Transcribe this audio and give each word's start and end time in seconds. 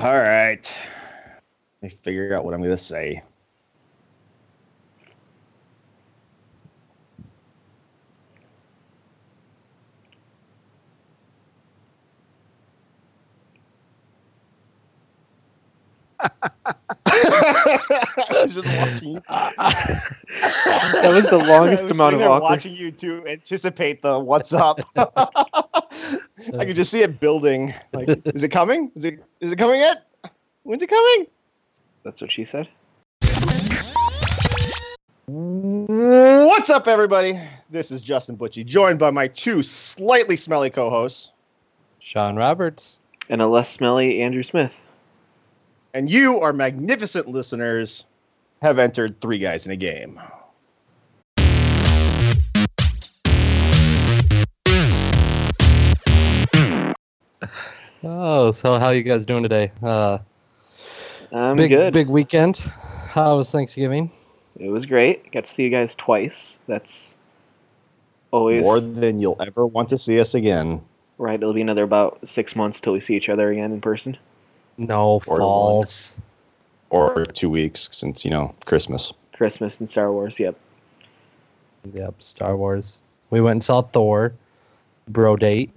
All 0.00 0.14
right. 0.14 0.78
Let 1.82 1.82
me 1.82 1.88
figure 1.88 2.32
out 2.32 2.44
what 2.44 2.54
I'm 2.54 2.60
going 2.60 2.70
to 2.70 2.76
say. 2.76 3.20
I 16.20 16.74
was 18.44 18.54
just 18.54 18.68
watching 18.68 19.14
you. 19.14 19.22
That 20.40 21.10
was 21.12 21.28
the 21.28 21.38
longest 21.38 21.84
was 21.84 21.90
amount 21.92 22.12
sitting 22.12 22.14
of 22.14 22.18
there 22.20 22.28
awkward. 22.28 22.42
watching 22.42 22.74
you 22.74 22.92
to 22.92 23.26
anticipate 23.26 24.02
the 24.02 24.20
what's 24.20 24.52
up. 24.52 24.78
I 26.58 26.64
could 26.64 26.76
just 26.76 26.90
see 26.90 27.02
it 27.02 27.20
building. 27.20 27.74
Like, 27.92 28.08
is 28.34 28.42
it 28.42 28.50
coming? 28.50 28.90
Is 28.94 29.04
it 29.04 29.22
is 29.40 29.52
it 29.52 29.56
coming 29.56 29.80
yet? 29.80 30.06
When's 30.62 30.82
it 30.82 30.88
coming? 30.88 31.26
That's 32.04 32.20
what 32.20 32.30
she 32.30 32.44
said. 32.44 32.68
What's 35.26 36.70
up, 36.70 36.88
everybody? 36.88 37.38
This 37.70 37.90
is 37.90 38.02
Justin 38.02 38.36
Butchie, 38.36 38.64
joined 38.64 38.98
by 38.98 39.10
my 39.10 39.28
two 39.28 39.62
slightly 39.62 40.36
smelly 40.36 40.70
co-hosts, 40.70 41.30
Sean 41.98 42.36
Roberts. 42.36 42.98
And 43.28 43.42
a 43.42 43.46
less 43.46 43.68
smelly 43.70 44.22
Andrew 44.22 44.42
Smith. 44.42 44.80
and 45.94 46.10
you, 46.10 46.40
our 46.40 46.52
magnificent 46.54 47.28
listeners, 47.28 48.06
have 48.62 48.78
entered 48.78 49.20
Three 49.20 49.38
Guys 49.38 49.66
and 49.66 49.72
a 49.74 49.76
Game. 49.76 50.18
Oh, 58.04 58.52
so 58.52 58.78
how 58.78 58.90
you 58.90 59.02
guys 59.02 59.26
doing 59.26 59.42
today? 59.42 59.72
Uh, 59.82 60.18
I'm 61.32 61.56
big 61.56 61.70
good. 61.70 61.92
big 61.92 62.08
weekend. 62.08 62.56
How 62.58 63.36
was 63.36 63.50
Thanksgiving? 63.50 64.10
It 64.58 64.68
was 64.68 64.86
great. 64.86 65.30
Got 65.32 65.44
to 65.46 65.50
see 65.50 65.64
you 65.64 65.70
guys 65.70 65.94
twice. 65.94 66.58
That's 66.66 67.16
always 68.30 68.62
More 68.62 68.80
than 68.80 69.20
you'll 69.20 69.40
ever 69.40 69.66
want 69.66 69.88
to 69.90 69.98
see 69.98 70.20
us 70.20 70.34
again. 70.34 70.80
right. 71.18 71.34
It'll 71.40 71.52
be 71.52 71.60
another 71.60 71.82
about 71.82 72.18
six 72.26 72.54
months 72.54 72.80
till 72.80 72.92
we 72.92 73.00
see 73.00 73.16
each 73.16 73.28
other 73.28 73.50
again 73.50 73.72
in 73.72 73.80
person. 73.80 74.16
No 74.76 75.20
Or 75.26 75.38
false. 75.38 76.16
Or 76.90 77.24
two 77.26 77.50
weeks 77.50 77.88
since, 77.92 78.24
you 78.24 78.30
know, 78.30 78.54
Christmas. 78.64 79.12
Christmas 79.32 79.80
and 79.80 79.90
Star 79.90 80.10
Wars. 80.12 80.38
Yep. 80.40 80.56
Yep, 81.92 82.14
Star 82.22 82.56
Wars. 82.56 83.02
We 83.30 83.40
went 83.40 83.52
and 83.56 83.64
saw 83.64 83.82
Thor. 83.82 84.32
Bro 85.08 85.36
date. 85.36 85.70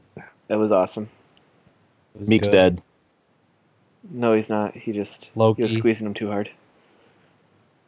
That 0.48 0.58
was 0.60 0.72
awesome. 0.72 1.10
It 2.16 2.20
was 2.22 2.30
Miek's 2.30 2.48
good. 2.48 2.54
dead. 2.54 2.82
No, 4.10 4.34
he's 4.34 4.50
not. 4.50 4.76
He 4.76 4.92
just 4.92 5.26
he 5.26 5.32
Loki. 5.36 5.64
was 5.64 5.74
squeezing 5.74 6.08
him 6.08 6.14
too 6.14 6.28
hard. 6.30 6.50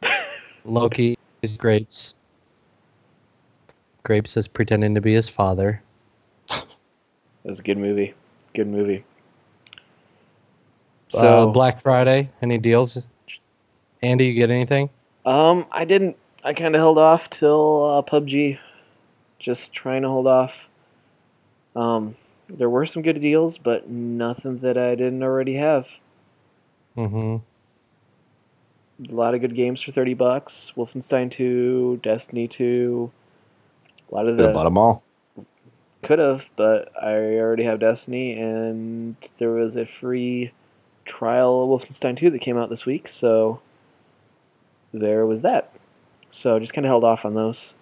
Loki 0.64 1.18
is 1.42 1.56
Grapes. 1.56 2.16
Grapes 4.04 4.36
is 4.36 4.46
pretending 4.48 4.94
to 4.94 5.00
be 5.00 5.12
his 5.12 5.28
father. 5.28 5.82
That 6.48 7.50
was 7.50 7.58
a 7.58 7.62
good 7.62 7.78
movie. 7.78 8.14
Good 8.54 8.68
movie. 8.68 9.04
So 11.10 11.18
So 11.20 11.50
Black 11.50 11.80
Friday, 11.82 12.30
any 12.40 12.56
deals? 12.58 13.06
Andy, 14.02 14.26
you 14.26 14.34
get 14.34 14.50
anything? 14.50 14.88
Um, 15.26 15.66
I 15.72 15.84
didn't. 15.84 16.16
I 16.44 16.52
kind 16.52 16.74
of 16.74 16.80
held 16.80 16.98
off 16.98 17.28
till 17.30 17.90
uh, 17.98 18.02
PUBG. 18.02 18.58
Just 19.38 19.72
trying 19.72 20.02
to 20.02 20.08
hold 20.08 20.26
off. 20.26 20.68
Um, 21.76 22.14
there 22.48 22.70
were 22.70 22.86
some 22.86 23.02
good 23.02 23.20
deals, 23.20 23.58
but 23.58 23.88
nothing 23.88 24.58
that 24.58 24.76
I 24.76 24.94
didn't 24.94 25.22
already 25.22 25.54
have. 25.54 25.88
Mm-hmm. 26.96 27.36
A 29.10 29.14
lot 29.14 29.34
of 29.34 29.40
good 29.40 29.56
games 29.56 29.80
for 29.80 29.90
thirty 29.90 30.14
bucks. 30.14 30.72
Wolfenstein 30.76 31.30
Two, 31.30 31.98
Destiny 32.02 32.46
Two. 32.46 33.10
A 34.10 34.14
lot 34.14 34.28
of 34.28 34.38
have 34.38 34.54
bought 34.54 34.64
them 34.64 34.78
all. 34.78 35.02
could 36.02 36.18
have, 36.20 36.48
but 36.54 36.92
I 37.02 37.14
already 37.14 37.64
have 37.64 37.80
Destiny, 37.80 38.38
and 38.38 39.16
there 39.38 39.50
was 39.50 39.74
a 39.76 39.84
free 39.84 40.52
trial 41.04 41.62
of 41.62 41.80
Wolfenstein 41.80 42.16
Two 42.16 42.30
that 42.30 42.40
came 42.40 42.56
out 42.56 42.70
this 42.70 42.86
week, 42.86 43.08
so 43.08 43.60
there 44.92 45.26
was 45.26 45.42
that. 45.42 45.72
So 46.30 46.58
just 46.58 46.72
kind 46.72 46.84
of 46.84 46.90
held 46.90 47.04
off 47.04 47.24
on 47.24 47.34
those. 47.34 47.74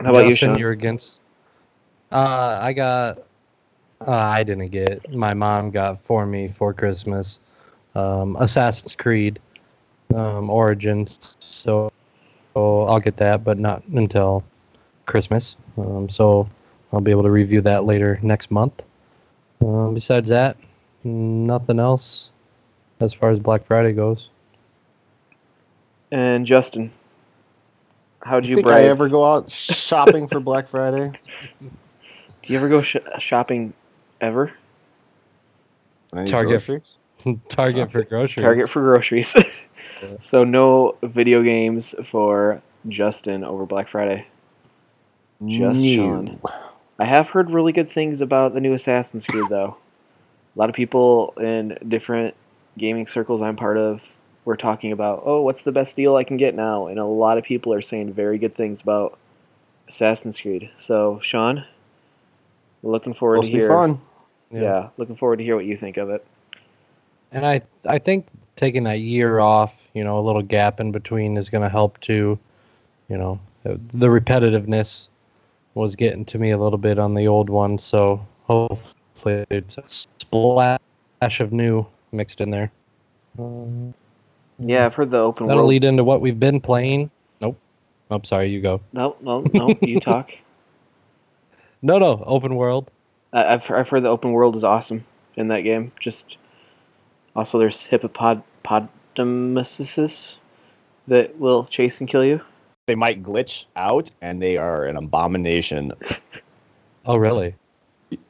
How 0.00 0.10
about 0.10 0.24
you, 0.24 0.30
Justin, 0.30 0.50
Sean? 0.50 0.58
You're 0.58 0.70
against. 0.70 1.22
Uh, 2.10 2.58
I 2.60 2.72
got. 2.72 3.18
Uh, 4.00 4.12
I 4.12 4.44
didn't 4.44 4.68
get. 4.68 5.12
My 5.12 5.34
mom 5.34 5.70
got 5.70 6.02
for 6.04 6.24
me 6.24 6.48
for 6.48 6.72
Christmas. 6.72 7.40
Um, 7.94 8.36
Assassin's 8.38 8.94
Creed, 8.94 9.40
um, 10.14 10.50
Origins. 10.50 11.36
So, 11.40 11.90
so 12.54 12.82
I'll 12.82 13.00
get 13.00 13.16
that, 13.16 13.42
but 13.42 13.58
not 13.58 13.82
until 13.88 14.44
Christmas. 15.06 15.56
Um, 15.76 16.08
so 16.08 16.48
I'll 16.92 17.00
be 17.00 17.10
able 17.10 17.24
to 17.24 17.30
review 17.30 17.60
that 17.62 17.84
later 17.84 18.20
next 18.22 18.50
month. 18.50 18.84
Um, 19.60 19.94
besides 19.94 20.28
that, 20.28 20.56
nothing 21.02 21.80
else 21.80 22.30
as 23.00 23.12
far 23.12 23.30
as 23.30 23.40
Black 23.40 23.64
Friday 23.64 23.92
goes. 23.92 24.30
And 26.12 26.46
Justin, 26.46 26.92
how'd 28.22 28.44
Do 28.44 28.48
you 28.48 28.52
you 28.52 28.56
think 28.56 28.68
brave? 28.68 28.84
I 28.84 28.88
ever 28.88 29.08
go 29.08 29.24
out 29.24 29.50
shopping 29.50 30.28
for 30.28 30.40
Black 30.40 30.68
Friday? 30.68 31.12
Do 32.48 32.54
you 32.54 32.60
ever 32.60 32.70
go 32.70 32.80
sh- 32.80 32.96
shopping 33.18 33.74
ever? 34.22 34.50
Any 36.16 36.26
Target. 36.26 36.64
groceries? 36.64 36.98
Target 37.50 37.92
for 37.92 38.02
groceries. 38.04 38.42
Target 38.42 38.70
for 38.70 38.80
groceries. 38.80 39.36
so 40.18 40.44
no 40.44 40.96
video 41.02 41.42
games 41.42 41.94
for 42.04 42.62
Justin 42.88 43.44
over 43.44 43.66
Black 43.66 43.86
Friday. 43.86 44.26
Just 45.46 45.82
No. 45.82 45.94
Sean. 45.94 46.40
I 46.98 47.04
have 47.04 47.28
heard 47.28 47.50
really 47.50 47.72
good 47.72 47.86
things 47.86 48.22
about 48.22 48.54
the 48.54 48.62
new 48.62 48.72
Assassin's 48.72 49.26
Creed, 49.26 49.44
though. 49.50 49.76
A 50.56 50.58
lot 50.58 50.70
of 50.70 50.74
people 50.74 51.34
in 51.36 51.76
different 51.86 52.34
gaming 52.78 53.06
circles 53.06 53.42
I'm 53.42 53.56
part 53.56 53.76
of 53.76 54.16
were 54.46 54.56
talking 54.56 54.92
about, 54.92 55.22
oh, 55.26 55.42
what's 55.42 55.60
the 55.60 55.72
best 55.72 55.96
deal 55.96 56.16
I 56.16 56.24
can 56.24 56.38
get 56.38 56.54
now? 56.54 56.86
And 56.86 56.98
a 56.98 57.04
lot 57.04 57.36
of 57.36 57.44
people 57.44 57.74
are 57.74 57.82
saying 57.82 58.14
very 58.14 58.38
good 58.38 58.54
things 58.54 58.80
about 58.80 59.18
Assassin's 59.86 60.40
Creed. 60.40 60.70
So, 60.76 61.20
Sean, 61.20 61.66
looking 62.82 63.12
forward 63.14 63.36
Supposed 63.44 63.52
to 63.52 63.52
to 63.52 63.58
be 63.58 63.62
hear. 63.62 63.68
fun. 63.68 64.00
Yeah. 64.50 64.88
looking 64.96 65.14
forward 65.16 65.36
to 65.38 65.44
hear 65.44 65.56
what 65.56 65.64
you 65.66 65.76
think 65.76 65.96
of 65.98 66.08
it. 66.10 66.24
And 67.32 67.44
I 67.46 67.60
I 67.86 67.98
think 67.98 68.26
taking 68.56 68.84
that 68.84 69.00
year 69.00 69.40
off, 69.40 69.86
you 69.94 70.02
know, 70.02 70.18
a 70.18 70.20
little 70.24 70.42
gap 70.42 70.80
in 70.80 70.90
between 70.92 71.36
is 71.36 71.50
going 71.50 71.62
to 71.62 71.68
help 71.68 72.00
too. 72.00 72.38
You 73.08 73.18
know, 73.18 73.38
the 73.64 74.06
repetitiveness 74.08 75.08
was 75.74 75.94
getting 75.96 76.24
to 76.26 76.38
me 76.38 76.50
a 76.50 76.58
little 76.58 76.78
bit 76.78 76.98
on 76.98 77.14
the 77.14 77.28
old 77.28 77.50
one, 77.50 77.78
so 77.78 78.24
hopefully 78.46 79.44
it's 79.50 79.78
a 79.78 79.84
splash 79.86 80.78
of 81.40 81.52
new 81.52 81.86
mixed 82.12 82.40
in 82.40 82.50
there. 82.50 82.70
Um, 83.38 83.94
Yeah, 84.58 84.86
I've 84.86 84.94
heard 84.94 85.10
the 85.10 85.18
open 85.18 85.46
that'll 85.46 85.62
world. 85.62 85.70
lead 85.70 85.84
into 85.84 86.02
what 86.04 86.20
we've 86.20 86.40
been 86.40 86.60
playing. 86.60 87.10
Nope. 87.40 87.56
I'm 88.10 88.24
sorry, 88.24 88.48
you 88.48 88.60
go. 88.60 88.80
No, 88.92 89.16
no, 89.20 89.44
no. 89.54 89.74
You 89.82 90.00
talk. 90.00 90.32
No, 91.82 91.98
no, 91.98 92.22
open 92.26 92.54
world. 92.56 92.90
I- 93.32 93.54
I've 93.54 93.70
I've 93.70 93.88
heard 93.88 94.02
the 94.04 94.08
open 94.08 94.32
world 94.32 94.56
is 94.56 94.64
awesome 94.64 95.04
in 95.36 95.48
that 95.48 95.60
game. 95.62 95.92
Just 96.00 96.36
also 97.36 97.58
there's 97.58 97.86
hippopotamuses 97.86 100.36
that 101.06 101.38
will 101.38 101.64
chase 101.64 102.00
and 102.00 102.08
kill 102.08 102.24
you. 102.24 102.40
They 102.86 102.94
might 102.94 103.22
glitch 103.22 103.66
out, 103.76 104.10
and 104.22 104.42
they 104.42 104.56
are 104.56 104.86
an 104.86 104.96
abomination. 104.96 105.92
Oh, 107.06 107.16
really? 107.16 107.54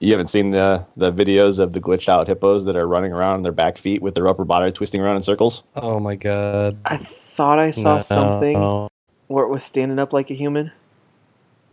You 0.00 0.10
haven't 0.12 0.26
seen 0.28 0.50
the 0.50 0.84
the 0.97 1.12
videos 1.12 1.60
of 1.60 1.72
the 1.72 1.81
glitched 1.81 2.08
out 2.08 2.26
hippos 2.26 2.64
that 2.64 2.75
are 2.76 2.88
running 2.88 3.12
around 3.12 3.34
on 3.34 3.43
their 3.43 3.52
back 3.52 3.78
feet 3.78 4.02
with 4.02 4.17
their 4.17 4.26
upper 4.26 4.44
body 4.44 4.72
twisting 4.72 5.00
around 5.00 5.14
in 5.17 5.22
circles. 5.22 5.62
Oh 5.76 6.00
my 6.00 6.17
god. 6.17 6.76
I 6.84 6.96
thought 6.96 7.61
I 7.61 7.70
saw 7.70 7.94
No. 7.94 8.00
something 8.00 8.88
where 9.28 9.44
it 9.44 9.49
was 9.49 9.62
standing 9.62 10.00
up 10.00 10.12
like 10.12 10.31
a 10.31 10.34
human. 10.34 10.72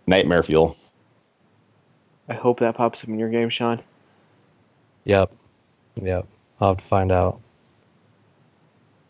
Nightmare 0.06 0.44
fuel. 0.44 0.78
I 2.30 2.34
hope 2.34 2.60
that 2.60 2.76
pops 2.76 3.04
up 3.04 3.10
in 3.10 3.20
your 3.20 3.30
game, 3.30 3.50
Sean. 3.50 3.82
Yep. 5.04 5.32
Yep. 6.02 6.28
I'll 6.60 6.70
have 6.70 6.78
to 6.78 6.84
find 6.84 7.12
out. 7.12 7.40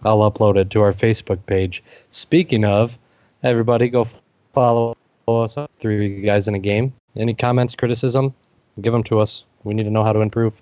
I'll 0.04 0.30
upload 0.30 0.58
it 0.58 0.70
to 0.72 0.82
our 0.82 0.92
Facebook 0.92 1.44
page. 1.46 1.84
Speaking 2.10 2.66
of, 2.66 3.00
everybody 3.44 3.90
go 3.90 4.06
follow 4.54 4.96
us 5.28 5.58
up. 5.58 5.72
Three 5.80 6.22
guys 6.22 6.48
and 6.48 6.56
a 6.56 6.60
game. 6.60 6.94
Any 7.16 7.34
comments, 7.34 7.76
criticism? 7.76 8.34
Give 8.82 8.94
them 8.94 9.04
to 9.04 9.20
us. 9.20 9.46
We 9.64 9.74
need 9.74 9.84
to 9.84 9.90
know 9.90 10.04
how 10.04 10.14
to 10.14 10.20
improve. 10.20 10.62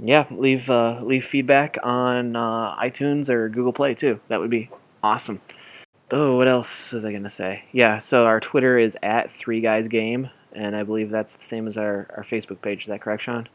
Yeah, 0.00 0.26
leave 0.30 0.68
uh, 0.68 1.00
leave 1.02 1.24
feedback 1.24 1.78
on 1.82 2.34
uh, 2.34 2.76
iTunes 2.76 3.30
or 3.30 3.48
Google 3.48 3.72
Play 3.72 3.94
too. 3.94 4.18
That 4.28 4.40
would 4.40 4.50
be 4.50 4.68
awesome. 5.02 5.40
Oh, 6.10 6.36
what 6.36 6.48
else 6.48 6.92
was 6.92 7.04
I 7.04 7.12
gonna 7.12 7.30
say? 7.30 7.62
Yeah, 7.72 7.98
so 7.98 8.26
our 8.26 8.40
Twitter 8.40 8.78
is 8.78 8.98
at 9.02 9.30
Three 9.30 9.60
Guys 9.60 9.86
Game, 9.88 10.28
and 10.56 10.74
I 10.74 10.82
believe 10.82 11.10
that's 11.10 11.36
the 11.36 11.44
same 11.44 11.68
as 11.68 11.76
our, 11.76 12.08
our 12.16 12.24
Facebook 12.24 12.60
page. 12.62 12.82
Is 12.82 12.88
that 12.88 13.02
correct, 13.02 13.22
Sean? 13.22 13.48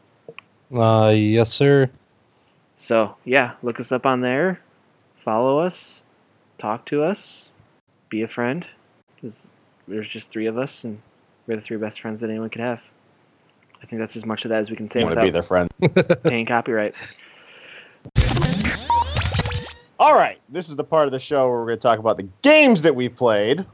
Uh, 0.74 1.12
yes, 1.14 1.52
sir. 1.52 1.90
So 2.76 3.14
yeah, 3.24 3.52
look 3.62 3.78
us 3.80 3.92
up 3.92 4.06
on 4.06 4.20
there, 4.20 4.60
follow 5.14 5.58
us, 5.58 6.04
talk 6.58 6.86
to 6.86 7.02
us, 7.02 7.50
be 8.08 8.22
a 8.22 8.26
friend. 8.26 8.66
Because 9.14 9.48
there's 9.86 10.08
just 10.08 10.30
three 10.30 10.46
of 10.46 10.56
us, 10.56 10.84
and 10.84 11.00
we're 11.46 11.56
the 11.56 11.60
three 11.60 11.76
best 11.76 12.00
friends 12.00 12.20
that 12.20 12.30
anyone 12.30 12.50
could 12.50 12.60
have. 12.60 12.90
I 13.82 13.86
think 13.86 14.00
that's 14.00 14.16
as 14.16 14.24
much 14.24 14.44
of 14.44 14.50
that 14.50 14.60
as 14.60 14.70
we 14.70 14.76
can 14.76 14.88
say 14.88 15.02
want 15.02 15.16
to 15.16 15.22
be 15.22 15.30
their 15.30 15.42
friend. 15.42 15.68
paying 16.22 16.46
copyright. 16.46 16.94
All 19.98 20.14
right, 20.14 20.38
this 20.48 20.68
is 20.68 20.76
the 20.76 20.84
part 20.84 21.06
of 21.06 21.12
the 21.12 21.18
show 21.18 21.48
where 21.48 21.58
we're 21.58 21.66
going 21.66 21.78
to 21.78 21.82
talk 21.82 21.98
about 21.98 22.16
the 22.16 22.28
games 22.42 22.82
that 22.82 22.94
we 22.94 23.08
played. 23.08 23.64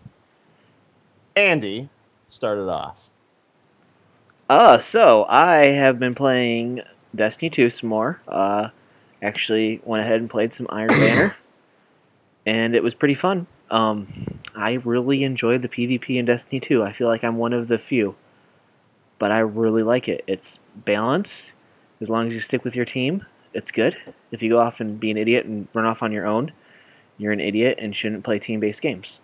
Andy 1.36 1.88
started 2.28 2.68
off. 2.68 3.07
Uh, 4.48 4.78
so 4.78 5.26
I 5.28 5.66
have 5.66 5.98
been 5.98 6.14
playing 6.14 6.82
Destiny 7.14 7.50
2 7.50 7.70
some 7.70 7.88
more. 7.90 8.20
Uh, 8.26 8.70
actually 9.22 9.80
went 9.84 10.02
ahead 10.02 10.20
and 10.20 10.30
played 10.30 10.52
some 10.52 10.66
Iron 10.70 10.88
Banner, 10.88 11.36
and 12.46 12.74
it 12.74 12.82
was 12.82 12.94
pretty 12.94 13.14
fun. 13.14 13.46
Um, 13.70 14.38
I 14.54 14.74
really 14.84 15.24
enjoyed 15.24 15.62
the 15.62 15.68
PvP 15.68 16.16
in 16.16 16.24
Destiny 16.24 16.60
2. 16.60 16.82
I 16.82 16.92
feel 16.92 17.08
like 17.08 17.22
I'm 17.22 17.36
one 17.36 17.52
of 17.52 17.68
the 17.68 17.78
few, 17.78 18.14
but 19.18 19.30
I 19.30 19.40
really 19.40 19.82
like 19.82 20.08
it. 20.08 20.24
It's 20.26 20.58
balanced. 20.74 21.54
As 22.00 22.08
long 22.08 22.28
as 22.28 22.34
you 22.34 22.40
stick 22.40 22.64
with 22.64 22.76
your 22.76 22.84
team, 22.84 23.26
it's 23.52 23.70
good. 23.70 23.96
If 24.30 24.40
you 24.42 24.48
go 24.48 24.60
off 24.60 24.80
and 24.80 24.98
be 24.98 25.10
an 25.10 25.16
idiot 25.16 25.46
and 25.46 25.68
run 25.74 25.84
off 25.84 26.02
on 26.02 26.12
your 26.12 26.26
own, 26.26 26.52
you're 27.18 27.32
an 27.32 27.40
idiot 27.40 27.78
and 27.80 27.94
shouldn't 27.94 28.24
play 28.24 28.38
team-based 28.38 28.80
games. 28.80 29.20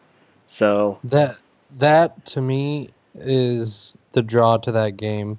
So 0.47 0.99
That 1.05 1.41
that 1.79 2.27
to 2.27 2.41
me 2.43 2.91
is 3.15 3.97
the 4.13 4.23
draw 4.23 4.57
to 4.59 4.73
that 4.73 4.97
game. 4.97 5.39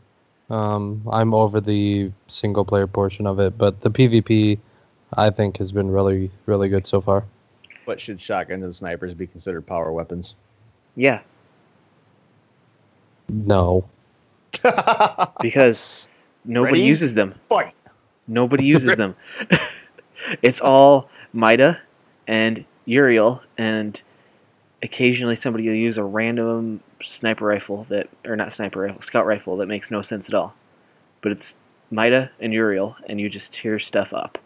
Um, 0.50 1.02
I'm 1.12 1.34
over 1.34 1.60
the 1.60 2.12
single 2.28 2.66
player 2.66 2.88
portion 2.88 3.26
of 3.26 3.40
it, 3.40 3.58
but 3.58 3.82
the 3.82 3.90
PvP 3.90 4.60
I 5.18 5.30
think 5.30 5.58
has 5.58 5.72
been 5.72 5.90
really 5.92 6.30
really 6.46 6.70
good 6.70 6.86
so 6.86 7.02
far. 7.02 7.26
But 7.86 8.00
should 8.00 8.20
shotguns 8.20 8.64
and 8.64 8.74
snipers 8.76 9.14
be 9.14 9.28
considered 9.28 9.66
power 9.66 9.92
weapons? 9.92 10.36
yeah, 10.96 11.20
No. 13.30 13.86
because 15.42 16.08
nobody 16.46 16.74
Ready? 16.80 16.84
uses 16.86 17.14
them. 17.16 17.36
Fight. 17.50 17.74
Nobody 18.28 18.66
uses 18.76 18.96
them. 18.98 19.16
it's 20.42 20.62
all 20.62 21.10
Mida 21.34 21.82
and 22.28 22.64
Uriel, 22.86 23.42
and 23.58 24.02
occasionally 24.86 25.36
somebody 25.36 25.68
will 25.68 25.76
use 25.76 25.98
a 25.98 26.04
random 26.04 26.80
sniper 27.02 27.46
rifle 27.46 27.86
that, 27.86 28.08
or 28.24 28.36
not 28.36 28.54
sniper 28.54 28.82
rifle, 28.82 29.02
scout 29.02 29.26
rifle 29.26 29.58
that 29.58 29.66
makes 29.66 29.90
no 29.90 30.02
sense 30.02 30.30
at 30.30 30.36
all. 30.36 30.54
But 31.22 31.32
it's 31.32 31.58
Mida 31.90 32.32
and 32.40 32.54
Uriel, 32.54 32.96
and 33.08 33.20
you 33.20 33.28
just 33.28 33.52
tear 33.52 33.80
stuff 33.80 34.14
up. 34.14 34.38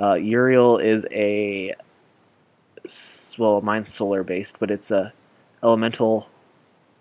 Uh, 0.00 0.14
Uriel 0.14 0.78
is 0.78 1.06
a 1.10 1.74
well, 3.36 3.60
mine's 3.60 3.92
solar 3.92 4.22
based, 4.22 4.58
but 4.60 4.70
it's 4.70 4.90
a 4.90 5.12
elemental 5.62 6.28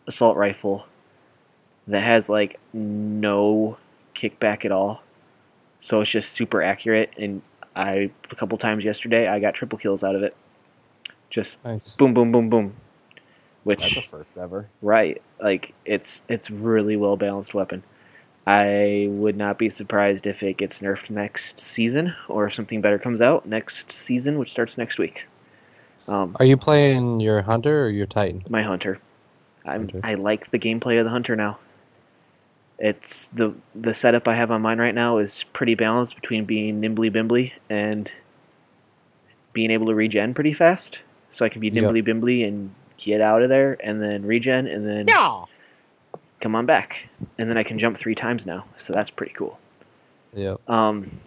assault 0.08 0.36
rifle 0.36 0.88
that 1.88 2.02
has 2.02 2.28
like 2.28 2.60
no 2.74 3.78
kickback 4.16 4.66
at 4.66 4.72
all. 4.72 5.04
So 5.80 6.02
it's 6.02 6.10
just 6.10 6.32
super 6.32 6.64
accurate, 6.64 7.14
and 7.18 7.44
I 7.76 8.10
a 8.32 8.36
couple 8.36 8.58
times 8.58 8.84
yesterday 8.84 9.28
I 9.28 9.40
got 9.40 9.54
triple 9.54 9.78
kills 9.78 10.04
out 10.04 10.16
of 10.16 10.24
it. 10.24 10.36
Just 11.30 11.64
Nice. 11.66 11.94
boom, 11.98 12.14
boom, 12.14 12.32
boom, 12.32 12.50
boom. 12.50 12.74
That's 13.66 13.98
a 13.98 14.02
Which 14.02 14.08
first 14.10 14.30
ever. 14.40 14.68
right, 14.82 15.22
like 15.42 15.74
it's 15.86 16.24
it's 16.30 16.50
really 16.50 16.96
well 16.96 17.18
balanced 17.18 17.54
weapon. 17.54 17.84
I 18.46 19.08
would 19.10 19.36
not 19.36 19.58
be 19.58 19.68
surprised 19.68 20.26
if 20.26 20.42
it 20.42 20.56
gets 20.56 20.80
nerfed 20.80 21.10
next 21.10 21.60
season 21.60 22.16
or 22.30 22.50
something 22.50 22.80
better 22.80 22.98
comes 22.98 23.22
out 23.22 23.46
next 23.46 23.92
season, 23.92 24.40
which 24.40 24.52
starts 24.52 24.78
next 24.78 24.98
week. 25.00 25.28
Um, 26.08 26.34
Are 26.40 26.46
you 26.46 26.56
playing 26.56 27.20
your 27.20 27.42
hunter 27.42 27.84
or 27.86 27.90
your 27.90 28.06
titan? 28.06 28.46
my 28.48 28.62
hunter. 28.64 29.00
I'm, 29.66 29.82
Hunter. 29.82 30.00
I 30.02 30.14
like 30.14 30.50
the 30.52 30.60
gameplay 30.60 30.98
of 30.98 31.04
the 31.04 31.12
hunter 31.12 31.36
now. 31.36 31.60
It's 32.80 33.28
the 33.30 33.54
the 33.76 33.94
setup 33.94 34.30
I 34.30 34.36
have 34.36 34.50
on 34.52 34.62
mine 34.62 34.78
right 34.80 34.96
now 34.96 35.18
is 35.18 35.44
pretty 35.52 35.76
balanced 35.76 36.16
between 36.16 36.46
being 36.46 36.80
nimbly 36.80 37.12
bimbly 37.12 37.52
and 37.70 38.10
being 39.52 39.72
able 39.72 39.88
to 39.88 39.96
regen 39.96 40.34
pretty 40.34 40.54
fast. 40.54 41.02
So 41.32 41.46
I 41.46 41.50
can 41.50 41.62
be 41.62 41.68
Yep. 41.68 41.74
nimbly 41.84 42.02
bimbly 42.04 42.48
and 42.48 42.74
get 42.98 43.22
out 43.22 43.42
of 43.44 43.50
there 43.50 43.78
and 43.84 44.02
then 44.02 44.26
regen 44.26 44.66
and 44.68 44.88
then 44.88 45.08
Yeah. 45.08 45.44
come 46.42 46.56
on 46.56 46.66
back. 46.66 47.08
And 47.38 47.50
then 47.50 47.58
I 47.58 47.64
can 47.64 47.78
jump 47.78 47.98
three 47.98 48.16
times 48.16 48.46
now. 48.46 48.66
So 48.78 48.94
that's 48.94 49.10
pretty 49.10 49.34
cool. 49.34 49.60
Yeah. 50.36 50.56
Um, 50.68 51.20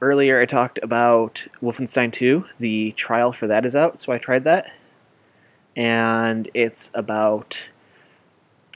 earlier, 0.00 0.40
I 0.40 0.46
talked 0.46 0.78
about 0.82 1.46
Wolfenstein 1.62 2.12
2. 2.12 2.44
The 2.58 2.92
trial 2.92 3.32
for 3.32 3.46
that 3.46 3.64
is 3.64 3.76
out, 3.76 4.00
so 4.00 4.12
I 4.12 4.18
tried 4.18 4.44
that. 4.44 4.70
And 5.76 6.50
it's 6.54 6.90
about 6.94 7.68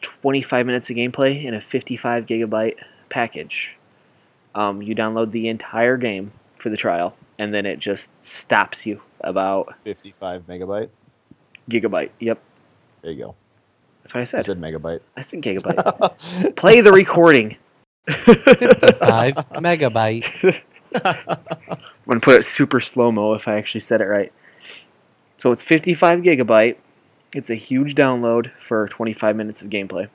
25 0.03 0.67
minutes 0.67 0.91
of 0.91 0.97
gameplay 0.97 1.45
in 1.45 1.55
a 1.55 1.61
55 1.61 2.27
gigabyte 2.27 2.77
package. 3.09 3.77
Um, 4.55 4.81
you 4.83 4.95
download 4.95 5.33
the 5.33 5.49
entire 5.49 5.97
game 5.97 6.33
for 6.55 6.71
the 6.71 6.77
trial, 6.77 7.17
and 7.39 7.53
then 7.53 7.67
it 7.67 7.79
just 7.79 8.11
stops 8.25 8.87
you 8.87 9.03
about 9.21 9.75
55 9.85 10.47
megabyte. 10.47 10.89
gigabyte. 11.71 12.11
Yep, 12.21 12.39
There 13.03 13.13
you 13.13 13.19
go. 13.25 13.35
that's 14.03 14.15
what 14.15 14.21
I 14.21 14.25
said. 14.25 14.39
I 14.39 14.43
said. 14.43 14.47
said 14.47 14.61
megabyte. 14.61 15.01
I 15.17 15.21
said 15.21 15.43
gigabyte. 15.43 16.57
Play 16.57 16.81
the 16.81 16.93
recording. 16.93 17.57
55 18.09 19.35
megabyte. 19.55 20.63
I'm 21.05 21.39
gonna 22.09 22.21
put 22.21 22.37
it 22.41 22.45
super 22.45 22.81
slow 22.81 23.11
mo 23.11 23.35
if 23.35 23.49
I 23.49 23.57
actually 23.57 23.81
said 23.81 24.01
it 24.01 24.05
right. 24.07 24.33
So 25.39 25.51
it's 25.51 25.63
55 25.63 26.21
gigabyte. 26.21 26.77
It's 27.35 27.51
a 27.51 27.55
huge 27.55 27.95
download 27.95 28.51
for 28.59 28.87
25 28.89 29.37
minutes 29.37 29.61
of 29.61 29.69
gameplay. 29.69 30.09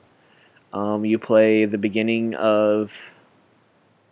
Um, 0.72 1.04
you 1.04 1.18
play 1.18 1.66
the 1.66 1.76
beginning 1.78 2.34
of 2.34 3.14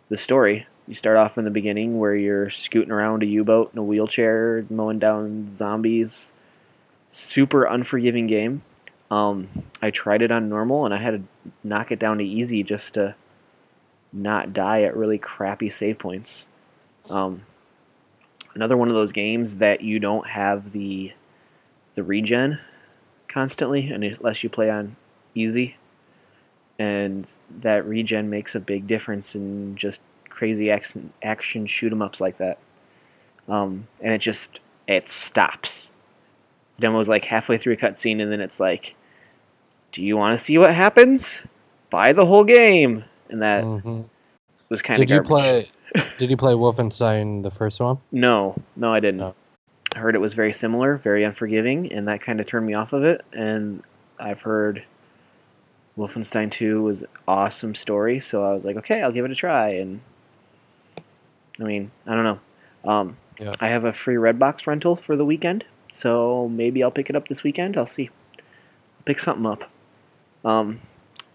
the 0.09 0.15
story. 0.15 0.67
You 0.91 0.95
start 0.95 1.15
off 1.15 1.37
in 1.37 1.45
the 1.45 1.51
beginning 1.51 1.99
where 1.99 2.13
you're 2.13 2.49
scooting 2.49 2.91
around 2.91 3.23
a 3.23 3.25
U-boat 3.25 3.69
in 3.71 3.79
a 3.79 3.81
wheelchair, 3.81 4.65
mowing 4.69 4.99
down 4.99 5.47
zombies. 5.49 6.33
Super 7.07 7.63
unforgiving 7.63 8.27
game. 8.27 8.61
Um, 9.09 9.47
I 9.81 9.91
tried 9.91 10.21
it 10.21 10.33
on 10.33 10.49
normal 10.49 10.83
and 10.83 10.93
I 10.93 10.97
had 10.97 11.11
to 11.11 11.51
knock 11.63 11.93
it 11.93 11.99
down 11.99 12.17
to 12.17 12.25
easy 12.25 12.61
just 12.61 12.95
to 12.95 13.15
not 14.11 14.51
die 14.51 14.81
at 14.81 14.97
really 14.97 15.17
crappy 15.17 15.69
save 15.69 15.97
points. 15.97 16.49
Um, 17.09 17.43
another 18.53 18.75
one 18.75 18.89
of 18.89 18.93
those 18.93 19.13
games 19.13 19.55
that 19.55 19.81
you 19.81 19.97
don't 19.97 20.27
have 20.27 20.73
the 20.73 21.13
the 21.95 22.03
regen 22.03 22.59
constantly, 23.29 23.89
unless 23.91 24.43
you 24.43 24.49
play 24.49 24.69
on 24.69 24.97
easy, 25.35 25.77
and 26.77 27.33
that 27.61 27.87
regen 27.87 28.29
makes 28.29 28.55
a 28.55 28.59
big 28.59 28.87
difference 28.87 29.35
in 29.35 29.77
just 29.77 30.01
crazy 30.41 30.71
action 30.71 31.13
action 31.21 31.67
shoot 31.67 31.91
'em 31.91 32.01
ups 32.01 32.19
like 32.19 32.37
that. 32.37 32.57
Um, 33.47 33.85
and 34.01 34.11
it 34.11 34.17
just 34.17 34.59
it 34.87 35.07
stops. 35.07 35.93
The 36.77 36.87
demo's 36.87 37.07
like 37.07 37.25
halfway 37.25 37.57
through 37.59 37.73
a 37.73 37.77
cutscene, 37.77 38.19
and 38.23 38.31
then 38.31 38.41
it's 38.41 38.59
like, 38.59 38.95
"Do 39.91 40.03
you 40.03 40.17
want 40.17 40.33
to 40.35 40.43
see 40.43 40.57
what 40.57 40.73
happens? 40.73 41.43
Buy 41.91 42.11
the 42.11 42.25
whole 42.25 42.43
game." 42.43 43.03
And 43.29 43.39
that 43.43 43.63
Mhm. 43.63 44.05
was 44.69 44.81
kind 44.81 44.99
of 44.99 45.07
Did 45.07 45.13
you 45.13 45.21
play? 45.21 45.67
Did 46.17 46.31
you 46.31 46.37
play 46.37 46.53
Wolfenstein 46.53 47.43
the 47.43 47.51
first 47.51 47.79
one? 47.79 47.99
No, 48.11 48.55
no, 48.75 48.91
I 48.91 48.99
didn't. 48.99 49.19
No. 49.19 49.35
I 49.95 49.99
heard 49.99 50.15
it 50.15 50.21
was 50.21 50.33
very 50.33 50.53
similar, 50.53 50.95
very 50.97 51.23
unforgiving, 51.23 51.91
and 51.93 52.07
that 52.07 52.19
kind 52.21 52.39
of 52.39 52.47
turned 52.47 52.65
me 52.65 52.73
off 52.73 52.93
of 52.93 53.03
it. 53.03 53.23
And 53.31 53.83
I've 54.19 54.41
heard 54.41 54.81
Wolfenstein 55.97 56.49
2 56.49 56.81
was 56.81 57.03
awesome 57.27 57.75
story, 57.75 58.17
so 58.17 58.43
I 58.43 58.53
was 58.53 58.65
like, 58.65 58.77
okay, 58.77 59.03
I'll 59.03 59.11
give 59.11 59.25
it 59.25 59.31
a 59.31 59.35
try. 59.35 59.69
And 59.69 59.99
I 61.61 61.63
mean, 61.63 61.91
I 62.07 62.15
don't 62.15 62.23
know. 62.23 62.39
Um, 62.89 63.17
Yeah. 63.39 63.53
I 63.59 63.69
have 63.69 63.85
a 63.85 63.93
free 63.93 64.15
Redbox 64.15 64.67
rental 64.67 64.95
for 64.95 65.15
the 65.15 65.25
weekend, 65.25 65.65
so 65.91 66.47
maybe 66.49 66.83
I'll 66.83 66.91
pick 66.91 67.09
it 67.09 67.15
up 67.15 67.27
this 67.27 67.43
weekend. 67.43 67.77
I'll 67.77 67.85
see. 67.85 68.09
I'll 68.37 69.03
pick 69.05 69.19
something 69.19 69.45
up. 69.45 69.69
Um, 70.43 70.81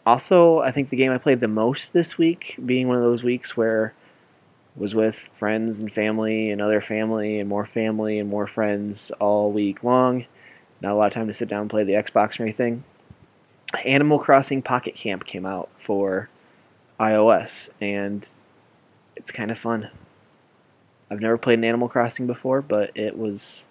also, 0.05 0.61
I 0.61 0.71
think 0.71 0.91
the 0.91 0.97
game 0.97 1.11
I 1.11 1.19
played 1.19 1.41
the 1.41 1.49
most 1.49 1.93
this 1.93 2.17
week, 2.17 2.57
being 2.65 2.87
one 2.87 2.97
of 2.97 3.03
those 3.03 3.25
weeks 3.25 3.57
where 3.57 3.93
was 4.77 4.95
with 4.95 5.31
friends 5.35 5.81
and 5.81 5.93
family 5.93 6.51
and 6.51 6.61
other 6.61 6.81
family 6.81 7.41
and 7.41 7.49
more 7.49 7.65
family 7.65 8.19
and 8.19 8.29
more 8.29 8.47
friends 8.47 9.11
all 9.13 9.51
week 9.51 9.83
long. 9.83 10.25
Not 10.83 10.93
a 10.93 10.95
lot 10.95 11.07
of 11.07 11.15
time 11.15 11.27
to 11.27 11.33
sit 11.33 11.49
down 11.49 11.63
and 11.63 11.71
play 11.71 11.83
the 11.83 11.95
Xbox 11.95 12.39
or 12.39 12.43
anything. 12.43 12.85
Animal 13.85 14.19
Crossing 14.19 14.63
Pocket 14.63 14.95
Camp 14.95 15.25
came 15.25 15.47
out 15.47 15.71
for 15.77 16.29
iOS 17.01 17.71
and 17.81 18.29
it's 19.17 19.33
kind 19.33 19.51
of 19.51 19.59
fun. 19.59 19.91
I've 21.11 21.21
never 21.21 21.39
played 21.39 21.59
an 21.59 21.65
Animal 21.65 21.89
Crossing 21.89 22.27
before, 22.27 22.63
but 22.63 22.97
it 22.97 23.17
was 23.17 23.69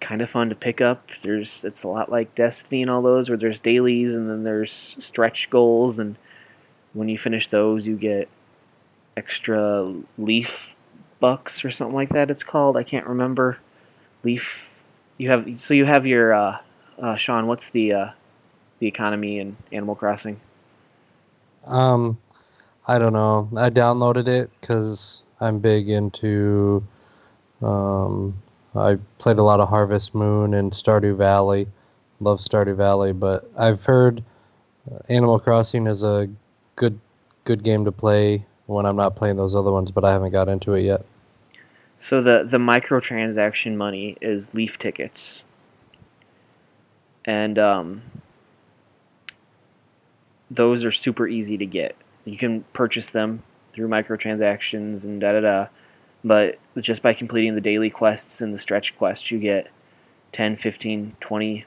kind 0.00 0.22
of 0.22 0.30
fun 0.30 0.48
to 0.48 0.54
pick 0.54 0.80
up. 0.80 1.08
There's 1.22 1.64
it's 1.64 1.84
a 1.84 1.88
lot 1.88 2.10
like 2.10 2.34
Destiny 2.34 2.82
and 2.82 2.90
all 2.90 3.02
those 3.02 3.28
where 3.28 3.38
there's 3.38 3.58
dailies 3.58 4.16
and 4.16 4.28
then 4.28 4.44
there's 4.44 4.96
stretch 4.98 5.50
goals 5.50 5.98
and 5.98 6.16
when 6.92 7.08
you 7.08 7.16
finish 7.16 7.48
those 7.48 7.86
you 7.86 7.96
get 7.96 8.28
extra 9.16 9.94
leaf 10.18 10.74
bucks 11.20 11.64
or 11.64 11.70
something 11.70 11.94
like 11.94 12.10
that. 12.10 12.30
It's 12.30 12.42
called. 12.42 12.76
I 12.76 12.82
can't 12.82 13.06
remember. 13.06 13.58
Leaf. 14.24 14.72
You 15.18 15.30
have 15.30 15.60
so 15.60 15.74
you 15.74 15.84
have 15.84 16.06
your 16.06 16.32
uh, 16.32 16.58
uh, 16.98 17.16
Sean. 17.16 17.46
What's 17.46 17.70
the 17.70 17.92
uh, 17.92 18.10
the 18.78 18.86
economy 18.86 19.38
in 19.38 19.56
Animal 19.70 19.94
Crossing? 19.94 20.40
Um, 21.66 22.18
I 22.88 22.98
don't 22.98 23.12
know. 23.12 23.48
I 23.56 23.68
downloaded 23.68 24.28
it 24.28 24.50
because 24.60 25.22
I'm 25.40 25.58
big 25.58 25.88
into. 25.88 26.84
Um, 27.62 28.40
I 28.74 28.98
played 29.18 29.38
a 29.38 29.42
lot 29.42 29.60
of 29.60 29.68
Harvest 29.68 30.14
Moon 30.14 30.54
and 30.54 30.70
Stardew 30.70 31.16
Valley. 31.16 31.66
Love 32.20 32.38
Stardew 32.38 32.76
Valley, 32.76 33.12
but 33.12 33.50
I've 33.56 33.84
heard 33.84 34.22
uh, 34.90 34.98
Animal 35.08 35.38
Crossing 35.38 35.86
is 35.86 36.02
a 36.04 36.28
good 36.76 36.98
good 37.44 37.62
game 37.62 37.84
to 37.86 37.92
play 37.92 38.44
when 38.66 38.84
I'm 38.84 38.96
not 38.96 39.16
playing 39.16 39.36
those 39.36 39.54
other 39.54 39.72
ones, 39.72 39.90
but 39.90 40.04
I 40.04 40.12
haven't 40.12 40.30
got 40.30 40.48
into 40.48 40.74
it 40.74 40.82
yet. 40.82 41.04
So 41.96 42.22
the 42.22 42.44
the 42.46 42.58
microtransaction 42.58 43.76
money 43.76 44.16
is 44.20 44.52
leaf 44.54 44.78
tickets, 44.78 45.44
and 47.24 47.58
um, 47.58 48.02
those 50.50 50.84
are 50.84 50.92
super 50.92 51.26
easy 51.26 51.56
to 51.56 51.66
get. 51.66 51.96
You 52.24 52.36
can 52.36 52.64
purchase 52.74 53.10
them 53.10 53.42
through 53.80 53.88
microtransactions 53.88 55.06
and 55.06 55.22
da 55.22 55.32
da 55.32 55.40
da. 55.40 55.66
But 56.22 56.58
just 56.78 57.02
by 57.02 57.14
completing 57.14 57.54
the 57.54 57.62
daily 57.62 57.88
quests 57.88 58.42
and 58.42 58.52
the 58.52 58.58
stretch 58.58 58.96
quests, 58.98 59.30
you 59.30 59.38
get 59.38 59.68
10, 60.32 60.56
15, 60.56 61.16
20 61.18 61.64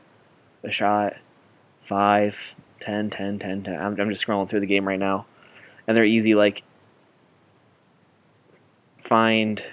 a 0.63 0.69
shot, 0.69 1.15
5, 1.81 2.55
10, 2.79 3.09
10, 3.09 3.39
10, 3.39 3.63
10. 3.63 3.75
I'm, 3.75 3.99
I'm 3.99 4.09
just 4.11 4.25
scrolling 4.25 4.47
through 4.47 4.59
the 4.59 4.67
game 4.67 4.87
right 4.87 4.99
now. 4.99 5.25
And 5.87 5.97
they're 5.97 6.05
easy, 6.05 6.35
like, 6.35 6.61
find 8.99 9.63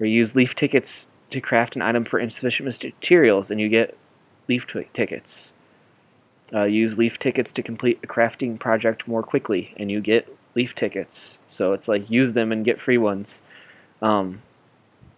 or 0.00 0.06
use 0.06 0.34
leaf 0.34 0.56
tickets 0.56 1.06
to 1.30 1.40
craft 1.40 1.76
an 1.76 1.82
item 1.82 2.04
for 2.04 2.18
insufficient 2.18 2.66
materials, 2.82 3.52
and 3.52 3.60
you 3.60 3.68
get 3.68 3.96
leaf 4.48 4.66
t- 4.66 4.88
tickets. 4.92 5.52
Uh, 6.52 6.64
use 6.64 6.98
leaf 6.98 7.20
tickets 7.20 7.52
to 7.52 7.62
complete 7.62 8.00
a 8.02 8.06
crafting 8.08 8.58
project 8.58 9.06
more 9.06 9.22
quickly, 9.22 9.72
and 9.76 9.92
you 9.92 10.00
get 10.00 10.35
leaf 10.56 10.74
tickets. 10.74 11.38
So 11.48 11.72
it's 11.74 11.86
like 11.86 12.10
use 12.10 12.32
them 12.32 12.50
and 12.50 12.64
get 12.64 12.80
free 12.80 12.98
ones. 12.98 13.42
Um, 14.02 14.42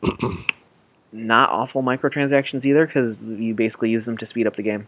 not 1.13 1.51
awful 1.51 1.83
microtransactions 1.83 2.67
either, 2.67 2.87
because 2.87 3.25
you 3.25 3.55
basically 3.55 3.91
use 3.91 4.05
them 4.05 4.17
to 4.19 4.27
speed 4.27 4.47
up 4.47 4.57
the 4.57 4.63
game, 4.63 4.87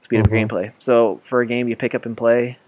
speed 0.00 0.20
up 0.20 0.26
Mhm. 0.26 0.48
gameplay. 0.48 0.72
So 0.78 1.20
for 1.22 1.40
a 1.40 1.46
game 1.46 1.68
you 1.68 1.76
pick 1.76 1.94
up 1.94 2.04
and 2.04 2.16
play, 2.16 2.58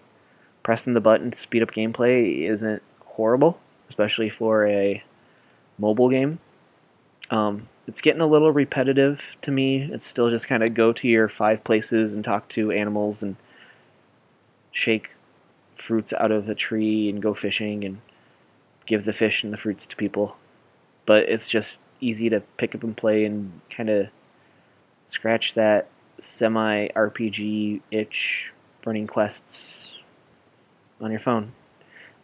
pressing 0.62 0.94
the 0.94 1.00
button 1.00 1.30
to 1.30 1.36
speed 1.38 1.62
up 1.62 1.72
gameplay 1.72 2.42
isn't 2.48 2.82
horrible, 3.04 3.58
especially 3.88 4.30
for 4.30 4.66
a 4.66 5.02
mobile 5.78 6.08
game. 6.08 6.38
Um, 7.30 7.68
it's 7.86 8.00
getting 8.00 8.20
a 8.20 8.26
little 8.26 8.52
repetitive 8.52 9.36
to 9.42 9.50
me. 9.50 9.82
It's 9.92 10.06
still 10.06 10.30
just 10.30 10.46
kind 10.48 10.62
of 10.62 10.74
go 10.74 10.92
to 10.92 11.08
your 11.08 11.28
five 11.28 11.62
places 11.64 12.14
and 12.14 12.24
talk 12.24 12.48
to 12.50 12.70
animals 12.70 13.22
and 13.22 13.36
shake 14.72 15.10
fruits 15.80 16.12
out 16.12 16.30
of 16.30 16.48
a 16.48 16.54
tree 16.54 17.08
and 17.08 17.22
go 17.22 17.34
fishing 17.34 17.84
and 17.84 18.00
give 18.86 19.04
the 19.04 19.12
fish 19.12 19.42
and 19.42 19.52
the 19.52 19.56
fruits 19.56 19.86
to 19.86 19.96
people. 19.96 20.36
But 21.06 21.28
it's 21.28 21.48
just 21.48 21.80
easy 22.00 22.28
to 22.30 22.40
pick 22.56 22.74
up 22.74 22.82
and 22.82 22.96
play 22.96 23.24
and 23.24 23.60
kind 23.70 23.88
of 23.88 24.08
scratch 25.06 25.54
that 25.54 25.88
semi 26.18 26.88
RPG 26.88 27.80
itch 27.90 28.52
running 28.84 29.06
quests 29.06 29.94
on 31.00 31.10
your 31.10 31.20
phone. 31.20 31.52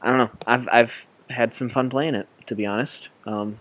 I 0.03 0.09
don't 0.11 0.19
know. 0.19 0.31
I've 0.47 0.69
I've 0.71 1.07
had 1.31 1.55
some 1.55 1.69
fun 1.69 1.91
playing 1.91 2.15
it, 2.15 2.29
to 2.47 2.55
be 2.55 2.67
honest. 2.67 3.09
Um, 3.27 3.59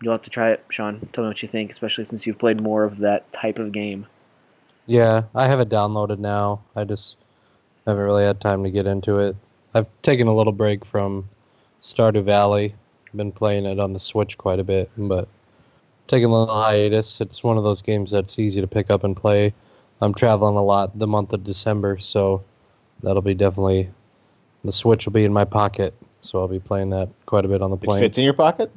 you'll 0.00 0.12
have 0.12 0.22
to 0.22 0.30
try 0.30 0.50
it, 0.50 0.64
Sean. 0.68 1.08
Tell 1.12 1.24
me 1.24 1.28
what 1.28 1.42
you 1.42 1.48
think, 1.48 1.70
especially 1.70 2.04
since 2.04 2.26
you've 2.26 2.38
played 2.38 2.60
more 2.60 2.84
of 2.84 2.98
that 2.98 3.30
type 3.32 3.58
of 3.58 3.72
game. 3.72 4.06
Yeah, 4.86 5.24
I 5.34 5.46
have 5.46 5.60
it 5.60 5.68
downloaded 5.68 6.18
now. 6.18 6.62
I 6.76 6.84
just 6.84 7.16
haven't 7.90 8.04
really 8.04 8.24
had 8.24 8.40
time 8.40 8.64
to 8.64 8.70
get 8.70 8.86
into 8.86 9.18
it. 9.18 9.36
I've 9.74 9.86
taken 10.02 10.26
a 10.26 10.34
little 10.34 10.52
break 10.52 10.84
from 10.84 11.28
Stardew 11.82 12.24
Valley. 12.24 12.74
Been 13.14 13.32
playing 13.32 13.66
it 13.66 13.80
on 13.80 13.92
the 13.92 13.98
Switch 13.98 14.38
quite 14.38 14.60
a 14.60 14.64
bit, 14.64 14.90
but 14.96 15.28
taking 16.06 16.26
a 16.26 16.32
little 16.32 16.54
hiatus. 16.54 17.20
It's 17.20 17.42
one 17.42 17.58
of 17.58 17.64
those 17.64 17.82
games 17.82 18.10
that's 18.10 18.38
easy 18.38 18.60
to 18.60 18.66
pick 18.66 18.90
up 18.90 19.04
and 19.04 19.16
play. 19.16 19.52
I'm 20.00 20.14
traveling 20.14 20.56
a 20.56 20.62
lot 20.62 20.96
the 20.98 21.06
month 21.06 21.32
of 21.32 21.44
December, 21.44 21.98
so 21.98 22.42
that'll 23.02 23.22
be 23.22 23.34
definitely 23.34 23.90
the 24.64 24.72
Switch 24.72 25.06
will 25.06 25.12
be 25.12 25.24
in 25.24 25.32
my 25.32 25.44
pocket, 25.44 25.94
so 26.20 26.40
I'll 26.40 26.48
be 26.48 26.60
playing 26.60 26.90
that 26.90 27.08
quite 27.26 27.44
a 27.44 27.48
bit 27.48 27.62
on 27.62 27.70
the 27.70 27.76
plane. 27.76 27.98
It 27.98 28.00
fits 28.00 28.18
in 28.18 28.24
your 28.24 28.34
pocket. 28.34 28.70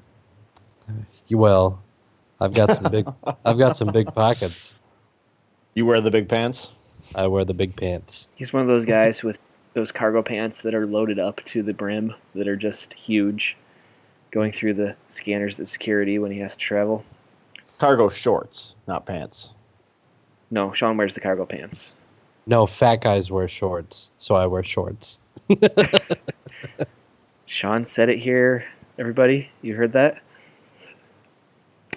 Uh, 0.90 0.94
well, 1.32 1.82
I've 2.40 2.54
got 2.54 2.74
some 2.74 2.92
big 2.92 3.08
I've 3.46 3.58
got 3.58 3.78
some 3.78 3.92
big 3.92 4.14
pockets. 4.14 4.76
You 5.76 5.86
wear 5.86 6.02
the 6.02 6.12
big 6.12 6.28
pants. 6.28 6.70
I 7.16 7.28
wear 7.28 7.46
the 7.46 7.54
big 7.54 7.76
pants. 7.76 8.30
He's 8.36 8.54
one 8.54 8.62
of 8.62 8.68
those 8.68 8.86
guys 8.86 9.24
with 9.24 9.40
those 9.74 9.92
cargo 9.92 10.22
pants 10.22 10.62
that 10.62 10.76
are 10.76 10.86
loaded 10.86 11.20
up 11.20 11.44
to 11.46 11.64
the 11.64 11.74
brim 11.74 12.14
that 12.36 12.48
are 12.48 12.56
just 12.56 12.94
huge, 12.94 13.58
going 14.32 14.52
through 14.52 14.76
the 14.76 14.96
scanners 15.10 15.60
at 15.60 15.68
security 15.68 16.20
when 16.20 16.32
he 16.32 16.40
has 16.40 16.54
to 16.54 16.60
travel. 16.60 17.04
Cargo 17.78 18.10
shorts, 18.10 18.76
not 18.88 19.06
pants. 19.06 19.54
No, 20.52 20.72
Sean 20.72 20.98
wears 20.98 21.14
the 21.14 21.20
cargo 21.20 21.46
pants. 21.46 21.94
No, 22.46 22.66
fat 22.66 23.02
guys 23.02 23.32
wear 23.32 23.48
shorts, 23.48 24.10
so 24.18 24.36
I 24.36 24.46
wear 24.46 24.64
shorts. 24.64 25.20
Sean 27.46 27.86
said 27.86 28.10
it 28.10 28.20
here, 28.20 28.66
everybody. 29.00 29.50
You 29.62 29.76
heard 29.76 29.94
that? 29.94 30.22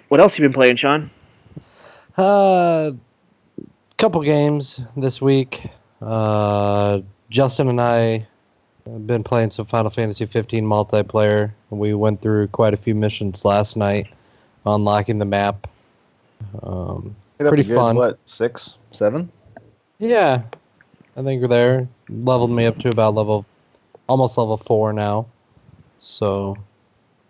What 0.07 0.21
else 0.21 0.39
you 0.39 0.45
been 0.45 0.53
playing, 0.53 0.77
Sean? 0.77 1.11
Uh, 2.15 2.91
couple 3.97 4.21
games 4.21 4.79
this 4.95 5.21
week. 5.21 5.65
Uh, 6.01 7.01
Justin 7.29 7.67
and 7.67 7.81
I 7.81 8.25
have 8.85 9.07
been 9.07 9.23
playing 9.23 9.51
some 9.51 9.65
Final 9.65 9.89
Fantasy 9.89 10.25
15 10.25 10.63
multiplayer. 10.63 11.51
We 11.71 11.93
went 11.95 12.21
through 12.21 12.47
quite 12.49 12.73
a 12.73 12.77
few 12.77 12.93
missions 12.93 13.43
last 13.43 13.75
night, 13.75 14.07
unlocking 14.65 15.17
the 15.17 15.25
map. 15.25 15.67
Um, 16.61 17.15
Pretty 17.39 17.63
good, 17.63 17.75
fun. 17.75 17.95
What 17.95 18.19
six, 18.25 18.77
seven? 18.91 19.31
yeah, 19.99 20.43
I 21.15 21.23
think 21.23 21.41
we're 21.41 21.47
there. 21.47 21.87
Leveled 22.09 22.51
me 22.51 22.65
up 22.65 22.77
to 22.79 22.89
about 22.89 23.15
level, 23.15 23.45
almost 24.07 24.37
level 24.37 24.57
four 24.57 24.93
now. 24.93 25.25
So 25.97 26.55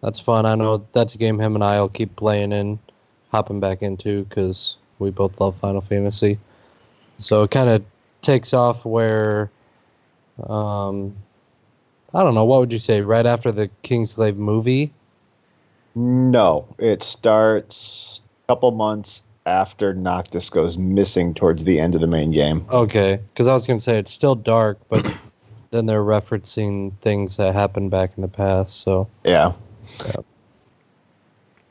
that's 0.02 0.20
fun. 0.20 0.46
I 0.46 0.56
know 0.56 0.86
that's 0.92 1.16
a 1.16 1.18
game 1.18 1.40
him 1.40 1.56
and 1.56 1.64
I 1.64 1.80
will 1.80 1.90
keep 1.90 2.16
playing 2.18 2.52
in, 2.52 2.80
hopping 3.32 3.62
back 3.62 3.82
into 3.82 4.26
because 4.26 4.76
we 5.00 5.10
both 5.10 5.40
love 5.40 5.56
Final 5.58 5.82
Fantasy. 5.82 6.38
So 7.20 7.44
it 7.44 7.52
kind 7.52 7.70
of 7.70 7.84
takes 8.22 8.54
off 8.54 8.86
where, 8.86 9.50
um, 10.48 11.16
I 12.14 12.24
don't 12.24 12.36
know. 12.36 12.46
What 12.46 12.60
would 12.60 12.72
you 12.74 12.80
say? 12.80 13.02
Right 13.02 13.26
after 13.26 13.52
the 13.52 13.70
Kingsglaive 13.84 14.38
movie? 14.38 14.92
No, 15.96 16.68
it 16.78 17.02
starts 17.02 18.22
a 18.46 18.52
couple 18.54 18.72
months 18.72 19.24
after 19.48 19.94
Noctis 19.94 20.50
goes 20.50 20.78
missing 20.78 21.34
towards 21.34 21.64
the 21.64 21.80
end 21.80 21.96
of 21.96 22.02
the 22.02 22.08
main 22.08 22.32
game. 22.32 22.66
Okay, 22.70 23.20
because 23.30 23.48
I 23.48 23.54
was 23.54 23.66
gonna 23.66 23.82
say 23.82 23.98
it's 23.98 24.12
still 24.12 24.36
dark, 24.36 24.78
but 24.90 25.04
then 25.72 25.86
they're 25.86 26.04
referencing 26.04 26.92
things 27.02 27.38
that 27.38 27.54
happened 27.54 27.90
back 27.90 28.12
in 28.16 28.22
the 28.22 28.28
past. 28.28 28.82
So, 28.82 29.08
Yeah, 29.24 29.54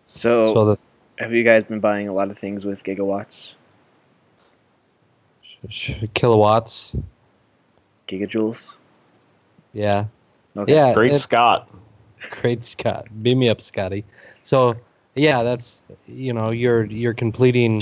So, 0.06 0.54
so 0.54 0.64
the 0.64 0.78
have 1.18 1.32
you 1.32 1.44
guys 1.44 1.64
been 1.64 1.80
buying 1.80 2.08
a 2.08 2.12
lot 2.12 2.30
of 2.30 2.38
things 2.38 2.64
with 2.64 2.82
gigawatts, 2.82 3.50
sh- 3.50 3.54
kilowatts. 6.14 6.94
gigajoules? 8.08 8.72
Yeah. 9.72 10.06
Okay. 10.56 10.74
Yeah. 10.74 10.94
great 10.94 11.12
it- 11.12 11.16
Scott. 11.16 11.70
great 12.30 12.64
Scott. 12.64 13.06
Beam 13.22 13.38
me 13.38 13.48
up, 13.48 13.60
Scotty. 13.60 14.04
So 14.42 14.76
yeah, 15.14 15.42
that's 15.42 15.82
you 16.06 16.32
know, 16.32 16.50
you're 16.50 16.84
you're 16.84 17.14
completing 17.14 17.80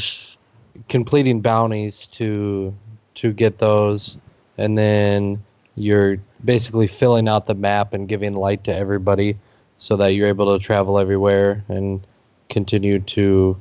completing 0.88 1.40
bounties 1.40 2.06
to 2.08 2.74
to 3.14 3.32
get 3.32 3.58
those 3.58 4.18
and 4.58 4.76
then 4.76 5.42
you're 5.76 6.18
basically 6.44 6.86
filling 6.86 7.28
out 7.28 7.46
the 7.46 7.54
map 7.54 7.92
and 7.92 8.08
giving 8.08 8.34
light 8.34 8.64
to 8.64 8.74
everybody 8.74 9.36
so 9.78 9.96
that 9.96 10.08
you're 10.08 10.28
able 10.28 10.56
to 10.56 10.64
travel 10.64 10.98
everywhere 10.98 11.64
and 11.68 12.00
continue 12.48 13.00
to 13.00 13.60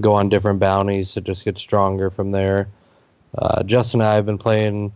go 0.00 0.14
on 0.14 0.28
different 0.28 0.58
bounties 0.58 1.12
to 1.14 1.20
just 1.20 1.44
get 1.44 1.56
stronger 1.56 2.10
from 2.10 2.30
there. 2.30 2.66
Uh, 3.36 3.62
Justin 3.62 4.00
and 4.00 4.08
I 4.08 4.14
have 4.14 4.26
been 4.26 4.38
playing 4.38 4.92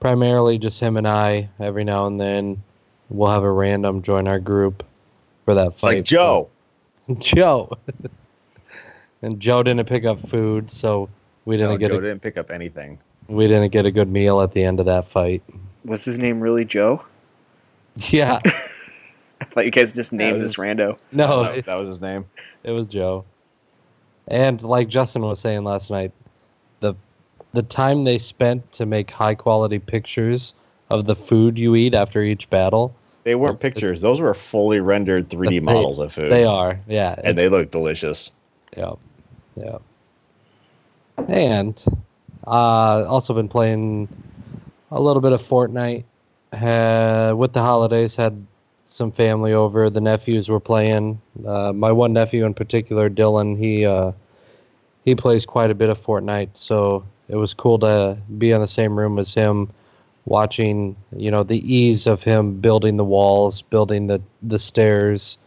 primarily 0.00 0.58
just 0.58 0.80
him 0.80 0.96
and 0.96 1.06
I. 1.08 1.48
Every 1.58 1.84
now 1.84 2.06
and 2.06 2.20
then 2.20 2.62
we'll 3.08 3.30
have 3.30 3.42
a 3.42 3.50
random 3.50 4.02
join 4.02 4.28
our 4.28 4.38
group 4.38 4.84
for 5.44 5.54
that 5.54 5.76
fight. 5.78 5.96
Like 5.96 6.04
Joe. 6.04 6.48
Joe. 7.18 7.76
and 9.22 9.40
Joe 9.40 9.62
didn't 9.62 9.86
pick 9.88 10.04
up 10.04 10.18
food, 10.20 10.70
so 10.70 11.08
we 11.44 11.56
didn't 11.56 11.72
No, 11.72 11.78
get 11.78 11.90
Joe 11.90 11.98
a, 11.98 12.00
didn't 12.02 12.20
pick 12.20 12.36
up 12.38 12.50
anything. 12.50 12.98
we 13.28 13.46
didn't 13.48 13.70
get 13.72 13.86
a 13.86 13.90
good 13.90 14.08
meal 14.10 14.40
at 14.40 14.52
the 14.52 14.62
end 14.62 14.80
of 14.80 14.86
that 14.86 15.06
fight. 15.06 15.42
Was 15.84 16.04
his 16.04 16.18
name 16.18 16.40
really 16.40 16.64
Joe? 16.64 17.02
Yeah. 18.10 18.40
I 18.44 19.44
thought 19.46 19.64
you 19.64 19.70
guys 19.72 19.92
just 19.92 20.12
named 20.12 20.40
this 20.40 20.56
rando. 20.56 20.96
No, 21.12 21.42
that, 21.42 21.58
it, 21.58 21.66
that 21.66 21.74
was 21.74 21.88
his 21.88 22.00
name. 22.00 22.24
it 22.62 22.70
was 22.70 22.86
Joe. 22.86 23.24
And 24.28 24.62
like 24.62 24.88
Justin 24.88 25.22
was 25.22 25.40
saying 25.40 25.64
last 25.64 25.90
night, 25.90 26.12
the 26.18 26.19
the 27.52 27.62
time 27.62 28.04
they 28.04 28.18
spent 28.18 28.70
to 28.72 28.86
make 28.86 29.10
high 29.10 29.34
quality 29.34 29.78
pictures 29.78 30.54
of 30.90 31.04
the 31.06 31.14
food 31.14 31.58
you 31.58 31.74
eat 31.76 31.94
after 31.94 32.22
each 32.22 32.48
battle, 32.50 32.94
They 33.24 33.34
weren't 33.34 33.60
pictures; 33.60 34.00
those 34.00 34.20
were 34.20 34.34
fully 34.34 34.80
rendered 34.80 35.28
3D 35.28 35.50
They- 35.50 35.60
models 35.60 35.98
of 35.98 36.12
food. 36.12 36.30
they 36.32 36.44
are. 36.44 36.78
Yeah. 36.88 37.14
and 37.22 37.36
they 37.38 37.48
look 37.48 37.70
delicious. 37.70 38.30
Yeah, 38.76 38.92
yeah. 39.56 39.78
And 41.28 41.82
uh, 42.46 43.04
also 43.06 43.34
been 43.34 43.48
playing 43.48 44.08
a 44.90 45.00
little 45.00 45.20
bit 45.20 45.32
of 45.32 45.42
Fortnite. 45.42 46.04
Had, 46.52 47.32
with 47.34 47.52
the 47.52 47.60
holidays, 47.62 48.16
had 48.16 48.44
some 48.84 49.12
family 49.12 49.52
over. 49.52 49.88
The 49.88 50.00
nephews 50.00 50.48
were 50.48 50.58
playing. 50.58 51.20
Uh, 51.46 51.72
my 51.72 51.92
one 51.92 52.12
nephew 52.12 52.44
in 52.44 52.54
particular, 52.54 53.08
Dylan, 53.08 53.56
he 53.56 53.86
uh, 53.86 54.10
he 55.04 55.14
plays 55.14 55.46
quite 55.46 55.70
a 55.70 55.74
bit 55.74 55.90
of 55.90 55.98
Fortnite, 55.98 56.50
so 56.54 57.04
it 57.30 57.36
was 57.36 57.54
cool 57.54 57.78
to 57.78 58.18
be 58.38 58.50
in 58.50 58.60
the 58.60 58.66
same 58.66 58.98
room 58.98 59.18
as 59.18 59.32
him, 59.32 59.70
watching 60.26 60.96
you 61.16 61.30
know 61.30 61.42
the 61.42 61.60
ease 61.72 62.06
of 62.06 62.22
him 62.22 62.60
building 62.60 62.96
the 62.96 63.04
walls, 63.04 63.62
building 63.62 64.08
the 64.08 64.20
the 64.42 64.58
stairs, 64.58 65.38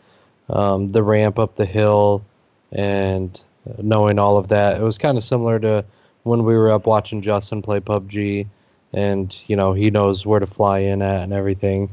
um, 0.50 0.90
the 0.90 1.04
ramp 1.04 1.38
up 1.38 1.56
the 1.56 1.66
hill, 1.66 2.24
and 2.72 3.42
knowing 3.82 4.18
all 4.18 4.38
of 4.38 4.48
that. 4.48 4.80
It 4.80 4.84
was 4.84 4.98
kind 4.98 5.18
of 5.18 5.24
similar 5.24 5.60
to 5.60 5.86
when 6.24 6.46
we 6.46 6.56
were 6.56 6.72
up 6.72 6.86
watching 6.86 7.22
Justin 7.22 7.62
play 7.62 7.80
PUBG, 7.80 8.48
and 8.94 9.44
you 9.48 9.56
know 9.56 9.74
he 9.74 9.92
knows 9.92 10.25
where 10.25 10.40
to 10.40 10.48
fly 10.48 10.80
in 10.80 11.02
at 11.02 11.24
and 11.24 11.34
everything. 11.34 11.90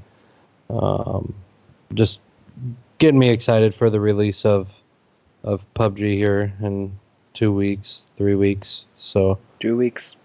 Um, 0.71 1.35
just 1.95 2.21
getting 2.99 3.19
me 3.19 3.31
excited 3.31 3.75
for 3.75 3.91
the 3.91 4.01
release 4.01 4.45
of 4.45 4.77
of 5.43 5.65
PUBG 5.75 6.15
here 6.15 6.53
in 6.63 6.97
two 7.33 7.53
weeks, 7.53 8.07
three 8.17 8.35
weeks. 8.35 8.85
So 8.97 9.39
Two 9.61 9.77
weeks. 9.77 10.17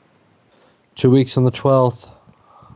two 0.95 1.11
weeks 1.11 1.37
on 1.37 1.43
the 1.43 1.51
twelfth. 1.51 2.07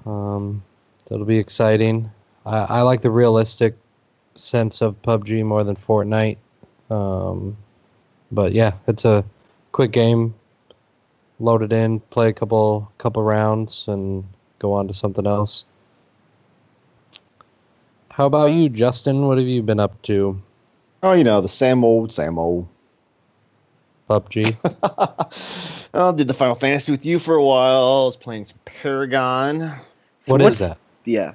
Um, 0.05 0.61
that'll 1.07 1.25
be 1.25 1.37
exciting. 1.37 2.11
I, 2.45 2.57
I 2.57 2.81
like 2.81 3.01
the 3.01 3.09
realistic 3.09 3.75
sense 4.35 4.81
of 4.81 5.01
PUBG 5.01 5.43
more 5.45 5.63
than 5.63 5.75
Fortnite. 5.75 6.37
Um, 6.89 7.55
but 8.31 8.51
yeah, 8.51 8.73
it's 8.87 9.05
a 9.05 9.23
quick 9.71 9.91
game. 9.91 10.35
Load 11.39 11.63
it 11.63 11.71
in, 11.71 12.01
play 12.11 12.27
a 12.27 12.33
couple 12.33 12.91
couple 12.97 13.23
rounds, 13.23 13.87
and 13.87 14.25
go 14.59 14.73
on 14.73 14.87
to 14.89 14.93
something 14.93 15.25
else. 15.25 15.65
How 18.09 18.25
about 18.25 18.51
you, 18.51 18.67
Justin? 18.67 19.27
What 19.27 19.37
have 19.37 19.47
you 19.47 19.63
been 19.63 19.79
up 19.79 20.01
to? 20.03 20.41
Oh, 21.03 21.13
you 21.13 21.23
know 21.23 21.39
the 21.39 21.47
same 21.47 21.85
old, 21.85 22.11
same 22.11 22.37
old. 22.37 22.67
PUBG. 24.09 25.89
oh, 25.93 26.11
did 26.15 26.27
the 26.27 26.33
Final 26.33 26.55
Fantasy 26.55 26.91
with 26.91 27.05
you 27.05 27.19
for 27.19 27.35
a 27.35 27.43
while. 27.43 28.01
I 28.03 28.05
was 28.05 28.17
playing 28.17 28.45
some 28.45 28.57
Paragon. 28.65 29.61
So 30.19 30.35
what's- 30.35 30.59
that? 30.59 30.77
Yeah. 31.05 31.33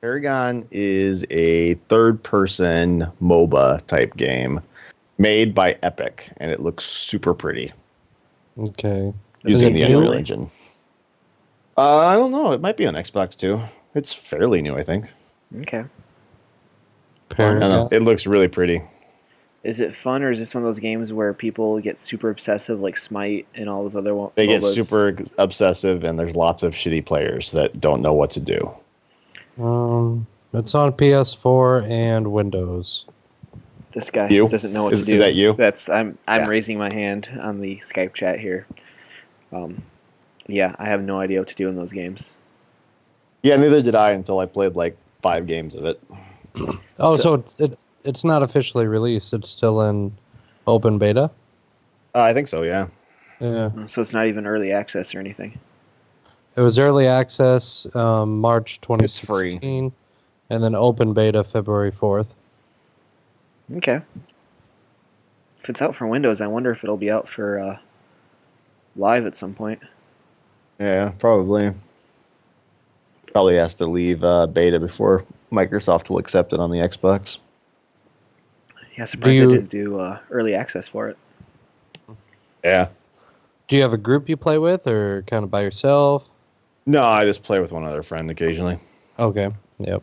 Paragon 0.00 0.66
is 0.72 1.24
a 1.30 1.74
third-person 1.88 3.06
MOBA 3.22 3.86
type 3.86 4.16
game 4.16 4.60
made 5.18 5.54
by 5.54 5.76
Epic, 5.84 6.28
and 6.38 6.50
it 6.50 6.60
looks 6.60 6.84
super 6.84 7.34
pretty 7.34 7.70
Okay. 8.58 9.14
using 9.44 9.72
the 9.72 9.86
new? 9.88 9.98
Unreal 9.98 10.12
Engine. 10.14 10.50
Uh, 11.78 11.98
I 11.98 12.16
don't 12.16 12.32
know. 12.32 12.52
It 12.52 12.60
might 12.60 12.76
be 12.76 12.84
on 12.86 12.94
Xbox 12.94 13.38
too. 13.38 13.60
It's 13.94 14.12
fairly 14.12 14.60
new, 14.60 14.76
I 14.76 14.82
think. 14.82 15.06
Okay. 15.60 15.78
I 15.78 15.82
don't 17.36 17.60
know. 17.60 17.88
Paragon. 17.88 17.88
It 17.92 18.02
looks 18.02 18.26
really 18.26 18.48
pretty. 18.48 18.82
Is 19.64 19.80
it 19.80 19.94
fun, 19.94 20.24
or 20.24 20.30
is 20.30 20.38
this 20.40 20.54
one 20.54 20.62
of 20.64 20.66
those 20.66 20.80
games 20.80 21.12
where 21.12 21.32
people 21.32 21.78
get 21.80 21.96
super 21.96 22.30
obsessive, 22.30 22.80
like 22.80 22.96
Smite 22.96 23.46
and 23.54 23.68
all 23.68 23.82
those 23.82 23.94
other 23.94 24.12
ones? 24.14 24.32
They 24.34 24.46
get 24.48 24.62
super 24.62 25.16
obsessive, 25.38 26.02
and 26.02 26.18
there's 26.18 26.34
lots 26.34 26.64
of 26.64 26.72
shitty 26.74 27.04
players 27.06 27.52
that 27.52 27.80
don't 27.80 28.02
know 28.02 28.12
what 28.12 28.30
to 28.32 28.40
do. 28.40 28.70
Um, 29.62 30.26
it's 30.52 30.74
on 30.74 30.92
PS4 30.92 31.88
and 31.88 32.32
Windows. 32.32 33.06
This 33.92 34.10
guy 34.10 34.28
You? 34.28 34.48
doesn't 34.48 34.72
know 34.72 34.84
what 34.84 34.94
Is- 34.94 35.00
to 35.00 35.06
do. 35.06 35.12
is 35.12 35.18
that 35.20 35.34
you? 35.34 35.52
That's 35.52 35.88
I'm 35.88 36.16
I'm 36.26 36.42
Yeah. 36.42 36.48
raising 36.48 36.78
my 36.78 36.92
hand 36.92 37.28
on 37.40 37.60
the 37.60 37.76
Skype 37.76 38.14
chat 38.14 38.40
here. 38.40 38.66
Um, 39.52 39.82
yeah, 40.48 40.74
I 40.78 40.86
have 40.86 41.02
no 41.02 41.20
idea 41.20 41.38
what 41.40 41.48
to 41.48 41.54
do 41.54 41.68
in 41.68 41.76
those 41.76 41.92
games. 41.92 42.36
Yeah, 43.42 43.56
neither 43.56 43.82
did 43.82 43.94
I 43.94 44.12
until 44.12 44.38
I 44.38 44.46
played 44.46 44.74
like 44.76 44.96
five 45.20 45.46
games 45.46 45.74
of 45.76 45.84
it. 45.84 46.00
Oh, 46.98 47.16
So- 47.16 47.18
so, 47.18 47.34
it's 47.34 47.54
it, 47.58 47.78
it's 48.04 48.24
not 48.24 48.42
officially 48.42 48.86
released. 48.86 49.32
It's 49.32 49.48
still 49.48 49.82
in 49.82 50.12
open 50.66 50.98
beta. 50.98 51.30
Uh, 52.14 52.20
I 52.20 52.32
think 52.34 52.48
so. 52.48 52.62
Yeah. 52.62 52.86
Yeah, 53.40 53.70
So 53.86 54.00
it's 54.00 54.12
not 54.14 54.26
even 54.28 54.46
early 54.46 54.70
access 54.72 55.14
or 55.16 55.18
anything. 55.18 55.58
it 56.54 56.60
was 56.60 56.78
early 56.78 57.08
access 57.08 57.86
um, 57.96 58.38
March 58.38 58.76
It's 58.76 59.18
free. 59.18 59.50
2016, 59.58 59.92
and 60.50 60.62
then 60.62 60.76
open 60.76 61.12
beta 61.12 61.42
February 61.42 61.90
4th. 61.90 62.34
Okay. 63.78 64.00
If 65.58 65.70
it's 65.70 65.82
out 65.82 65.94
for 65.94 66.06
Windows, 66.06 66.40
I 66.40 66.46
wonder 66.46 66.70
if 66.70 66.84
it'll 66.84 66.96
be 66.96 67.10
out 67.10 67.28
for 67.28 67.58
uh, 67.58 67.78
live 68.94 69.26
at 69.26 69.34
some 69.34 69.54
point. 69.54 69.80
Yeah, 70.78 71.12
probably. 71.18 71.72
Probably 73.32 73.56
has 73.56 73.74
to 73.76 73.86
leave 73.86 74.22
uh, 74.22 74.46
beta 74.46 74.78
before 74.78 75.24
Microsoft 75.50 76.10
will 76.10 76.18
accept 76.18 76.52
it 76.52 76.60
on 76.60 76.70
the 76.70 76.78
Xbox. 76.78 77.38
Yeah, 78.96 79.04
surprised 79.06 79.38
you- 79.38 79.48
they 79.50 79.56
didn't 79.56 79.70
do 79.70 79.98
uh, 79.98 80.18
early 80.30 80.54
access 80.54 80.86
for 80.88 81.08
it. 81.08 81.16
Yeah. 82.64 82.88
Do 83.68 83.76
you 83.76 83.82
have 83.82 83.92
a 83.92 83.98
group 83.98 84.28
you 84.28 84.36
play 84.36 84.58
with, 84.58 84.86
or 84.86 85.24
kind 85.26 85.44
of 85.44 85.50
by 85.50 85.62
yourself? 85.62 86.30
No, 86.86 87.02
I 87.04 87.24
just 87.24 87.42
play 87.42 87.60
with 87.60 87.72
one 87.72 87.84
other 87.84 88.02
friend 88.02 88.30
occasionally. 88.30 88.76
Okay. 89.18 89.50
Yep. 89.78 90.02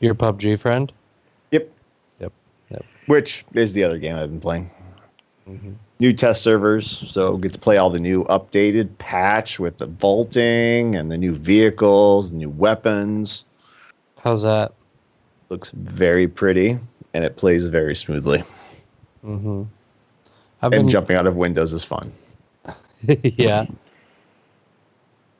Your 0.00 0.14
PUBG 0.14 0.58
friend. 0.58 0.92
Yep. 1.50 1.70
Yep, 2.20 2.32
yep. 2.70 2.84
Which 3.06 3.44
is 3.54 3.72
the 3.72 3.82
other 3.84 3.98
game 3.98 4.14
I've 4.16 4.30
been 4.30 4.40
playing. 4.40 4.70
Mhm. 5.48 5.74
New 5.98 6.12
test 6.12 6.42
servers, 6.42 6.86
so 6.86 7.36
get 7.36 7.52
to 7.52 7.58
play 7.58 7.76
all 7.76 7.90
the 7.90 7.98
new 8.00 8.24
updated 8.24 8.88
patch 8.98 9.58
with 9.58 9.78
the 9.78 9.86
vaulting 9.86 10.96
and 10.96 11.10
the 11.10 11.18
new 11.18 11.34
vehicles, 11.34 12.30
new 12.32 12.48
weapons. 12.50 13.44
How's 14.22 14.42
that? 14.42 14.72
Looks 15.48 15.72
very 15.72 16.28
pretty 16.28 16.78
and 17.14 17.24
it 17.24 17.36
plays 17.36 17.66
very 17.66 17.94
smoothly. 17.94 18.42
Mm-hmm. 19.24 19.62
I've 20.62 20.72
And 20.72 20.82
been 20.82 20.88
jumping 20.88 21.16
out 21.16 21.26
of 21.26 21.36
windows 21.36 21.72
is 21.72 21.84
fun. 21.84 22.12
yeah. 23.22 23.66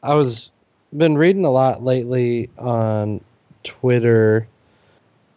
I 0.02 0.14
was 0.14 0.50
been 0.96 1.16
reading 1.16 1.44
a 1.44 1.50
lot 1.50 1.85
lately 1.85 2.50
on 2.59 3.20
Twitter 3.62 4.46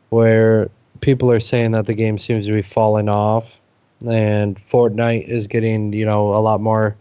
where 0.09 0.69
people 1.01 1.29
are 1.31 1.39
saying 1.39 1.71
that 1.71 1.85
the 1.85 1.93
game 1.93 2.17
seems 2.17 2.45
to 2.47 2.53
be 2.53 2.61
falling 2.61 3.09
off 3.09 3.59
and 4.07 4.55
Fortnite 4.57 5.27
is 5.27 5.47
getting, 5.47 5.93
you 5.93 6.05
know, 6.05 6.33
a 6.33 6.39
lot 6.39 6.61
more 6.61 6.95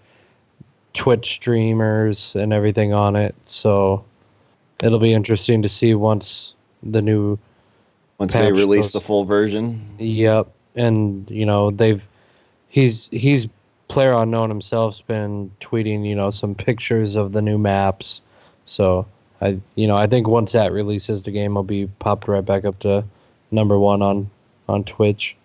Twitch 0.92 1.35
streamers 1.35 2.35
and 2.35 2.53
everything 2.53 2.92
on 2.92 3.16
it. 3.16 3.35
So 3.47 4.05
it'll 4.83 4.99
be 4.99 5.14
interesting 5.14 5.62
to 5.62 5.68
see 5.68 5.95
once 5.95 6.55
the 6.83 7.01
new 7.01 7.38
Once 8.22 8.35
they 8.35 8.46
Patch 8.46 8.56
release 8.56 8.85
goes- 8.85 8.92
the 8.92 9.00
full 9.00 9.24
version. 9.24 9.80
Yep, 9.98 10.46
and 10.76 11.28
you 11.28 11.44
know 11.44 11.72
they've 11.72 12.08
he's 12.68 13.08
he's 13.11 13.48
player 13.88 14.12
unknown 14.12 14.48
himself's 14.48 15.00
been 15.00 15.50
tweeting 15.61 16.08
you 16.08 16.14
know 16.14 16.30
some 16.30 16.54
pictures 16.54 17.16
of 17.16 17.32
the 17.32 17.42
new 17.42 17.58
maps. 17.58 18.20
So 18.64 19.04
I 19.40 19.58
you 19.74 19.88
know 19.88 19.96
I 19.96 20.06
think 20.06 20.28
once 20.28 20.52
that 20.52 20.70
releases, 20.70 21.24
the 21.24 21.32
game 21.32 21.56
will 21.56 21.64
be 21.64 21.88
popped 21.98 22.28
right 22.28 22.44
back 22.44 22.64
up 22.64 22.78
to 22.80 23.02
number 23.50 23.76
one 23.76 24.02
on 24.02 24.30
on 24.68 24.85
Twitch. 24.85 25.37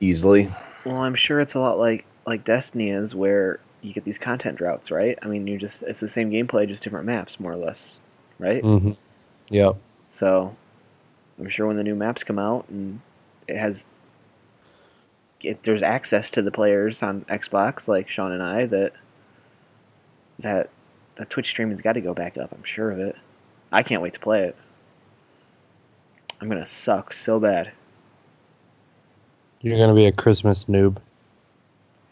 Easily. 0.00 0.48
Well, 0.84 0.96
I'm 0.96 1.14
sure 1.14 1.38
it's 1.38 1.54
a 1.54 1.60
lot 1.60 1.78
like 1.78 2.04
like 2.26 2.42
Destiny 2.42 2.90
is, 2.90 3.14
where 3.14 3.60
you 3.82 3.92
get 3.92 4.02
these 4.02 4.18
content 4.18 4.58
droughts, 4.58 4.90
right? 4.90 5.16
I 5.22 5.28
mean, 5.28 5.46
you 5.46 5.58
just 5.58 5.84
it's 5.84 6.00
the 6.00 6.08
same 6.08 6.32
gameplay, 6.32 6.66
just 6.66 6.82
different 6.82 7.06
maps, 7.06 7.38
more 7.38 7.52
or 7.52 7.56
less, 7.56 8.00
right? 8.40 8.64
Mm-hmm. 8.64 8.92
Yep. 9.50 9.76
So, 10.08 10.56
I'm 11.40 11.48
sure 11.48 11.66
when 11.66 11.76
the 11.76 11.82
new 11.82 11.94
maps 11.94 12.22
come 12.22 12.38
out 12.38 12.66
and 12.68 13.00
it 13.48 13.56
has, 13.56 13.86
it, 15.42 15.62
there's 15.62 15.82
access 15.82 16.30
to 16.32 16.42
the 16.42 16.50
players 16.50 17.02
on 17.02 17.22
Xbox, 17.22 17.88
like 17.88 18.08
Sean 18.10 18.32
and 18.32 18.42
I, 18.42 18.66
that 18.66 18.92
that 20.40 20.70
the 21.16 21.24
Twitch 21.24 21.48
streaming's 21.48 21.80
got 21.80 21.92
to 21.94 22.00
go 22.00 22.14
back 22.14 22.38
up. 22.38 22.52
I'm 22.52 22.64
sure 22.64 22.90
of 22.90 22.98
it. 22.98 23.16
I 23.72 23.82
can't 23.82 24.02
wait 24.02 24.14
to 24.14 24.20
play 24.20 24.42
it. 24.44 24.56
I'm 26.40 26.48
gonna 26.48 26.64
suck 26.64 27.12
so 27.12 27.38
bad 27.38 27.70
You're 29.60 29.76
gonna 29.78 29.94
be 29.94 30.06
a 30.06 30.12
Christmas 30.12 30.64
noob. 30.64 30.96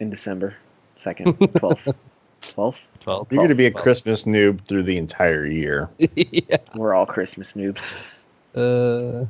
in 0.01 0.11
December 0.11 0.55
second, 0.97 1.35
twelfth, 1.57 1.89
twelfth. 2.43 2.91
Twelve. 3.01 3.27
You're 3.31 3.39
going 3.39 3.49
to 3.49 3.55
be 3.55 3.67
a 3.67 3.71
Twelve. 3.71 3.83
Christmas 3.83 4.25
noob 4.25 4.61
through 4.63 4.83
the 4.83 4.97
entire 4.99 5.47
year. 5.47 5.89
yeah. 5.99 6.57
We're 6.75 6.93
all 6.95 7.07
Christmas 7.07 7.55
noobs. 7.55 7.95
Uh, 8.59 9.27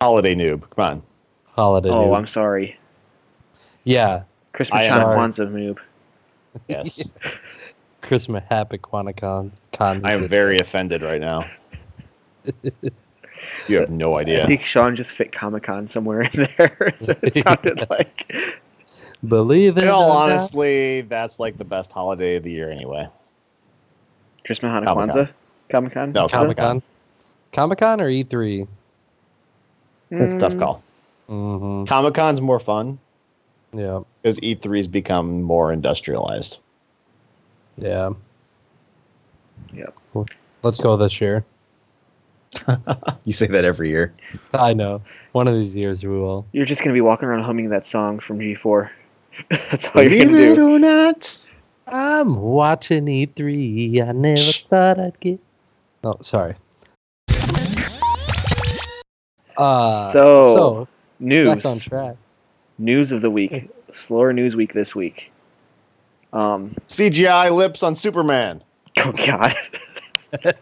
Holiday 0.00 0.34
noob. 0.34 0.68
Come 0.70 0.84
on. 0.84 1.02
holiday. 1.44 1.90
Oh, 1.90 2.06
noob. 2.06 2.16
I'm 2.18 2.26
sorry. 2.26 2.78
Yeah, 3.84 4.22
Christmas 4.52 4.86
I 4.86 4.88
am 4.88 5.00
Hanukkah. 5.00 5.16
Kwanzaa 5.16 5.50
noob. 5.50 5.78
Yes. 6.68 7.08
Christmas 8.02 8.42
happy 8.48 8.78
Quanticon. 8.78 9.52
Con. 9.72 10.04
I 10.04 10.12
am 10.12 10.26
very 10.26 10.58
offended 10.58 11.02
right 11.02 11.20
now. 11.20 11.44
You 13.68 13.80
have 13.80 13.90
no 13.90 14.18
idea. 14.18 14.42
I 14.42 14.46
think 14.46 14.62
Sean 14.62 14.96
just 14.96 15.12
fit 15.12 15.32
Comic 15.32 15.64
Con 15.64 15.86
somewhere 15.88 16.22
in 16.22 16.46
there. 16.56 16.92
so 16.96 17.14
it 17.22 17.34
sounded 17.34 17.88
like. 17.90 18.32
Believe 19.26 19.78
it. 19.78 19.84
In 19.84 19.88
all 19.88 20.04
or 20.04 20.08
not. 20.08 20.30
honestly, 20.30 21.02
that's 21.02 21.38
like 21.38 21.56
the 21.58 21.64
best 21.64 21.92
holiday 21.92 22.36
of 22.36 22.42
the 22.42 22.50
year 22.50 22.70
anyway. 22.70 23.08
Christmas 24.44 24.72
Hanukkah 24.72 24.86
Comic-Con. 24.86 25.08
Kwanzaa? 25.08 25.30
Comic 25.70 25.92
Con? 25.92 26.12
No, 26.12 26.28
Comic 26.28 26.56
Comic-Con. 26.56 26.80
Con. 26.80 26.82
Comic 27.52 27.78
Con 27.78 28.00
or 28.00 28.08
E 28.08 28.24
E3? 28.24 28.66
That's 30.10 30.34
a 30.34 30.38
tough 30.38 30.54
Mm, 30.54 30.58
call. 30.58 30.82
Mm-hmm. 31.28 31.84
Comic 31.84 32.14
Con's 32.14 32.40
more 32.40 32.58
fun 32.60 32.98
Yeah. 33.72 34.00
because 34.22 34.38
E3's 34.40 34.88
become 34.88 35.42
more 35.42 35.72
industrialized. 35.72 36.58
Yeah. 37.78 38.10
Yep. 39.72 39.94
Let's 40.62 40.80
go 40.80 40.96
this 40.96 41.20
year. 41.20 41.44
You 43.24 43.32
say 43.32 43.46
that 43.46 43.64
every 43.64 43.88
year. 43.88 44.12
I 44.52 44.74
know. 44.74 45.00
One 45.30 45.46
of 45.48 45.54
these 45.54 45.76
years 45.76 46.02
we 46.04 46.10
will. 46.10 46.44
You're 46.52 46.64
just 46.64 46.80
going 46.82 46.90
to 46.90 46.94
be 46.94 47.00
walking 47.00 47.28
around 47.28 47.44
humming 47.44 47.68
that 47.70 47.86
song 47.86 48.18
from 48.18 48.40
G4. 48.40 48.90
That's 49.70 49.86
all 49.88 50.02
you're 50.02 50.10
gonna 50.10 50.24
do. 50.36 50.54
Believe 50.54 50.58
it 50.58 50.60
or 50.60 50.78
not. 50.80 51.38
I'm 51.86 52.36
watching 52.36 53.06
E3. 53.06 54.06
I 54.06 54.12
never 54.12 54.40
thought 54.40 54.98
I'd 55.00 55.18
get. 55.20 55.38
Oh, 56.04 56.16
sorry. 56.20 56.54
Uh, 59.56 60.10
So, 60.10 60.54
so 60.54 60.88
back 61.20 61.64
on 61.64 61.72
News. 61.74 61.82
track. 61.82 62.16
News 62.78 63.12
of 63.12 63.20
the 63.20 63.30
week. 63.30 63.70
Slower 63.92 64.32
news 64.32 64.56
week 64.56 64.72
this 64.72 64.94
week. 64.94 65.30
Um, 66.32 66.74
CGI 66.88 67.54
lips 67.54 67.82
on 67.82 67.94
Superman. 67.94 68.62
oh, 68.98 69.12
God. 69.26 69.54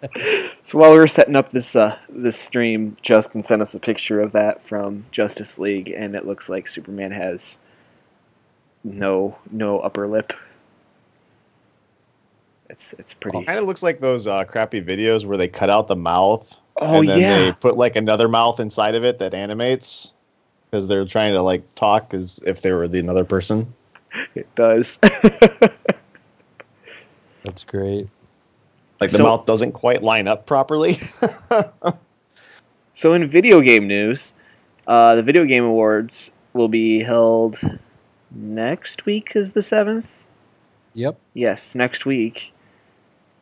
so 0.63 0.79
while 0.79 0.91
we 0.91 0.99
were 0.99 1.07
setting 1.07 1.37
up 1.37 1.51
this 1.51 1.77
uh, 1.77 1.97
this 2.09 2.37
stream, 2.37 2.97
Justin 3.03 3.43
sent 3.43 3.63
us 3.63 3.75
a 3.75 3.81
picture 3.81 4.21
of 4.21 4.33
that 4.33 4.61
from 4.63 5.05
Justice 5.13 5.59
League, 5.59 5.93
and 5.97 6.17
it 6.17 6.27
looks 6.27 6.49
like 6.49 6.67
Superman 6.67 7.13
has 7.13 7.59
no 8.83 9.37
no 9.53 9.79
upper 9.81 10.09
lip. 10.09 10.33
It's 12.69 12.95
it's 12.99 13.15
pretty. 13.15 13.45
Kind 13.45 13.59
of 13.59 13.67
looks 13.67 13.83
like 13.83 14.01
those 14.01 14.27
uh, 14.27 14.45
crappy 14.45 14.83
videos 14.83 15.25
where 15.25 15.37
they 15.37 15.49
cut 15.49 15.71
out 15.71 15.87
the 15.87 15.97
mouth 15.97 16.60
Oh 16.81 17.01
and 17.01 17.09
then 17.09 17.19
yeah, 17.21 17.39
they 17.39 17.53
put 17.53 17.77
like 17.77 17.97
another 17.97 18.29
mouth 18.29 18.59
inside 18.61 18.95
of 18.95 19.05
it 19.05 19.19
that 19.19 19.35
animates 19.35 20.13
because 20.71 20.87
they're 20.89 21.05
trying 21.05 21.35
to 21.35 21.43
like 21.43 21.63
talk 21.75 22.15
as 22.15 22.41
if 22.47 22.63
they 22.63 22.73
were 22.73 22.89
the 22.89 22.99
another 23.01 23.25
person. 23.25 23.73
it 24.35 24.53
does. 24.55 24.99
That's 27.45 27.65
great. 27.65 28.09
Like 29.01 29.11
the 29.11 29.19
So- 29.19 29.25
mouth 29.25 29.45
doesn't 29.47 29.73
quite 29.73 30.03
line 30.03 30.29
up 30.29 30.47
properly. 30.47 30.99
So 32.93 33.13
in 33.15 33.27
video 33.29 33.61
game 33.63 33.87
news, 33.87 34.35
uh, 34.87 35.15
the 35.15 35.23
Video 35.23 35.45
Game 35.47 35.65
Awards 35.65 36.33
will 36.53 36.69
be 36.69 37.03
held 37.03 37.59
next 38.31 39.07
week. 39.07 39.33
Is 39.35 39.53
the 39.53 39.63
seventh? 39.63 40.27
Yep. 40.95 41.17
Yes, 41.33 41.75
next 41.75 42.05
week. 42.05 42.53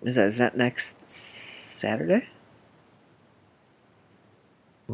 Is 0.02 0.14
that 0.14 0.26
is 0.26 0.38
that 0.38 0.56
next 0.56 1.10
Saturday? 1.10 2.28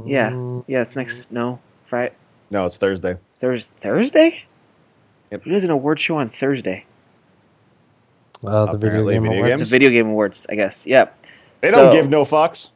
Yeah. 0.04 0.60
Yeah, 0.66 0.80
it's 0.80 0.96
next. 0.96 1.30
No, 1.30 1.60
Friday. 1.84 2.14
no, 2.50 2.66
it's 2.66 2.76
Thursday. 2.76 3.16
There's 3.38 3.66
Thursday. 3.68 4.42
Yep. 5.30 5.42
Who 5.42 5.50
does 5.50 5.64
an 5.64 5.70
award 5.70 6.00
show 6.00 6.16
on 6.16 6.28
Thursday? 6.28 6.84
Uh, 8.44 8.66
the 8.72 8.78
video 8.78 9.08
game 9.08 9.22
video 9.22 9.38
awards. 9.44 9.60
The 9.60 9.66
Video 9.66 9.90
Game 9.90 10.08
Awards, 10.08 10.46
I 10.50 10.54
guess. 10.54 10.86
Yep. 10.86 11.26
They 11.60 11.68
So- 11.70 11.76
don't 11.84 11.92
give 11.92 12.10
no 12.10 12.22
fucks. 12.24 12.70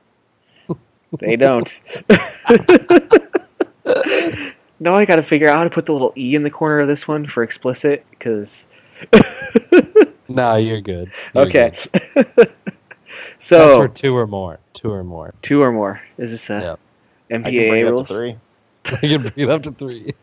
They 1.21 1.37
don't. 1.37 1.81
now 4.79 4.95
I 4.95 5.07
got 5.07 5.17
to 5.17 5.23
figure 5.23 5.49
out 5.49 5.57
how 5.57 5.65
to 5.65 5.71
put 5.71 5.87
the 5.87 5.93
little 5.93 6.13
e 6.19 6.35
in 6.35 6.43
the 6.43 6.51
corner 6.51 6.81
of 6.81 6.87
this 6.89 7.09
one 7.09 7.27
for 7.27 7.43
explicit, 7.43 8.05
because 8.11 8.69
No, 10.29 10.57
you're 10.57 10.83
good. 10.83 11.11
You're 11.35 11.45
okay. 11.47 11.73
good. 12.15 12.27
That's 12.37 12.51
so 13.39 13.79
for 13.81 13.89
two 13.89 14.15
or 14.15 14.27
more. 14.27 14.59
Two 14.75 14.91
or 14.93 15.03
more. 15.03 15.33
two 15.41 15.63
or 15.63 15.73
more. 15.73 16.03
Is 16.19 16.31
this 16.31 16.51
a 16.51 16.61
Yep. 16.61 16.81
I 17.31 17.35
can 17.35 17.43
bring 17.43 17.55
MPAA 17.55 17.91
rules? 17.91 18.09
to 18.09 18.15
three. 18.15 18.37
you 19.09 19.19
can 19.19 19.29
bring 19.29 19.49
it 19.49 19.51
up 19.51 19.63
to 19.65 19.73
three. 19.73 20.15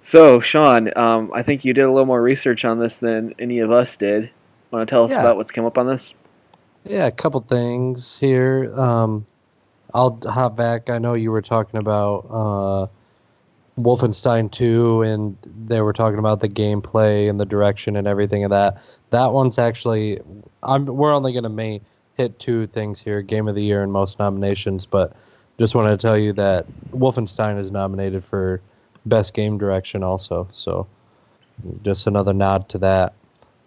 So 0.00 0.38
Sean, 0.38 0.96
um, 0.96 1.32
I 1.34 1.42
think 1.42 1.64
you 1.64 1.74
did 1.74 1.82
a 1.82 1.90
little 1.90 2.06
more 2.06 2.22
research 2.22 2.64
on 2.64 2.78
this 2.78 3.00
than 3.00 3.34
any 3.40 3.58
of 3.58 3.72
us 3.72 3.96
did. 3.96 4.30
Want 4.70 4.88
to 4.88 4.92
tell 4.92 5.02
us 5.02 5.10
Yeah. 5.10 5.18
about 5.18 5.36
what's 5.36 5.50
come 5.50 5.64
up 5.64 5.76
on 5.76 5.88
this? 5.88 6.14
Yeah, 6.84 7.06
a 7.06 7.10
couple 7.10 7.40
things 7.40 8.16
here. 8.16 8.72
Um, 8.78 9.26
I'll 9.94 10.16
hop 10.24 10.54
back. 10.54 10.90
I 10.90 10.98
know 10.98 11.14
you 11.14 11.32
were 11.32 11.42
talking 11.42 11.80
about 11.80 12.26
uh, 12.30 12.86
Wolfenstein 13.80 14.48
2, 14.48 15.02
and 15.02 15.36
they 15.66 15.80
were 15.80 15.92
talking 15.92 16.20
about 16.20 16.38
the 16.38 16.48
gameplay 16.48 17.28
and 17.28 17.40
the 17.40 17.44
direction 17.44 17.96
and 17.96 18.06
everything 18.06 18.44
of 18.44 18.50
that. 18.50 18.80
That 19.10 19.32
one's 19.32 19.58
actually, 19.58 20.20
I'm. 20.62 20.86
We're 20.86 21.12
only 21.12 21.32
gonna 21.32 21.80
hit 22.16 22.38
two 22.38 22.68
things 22.68 23.02
here: 23.02 23.22
Game 23.22 23.48
of 23.48 23.56
the 23.56 23.62
Year 23.62 23.82
and 23.82 23.90
most 23.92 24.20
nominations. 24.20 24.86
But 24.86 25.14
just 25.58 25.74
wanted 25.74 25.90
to 25.90 25.96
tell 25.96 26.18
you 26.18 26.32
that 26.34 26.66
Wolfenstein 26.92 27.58
is 27.58 27.70
nominated 27.70 28.24
for 28.24 28.60
best 29.06 29.34
game 29.34 29.58
direction 29.58 30.02
also. 30.02 30.48
So 30.52 30.86
just 31.82 32.06
another 32.06 32.32
nod 32.32 32.68
to 32.70 32.78
that. 32.78 33.14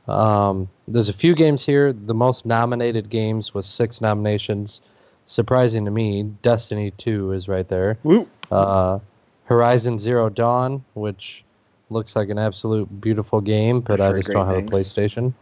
Um, 0.07 0.69
there's 0.87 1.09
a 1.09 1.13
few 1.13 1.35
games 1.35 1.65
here. 1.65 1.93
The 1.93 2.13
most 2.13 2.45
nominated 2.45 3.09
games 3.09 3.53
with 3.53 3.65
six 3.65 4.01
nominations. 4.01 4.81
Surprising 5.25 5.85
to 5.85 5.91
me, 5.91 6.23
Destiny 6.41 6.91
2 6.91 7.33
is 7.33 7.47
right 7.47 7.67
there. 7.67 7.97
Woo. 8.03 8.27
Uh, 8.51 8.99
Horizon 9.45 9.99
Zero 9.99 10.29
Dawn, 10.29 10.83
which 10.93 11.43
looks 11.89 12.15
like 12.15 12.29
an 12.29 12.37
absolute 12.37 13.01
beautiful 13.01 13.41
game, 13.41 13.81
but 13.81 14.01
I've 14.01 14.15
I 14.15 14.17
just 14.17 14.31
don't 14.31 14.45
have 14.45 14.57
a. 14.57 14.61
PlayStation. 14.61 15.33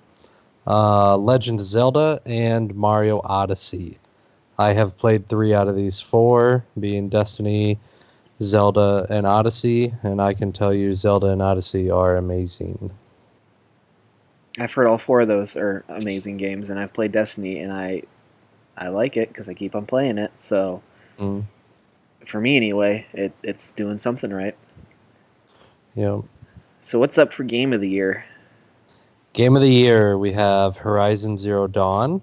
Uh, 0.65 1.17
Legend 1.17 1.59
of 1.59 1.65
Zelda 1.65 2.21
and 2.25 2.75
Mario 2.75 3.21
Odyssey. 3.23 3.97
I 4.59 4.73
have 4.73 4.97
played 4.97 5.27
three 5.29 5.53
out 5.53 5.67
of 5.67 5.75
these 5.75 5.99
four, 5.99 6.65
being 6.79 7.09
Destiny, 7.09 7.77
Zelda, 8.41 9.05
and 9.09 9.27
Odyssey, 9.27 9.93
and 10.03 10.21
I 10.21 10.33
can 10.33 10.51
tell 10.51 10.73
you 10.73 10.93
Zelda 10.93 11.27
and 11.27 11.41
Odyssey 11.41 11.89
are 11.89 12.17
amazing. 12.17 12.91
I've 14.59 14.73
heard 14.73 14.87
all 14.87 14.97
four 14.97 15.21
of 15.21 15.27
those 15.27 15.55
are 15.55 15.83
amazing 15.89 16.37
games, 16.37 16.69
and 16.71 16.79
I've 16.79 16.93
played 16.93 17.11
Destiny, 17.11 17.59
and 17.59 17.71
I, 17.71 18.01
I 18.75 18.87
like 18.89 19.15
it 19.15 19.27
because 19.27 19.47
I 19.47 19.53
keep 19.53 19.75
on 19.75 19.85
playing 19.85 20.17
it. 20.17 20.31
So 20.37 20.81
Mm. 21.19 21.43
for 22.25 22.39
me, 22.39 22.57
anyway, 22.57 23.05
it, 23.13 23.33
it's 23.43 23.71
doing 23.73 23.97
something 23.97 24.31
right. 24.31 24.55
Yeah. 25.95 26.21
So 26.79 26.99
what's 26.99 27.17
up 27.17 27.33
for 27.33 27.43
Game 27.43 27.73
of 27.73 27.81
the 27.81 27.89
Year? 27.89 28.23
Game 29.33 29.55
of 29.55 29.61
the 29.61 29.69
year, 29.71 30.17
we 30.17 30.31
have 30.31 30.77
Horizon 30.77 31.37
Zero 31.37 31.67
Dawn. 31.67 32.21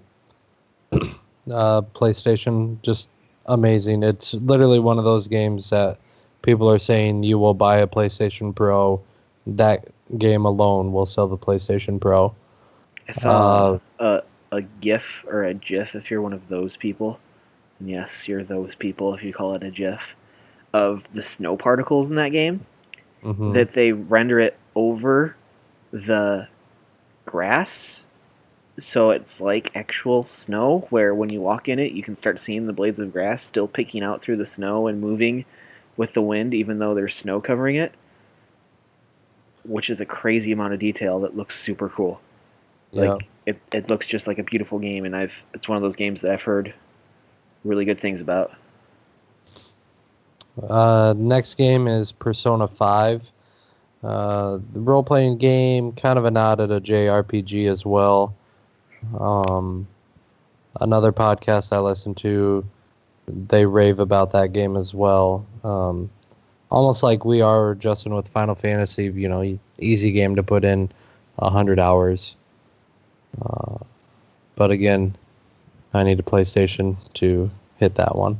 uh, 1.51 1.81
PlayStation, 1.93 2.81
just 2.81 3.09
amazing. 3.47 4.03
It's 4.03 4.33
literally 4.35 4.79
one 4.79 4.97
of 4.97 5.05
those 5.05 5.27
games 5.27 5.69
that 5.69 5.99
people 6.41 6.69
are 6.69 6.79
saying 6.79 7.23
you 7.23 7.37
will 7.39 7.53
buy 7.53 7.77
a 7.77 7.87
PlayStation 7.87 8.53
Pro. 8.55 9.01
That 9.47 9.87
game 10.17 10.45
alone 10.45 10.91
will 10.91 11.05
sell 11.05 11.27
the 11.27 11.37
PlayStation 11.37 11.99
Pro. 11.99 12.33
I 13.07 13.11
saw 13.11 13.79
Uh, 13.99 14.21
a 14.51 14.57
a 14.57 14.61
GIF 14.81 15.25
or 15.27 15.43
a 15.43 15.53
GIF 15.53 15.95
if 15.95 16.09
you're 16.09 16.21
one 16.21 16.33
of 16.33 16.47
those 16.47 16.77
people. 16.77 17.19
And 17.79 17.89
yes, 17.89 18.27
you're 18.27 18.43
those 18.43 18.73
people 18.75 19.13
if 19.13 19.23
you 19.23 19.33
call 19.33 19.53
it 19.53 19.63
a 19.63 19.69
GIF 19.71 20.15
of 20.73 21.11
the 21.13 21.21
snow 21.21 21.57
particles 21.57 22.09
in 22.09 22.15
that 22.15 22.29
game. 22.29 22.65
mhm. 23.23 23.53
That 23.53 23.73
they 23.73 23.91
render 23.91 24.39
it 24.39 24.55
over 24.75 25.35
the 25.91 26.47
grass, 27.25 28.05
so 28.77 29.11
it's 29.11 29.39
like 29.41 29.71
actual 29.75 30.25
snow. 30.25 30.87
Where 30.89 31.15
when 31.15 31.29
you 31.29 31.41
walk 31.41 31.69
in 31.69 31.79
it, 31.79 31.93
you 31.93 32.03
can 32.03 32.15
start 32.15 32.39
seeing 32.39 32.67
the 32.67 32.73
blades 32.73 32.99
of 32.99 33.11
grass 33.11 33.41
still 33.41 33.67
picking 33.67 34.03
out 34.03 34.21
through 34.21 34.37
the 34.37 34.45
snow 34.45 34.87
and 34.87 34.99
moving 34.99 35.45
with 35.97 36.13
the 36.13 36.21
wind, 36.21 36.53
even 36.53 36.79
though 36.79 36.93
there's 36.93 37.15
snow 37.15 37.39
covering 37.39 37.75
it. 37.75 37.93
Which 39.63 39.89
is 39.89 40.01
a 40.01 40.05
crazy 40.05 40.51
amount 40.51 40.73
of 40.73 40.79
detail 40.79 41.19
that 41.21 41.35
looks 41.35 41.59
super 41.59 41.89
cool. 41.89 42.21
yeah. 42.91 43.13
Like 43.13 43.27
it, 43.45 43.59
it 43.71 43.89
looks 43.89 44.07
just 44.07 44.27
like 44.27 44.39
a 44.39 44.43
beautiful 44.43 44.79
game, 44.79 45.05
and 45.05 45.15
I've 45.15 45.43
it's 45.53 45.69
one 45.69 45.75
of 45.75 45.81
those 45.81 45.95
games 45.95 46.21
that 46.21 46.31
I've 46.31 46.43
heard 46.43 46.73
really 47.63 47.85
good 47.85 47.99
things 47.99 48.21
about. 48.21 48.51
Uh, 50.69 51.13
next 51.17 51.55
game 51.55 51.87
is 51.87 52.11
Persona 52.11 52.67
5. 52.67 53.31
Uh, 54.03 54.59
the 54.73 54.79
role 54.79 55.03
playing 55.03 55.37
game, 55.37 55.91
kind 55.93 56.17
of 56.17 56.25
a 56.25 56.31
nod 56.31 56.61
at 56.61 56.71
a 56.71 56.79
JRPG 56.79 57.69
as 57.69 57.85
well. 57.85 58.35
Um, 59.19 59.87
another 60.79 61.11
podcast 61.11 61.71
I 61.71 61.79
listen 61.79 62.15
to 62.15 62.65
they 63.27 63.65
rave 63.65 63.99
about 63.99 64.31
that 64.33 64.53
game 64.53 64.75
as 64.75 64.93
well. 64.93 65.45
Um, 65.63 66.09
almost 66.69 67.03
like 67.03 67.25
we 67.25 67.41
are, 67.41 67.75
Justin, 67.75 68.13
with 68.13 68.27
Final 68.27 68.55
Fantasy. 68.55 69.05
You 69.05 69.27
know, 69.27 69.59
easy 69.79 70.11
game 70.11 70.35
to 70.35 70.43
put 70.43 70.63
in 70.63 70.91
hundred 71.39 71.79
hours. 71.79 72.35
Uh, 73.41 73.77
but 74.55 74.71
again, 74.71 75.15
I 75.93 76.03
need 76.03 76.19
a 76.19 76.23
PlayStation 76.23 76.95
to 77.15 77.49
hit 77.77 77.95
that 77.95 78.15
one. 78.15 78.39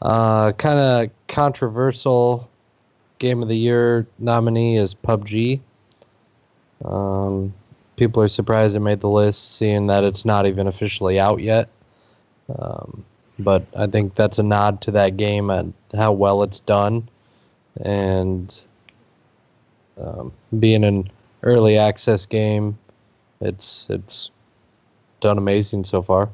Uh, 0.00 0.52
kind 0.52 0.78
of 0.78 1.10
controversial 1.28 2.48
game 3.18 3.42
of 3.42 3.48
the 3.48 3.56
year 3.56 4.06
nominee 4.18 4.76
is 4.76 4.94
PUBG. 4.94 5.60
Um, 6.84 7.52
people 7.98 8.22
are 8.22 8.28
surprised 8.28 8.76
it 8.76 8.80
made 8.80 9.00
the 9.00 9.08
list, 9.08 9.56
seeing 9.56 9.88
that 9.88 10.04
it's 10.04 10.24
not 10.24 10.46
even 10.46 10.66
officially 10.66 11.20
out 11.20 11.42
yet. 11.42 11.68
Um, 12.58 13.04
but 13.38 13.66
I 13.76 13.86
think 13.86 14.14
that's 14.14 14.38
a 14.38 14.42
nod 14.42 14.80
to 14.82 14.90
that 14.92 15.16
game 15.16 15.50
and 15.50 15.74
how 15.94 16.12
well 16.12 16.42
it's 16.42 16.60
done, 16.60 17.08
and 17.84 18.58
um, 20.00 20.32
being 20.58 20.84
an 20.84 21.10
early 21.42 21.76
access 21.76 22.24
game, 22.26 22.78
it's 23.40 23.86
it's 23.90 24.30
done 25.20 25.38
amazing 25.38 25.84
so 25.84 26.02
far. 26.02 26.30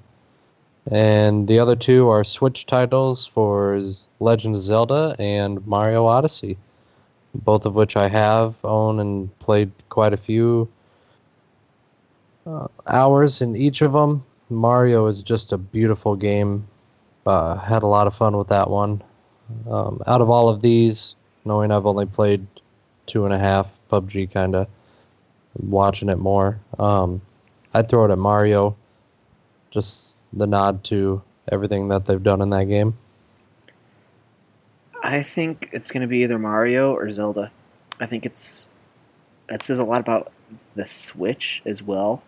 And 0.91 1.49
the 1.49 1.59
other 1.59 1.77
two 1.77 2.09
are 2.09 2.25
Switch 2.25 2.67
titles 2.67 3.27
for 3.27 3.81
Legend 4.21 4.55
of 4.55 4.61
Zelda 4.61 5.17
and 5.19 5.67
Mario 5.67 6.07
Odyssey, 6.07 6.59
both 7.35 7.65
of 7.65 7.75
which 7.75 7.97
I 7.97 8.09
have 8.09 8.63
owned 8.65 9.01
and 9.01 9.39
played 9.39 9.73
quite 9.89 10.13
a 10.13 10.19
few 10.19 10.69
uh, 12.47 12.69
hours 12.87 13.43
in 13.43 13.57
each 13.57 13.83
of 13.83 13.93
them. 13.93 14.25
Mario 14.51 15.07
is 15.07 15.23
just 15.23 15.53
a 15.53 15.59
beautiful 15.59 16.17
game. 16.17 16.67
Uh, 17.27 17.57
had 17.57 17.83
a 17.83 17.87
lot 17.87 18.07
of 18.07 18.15
fun 18.15 18.37
with 18.37 18.49
that 18.49 18.69
one. 18.69 19.03
Um, 19.71 20.01
out 20.07 20.21
of 20.21 20.31
all 20.31 20.49
of 20.49 20.63
these, 20.63 21.15
knowing 21.45 21.71
I've 21.71 21.87
only 21.87 22.07
played 22.07 22.47
two 23.07 23.25
and 23.25 23.35
a 23.35 23.39
half, 23.39 23.79
PUBG 23.91 24.31
kind 24.31 24.55
of 24.55 24.69
watching 25.57 26.09
it 26.09 26.19
more. 26.19 26.59
Um, 26.79 27.21
I'd 27.73 27.89
throw 27.89 28.05
it 28.05 28.11
at 28.11 28.19
Mario. 28.19 28.77
Just 29.71 30.19
the 30.33 30.47
nod 30.47 30.85
to 30.85 31.23
everything 31.51 31.89
that 31.89 32.07
they've 32.07 32.23
done 32.23 32.41
in 32.41 32.51
that 32.51 32.65
game. 32.65 32.97
I 35.03 35.23
think 35.23 35.69
it's 35.73 35.91
going 35.91 36.01
to 36.01 36.07
be 36.07 36.23
either 36.23 36.39
Mario 36.39 36.95
or 36.95 37.11
Zelda. 37.11 37.51
I 38.01 38.07
think 38.07 38.25
it's 38.25 38.69
that 39.49 39.63
says 39.63 39.79
a 39.79 39.85
lot 39.85 40.01
about 40.01 40.33
the 40.75 40.87
Switch 40.87 41.63
as 41.67 41.83
well, 41.83 42.23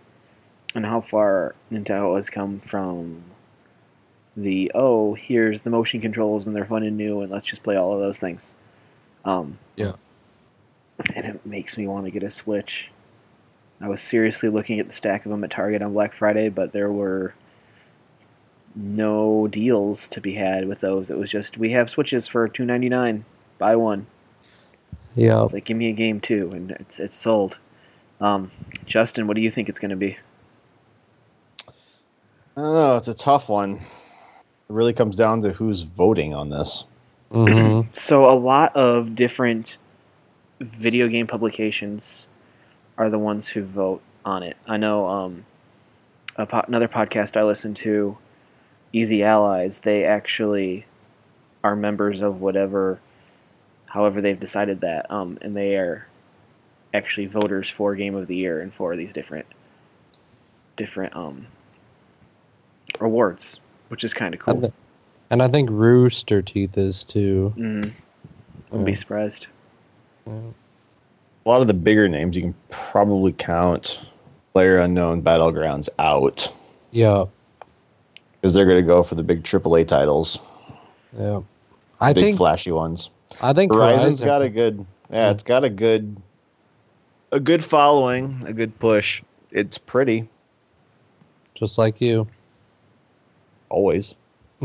and 0.76 0.84
how 0.86 1.00
far 1.00 1.54
Nintendo 1.72 2.14
has 2.14 2.30
come 2.30 2.60
from 2.60 3.24
the 4.36 4.70
oh 4.74 5.14
here's 5.14 5.62
the 5.62 5.70
motion 5.70 5.98
controls 6.00 6.46
and 6.46 6.54
they're 6.54 6.66
fun 6.66 6.82
and 6.82 6.96
new 6.96 7.22
and 7.22 7.32
let's 7.32 7.46
just 7.46 7.62
play 7.62 7.76
all 7.76 7.92
of 7.92 8.00
those 8.00 8.18
things. 8.18 8.54
Um, 9.24 9.58
Yeah. 9.76 9.92
And 11.14 11.26
it 11.26 11.44
makes 11.44 11.76
me 11.76 11.86
want 11.86 12.04
to 12.04 12.10
get 12.10 12.22
a 12.22 12.30
Switch. 12.30 12.90
I 13.80 13.88
was 13.88 14.00
seriously 14.00 14.48
looking 14.48 14.80
at 14.80 14.88
the 14.88 14.94
stack 14.94 15.26
of 15.26 15.30
them 15.30 15.44
at 15.44 15.50
Target 15.50 15.82
on 15.82 15.92
Black 15.92 16.14
Friday, 16.14 16.48
but 16.48 16.72
there 16.72 16.90
were 16.90 17.34
no 18.74 19.46
deals 19.48 20.08
to 20.08 20.20
be 20.20 20.34
had 20.34 20.68
with 20.68 20.80
those. 20.80 21.10
It 21.10 21.18
was 21.18 21.30
just 21.30 21.58
we 21.58 21.72
have 21.72 21.90
Switches 21.90 22.26
for 22.28 22.48
two 22.48 22.64
ninety 22.64 22.88
nine, 22.88 23.24
buy 23.58 23.76
one. 23.76 24.06
Yeah, 25.14 25.42
It's 25.42 25.52
like 25.54 25.64
give 25.64 25.76
me 25.78 25.88
a 25.88 25.94
game 25.94 26.20
too, 26.20 26.50
and 26.52 26.70
it's 26.72 26.98
it's 26.98 27.14
sold. 27.14 27.58
Um, 28.20 28.50
Justin, 28.86 29.26
what 29.26 29.34
do 29.34 29.42
you 29.42 29.50
think 29.50 29.68
it's 29.68 29.78
going 29.78 29.90
to 29.90 29.96
be? 29.96 30.16
I 32.56 32.62
don't 32.62 32.74
know. 32.74 32.96
It's 32.96 33.08
a 33.08 33.14
tough 33.14 33.48
one. 33.50 33.74
It 33.74 33.82
really 34.72 34.94
comes 34.94 35.14
down 35.16 35.42
to 35.42 35.52
who's 35.52 35.82
voting 35.82 36.34
on 36.34 36.50
this. 36.50 36.84
hmm 37.30 37.82
So 37.92 38.30
a 38.30 38.34
lot 38.34 38.74
of 38.74 39.14
different 39.14 39.78
video 40.60 41.08
game 41.08 41.26
publications 41.26 42.26
are 42.96 43.10
the 43.10 43.18
ones 43.18 43.48
who 43.48 43.62
vote 43.62 44.00
on 44.24 44.42
it. 44.42 44.56
I 44.66 44.78
know 44.78 45.06
um, 45.06 45.44
a 46.36 46.46
po- 46.46 46.64
another 46.66 46.88
podcast 46.88 47.36
I 47.36 47.44
listen 47.44 47.74
to, 47.74 48.16
Easy 48.92 49.22
Allies. 49.22 49.80
They 49.80 50.04
actually 50.04 50.86
are 51.62 51.76
members 51.76 52.20
of 52.20 52.40
whatever, 52.40 53.00
however 53.86 54.20
they've 54.22 54.40
decided 54.40 54.80
that, 54.80 55.10
um, 55.10 55.38
and 55.42 55.54
they 55.54 55.76
are 55.76 56.06
actually 56.94 57.26
voters 57.26 57.68
for 57.68 57.94
Game 57.94 58.14
of 58.14 58.26
the 58.26 58.36
Year 58.36 58.60
and 58.60 58.72
for 58.72 58.96
these 58.96 59.12
different 59.12 59.46
different 60.76 61.14
um, 61.16 61.46
awards, 63.00 63.60
which 63.88 64.04
is 64.04 64.12
kind 64.14 64.34
of 64.34 64.40
cool. 64.40 64.54
and, 64.54 64.62
th- 64.64 64.74
and 65.30 65.42
I 65.42 65.48
think 65.48 65.68
Rooster 65.70 66.42
Teeth 66.42 66.76
is 66.78 67.04
too. 67.04 67.52
Mm, 67.56 68.00
wouldn't 68.70 68.86
be 68.86 68.94
surprised. 68.94 69.46
A 70.26 70.42
lot 71.44 71.60
of 71.60 71.68
the 71.68 71.74
bigger 71.74 72.08
names 72.08 72.36
you 72.36 72.42
can 72.42 72.54
probably 72.70 73.32
count 73.32 74.00
Player 74.52 74.78
Unknown 74.80 75.22
Battlegrounds 75.22 75.88
out 75.98 76.48
Yeah, 76.90 77.26
because 78.32 78.54
they're 78.54 78.64
going 78.64 78.76
to 78.78 78.82
go 78.82 79.02
for 79.02 79.14
the 79.14 79.22
big 79.22 79.42
AAA 79.44 79.86
titles, 79.86 80.38
yeah. 81.16 81.40
I 82.00 82.12
big 82.12 82.24
think 82.24 82.36
flashy 82.36 82.72
ones. 82.72 83.10
I 83.40 83.52
think 83.52 83.72
Horizon's 83.72 84.20
Horizon- 84.20 84.26
got 84.26 84.42
a 84.42 84.48
good, 84.48 84.86
yeah, 85.10 85.30
it's 85.30 85.44
got 85.44 85.62
a 85.64 85.70
good, 85.70 86.16
a 87.32 87.38
good 87.40 87.62
following, 87.64 88.42
a 88.46 88.52
good 88.52 88.76
push. 88.80 89.22
It's 89.52 89.78
pretty 89.78 90.28
just 91.54 91.78
like 91.78 92.00
you. 92.00 92.26
Always. 93.68 94.14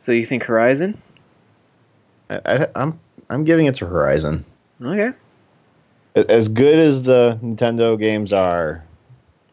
So 0.00 0.12
you 0.12 0.24
think 0.24 0.44
Horizon? 0.44 1.00
I, 2.30 2.40
I, 2.46 2.66
I'm 2.74 2.98
I'm 3.28 3.44
giving 3.44 3.66
it 3.66 3.74
to 3.76 3.86
Horizon. 3.86 4.46
Okay. 4.82 5.12
As 6.14 6.48
good 6.48 6.78
as 6.78 7.02
the 7.02 7.38
Nintendo 7.44 7.98
games 7.98 8.32
are, 8.32 8.82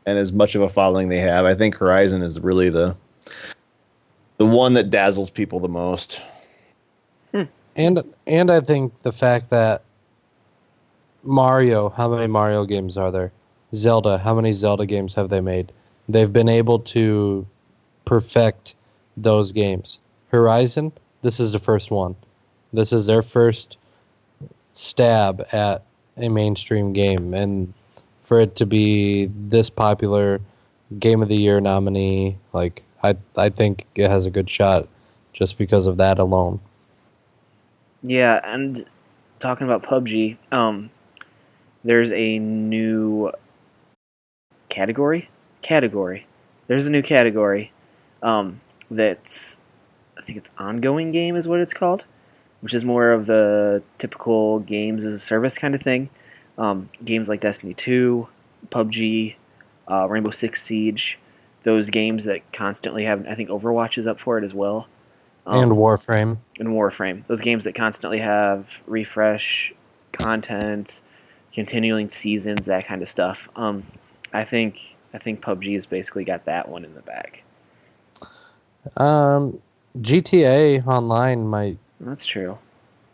and 0.05 0.17
as 0.17 0.31
much 0.31 0.55
of 0.55 0.61
a 0.61 0.69
following 0.69 1.09
they 1.09 1.19
have, 1.19 1.43
I 1.43 1.53
think 1.53 1.75
Horizon 1.75 2.21
is 2.21 2.39
really 2.39 2.69
the 2.69 2.95
the 4.37 4.45
one 4.45 4.73
that 4.75 4.89
dazzles 4.89 5.29
people 5.29 5.59
the 5.59 5.67
most. 5.67 6.21
Hmm. 7.33 7.43
And 7.75 8.01
and 8.25 8.49
I 8.49 8.61
think 8.61 8.93
the 9.01 9.11
fact 9.11 9.49
that 9.49 9.81
Mario, 11.23 11.89
how 11.89 12.07
many 12.07 12.27
Mario 12.27 12.63
games 12.63 12.97
are 12.97 13.11
there? 13.11 13.33
Zelda, 13.75 14.17
how 14.17 14.33
many 14.33 14.53
Zelda 14.53 14.85
games 14.85 15.13
have 15.15 15.27
they 15.27 15.41
made? 15.41 15.73
They've 16.09 16.31
been 16.31 16.49
able 16.49 16.79
to 16.79 17.45
perfect 18.05 18.75
those 19.17 19.51
games. 19.51 19.99
Horizon, 20.29 20.91
this 21.21 21.39
is 21.39 21.51
the 21.51 21.59
first 21.59 21.91
one. 21.91 22.15
This 22.73 22.93
is 22.93 23.05
their 23.05 23.23
first 23.23 23.77
stab 24.71 25.45
at 25.51 25.83
a 26.17 26.29
mainstream 26.29 26.93
game 26.93 27.33
and 27.33 27.73
for 28.23 28.41
it 28.41 28.55
to 28.57 28.65
be 28.65 29.29
this 29.47 29.69
popular 29.69 30.41
game 30.99 31.21
of 31.21 31.29
the 31.29 31.35
year 31.35 31.61
nominee, 31.61 32.37
like 32.53 32.83
I 33.01 33.15
I 33.35 33.49
think 33.49 33.85
it 33.95 34.09
has 34.09 34.25
a 34.25 34.29
good 34.29 34.49
shot 34.49 34.87
just 35.33 35.57
because 35.57 35.87
of 35.87 35.97
that 35.97 36.19
alone. 36.19 36.59
Yeah, 38.03 38.41
and 38.43 38.85
talking 39.39 39.65
about 39.65 39.83
PUBG, 39.83 40.37
um, 40.51 40.89
there's 41.83 42.11
a 42.11 42.39
new 42.39 43.31
category. 44.69 45.29
Category. 45.67 46.25
There's 46.67 46.87
a 46.87 46.89
new 46.89 47.01
category. 47.01 47.73
Um, 48.23 48.61
that's 48.89 49.59
I 50.17 50.21
think 50.21 50.37
it's 50.37 50.49
ongoing 50.57 51.11
game 51.11 51.35
is 51.35 51.45
what 51.45 51.59
it's 51.59 51.73
called, 51.73 52.05
which 52.61 52.73
is 52.73 52.85
more 52.85 53.11
of 53.11 53.25
the 53.25 53.83
typical 53.97 54.59
games 54.59 55.03
as 55.03 55.13
a 55.13 55.19
service 55.19 55.57
kind 55.57 55.75
of 55.75 55.81
thing. 55.81 56.09
Um, 56.57 56.89
games 57.03 57.27
like 57.27 57.41
Destiny 57.41 57.73
2, 57.73 58.27
PUBG, 58.69 59.35
uh, 59.91 60.07
Rainbow 60.09 60.31
Six 60.31 60.63
Siege, 60.63 61.19
those 61.63 61.89
games 61.89 62.23
that 62.23 62.49
constantly 62.53 63.03
have. 63.03 63.27
I 63.27 63.35
think 63.35 63.49
Overwatch 63.49 63.97
is 63.97 64.07
up 64.07 64.21
for 64.21 64.37
it 64.37 64.45
as 64.45 64.53
well. 64.53 64.87
Um, 65.45 65.63
and 65.63 65.71
Warframe. 65.73 66.37
and 66.59 66.69
Warframe. 66.69 67.25
Those 67.25 67.41
games 67.41 67.65
that 67.65 67.75
constantly 67.75 68.19
have 68.19 68.81
refresh 68.87 69.73
content, 70.13 71.01
continuing 71.51 72.07
seasons, 72.07 72.67
that 72.67 72.87
kind 72.87 73.01
of 73.01 73.09
stuff. 73.09 73.49
Um, 73.57 73.83
I 74.33 74.45
think 74.45 74.96
I 75.13 75.17
think 75.17 75.41
PUBG 75.41 75.73
has 75.73 75.85
basically 75.85 76.23
got 76.23 76.45
that 76.45 76.69
one 76.69 76.85
in 76.85 76.93
the 76.93 77.01
bag. 77.01 77.41
Um, 78.97 79.59
GTA 79.99 80.85
Online 80.85 81.47
might. 81.47 81.77
That's 81.99 82.25
true. 82.25 82.57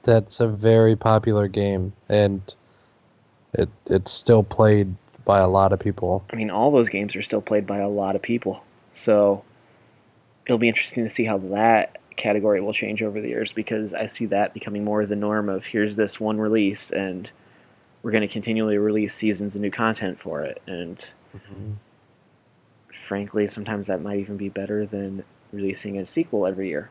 That's 0.03 0.39
a 0.39 0.47
very 0.47 0.95
popular 0.95 1.47
game, 1.47 1.93
and 2.09 2.41
it 3.53 3.69
it's 3.89 4.11
still 4.11 4.43
played 4.43 4.93
by 5.23 5.39
a 5.39 5.47
lot 5.47 5.71
of 5.71 5.79
people. 5.79 6.25
I 6.33 6.35
mean, 6.35 6.49
all 6.49 6.71
those 6.71 6.89
games 6.89 7.15
are 7.15 7.21
still 7.21 7.41
played 7.41 7.65
by 7.65 7.77
a 7.77 7.87
lot 7.87 8.15
of 8.15 8.21
people, 8.21 8.63
so 8.91 9.43
it'll 10.45 10.57
be 10.57 10.67
interesting 10.67 11.03
to 11.03 11.09
see 11.09 11.23
how 11.23 11.37
that 11.37 11.99
category 12.15 12.61
will 12.61 12.73
change 12.73 13.01
over 13.01 13.21
the 13.21 13.29
years 13.29 13.53
because 13.53 13.93
I 13.93 14.05
see 14.05 14.25
that 14.27 14.53
becoming 14.53 14.83
more 14.83 15.05
the 15.05 15.15
norm 15.15 15.49
of 15.49 15.65
here's 15.65 15.95
this 15.95 16.19
one 16.19 16.39
release 16.39 16.91
and 16.91 17.31
we're 18.03 18.11
going 18.11 18.21
to 18.21 18.27
continually 18.27 18.77
release 18.77 19.15
seasons 19.15 19.55
of 19.55 19.61
new 19.61 19.71
content 19.71 20.19
for 20.19 20.43
it 20.43 20.61
and 20.67 21.09
frankly, 22.91 23.47
sometimes 23.47 23.87
that 23.87 24.01
might 24.01 24.19
even 24.19 24.37
be 24.37 24.49
better 24.49 24.85
than 24.85 25.23
releasing 25.51 25.97
a 25.97 26.05
sequel 26.05 26.45
every 26.45 26.69
year. 26.69 26.89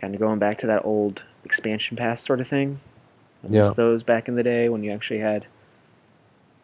Kind 0.00 0.14
of 0.14 0.20
going 0.20 0.38
back 0.38 0.58
to 0.58 0.66
that 0.66 0.84
old 0.84 1.24
expansion 1.44 1.96
pass 1.96 2.20
sort 2.20 2.40
of 2.40 2.48
thing. 2.48 2.80
I 3.44 3.48
Yeah. 3.48 3.72
those 3.74 4.02
back 4.02 4.28
in 4.28 4.36
the 4.36 4.42
day 4.42 4.68
when 4.68 4.82
you 4.82 4.90
actually 4.90 5.20
had 5.20 5.46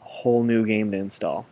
a 0.02 0.04
whole 0.04 0.42
new 0.42 0.66
game 0.66 0.90
to 0.90 0.96
install. 0.96 1.46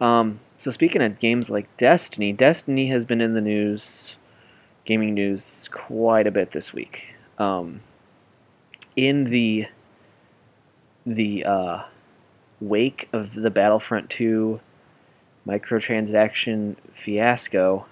Um, 0.00 0.40
so 0.56 0.70
speaking 0.70 1.02
of 1.02 1.18
games 1.18 1.50
like 1.50 1.74
Destiny, 1.76 2.32
Destiny 2.32 2.88
has 2.88 3.04
been 3.04 3.20
in 3.20 3.34
the 3.34 3.40
news, 3.40 4.16
gaming 4.84 5.14
news, 5.14 5.68
quite 5.72 6.26
a 6.26 6.30
bit 6.30 6.50
this 6.50 6.72
week. 6.72 7.06
Um, 7.38 7.80
in 8.96 9.24
the 9.24 9.66
the 11.06 11.44
uh, 11.44 11.82
wake 12.62 13.08
of 13.12 13.34
the 13.34 13.50
Battlefront 13.50 14.10
2 14.10 14.60
microtransaction 15.46 16.76
fiasco, 16.92 17.86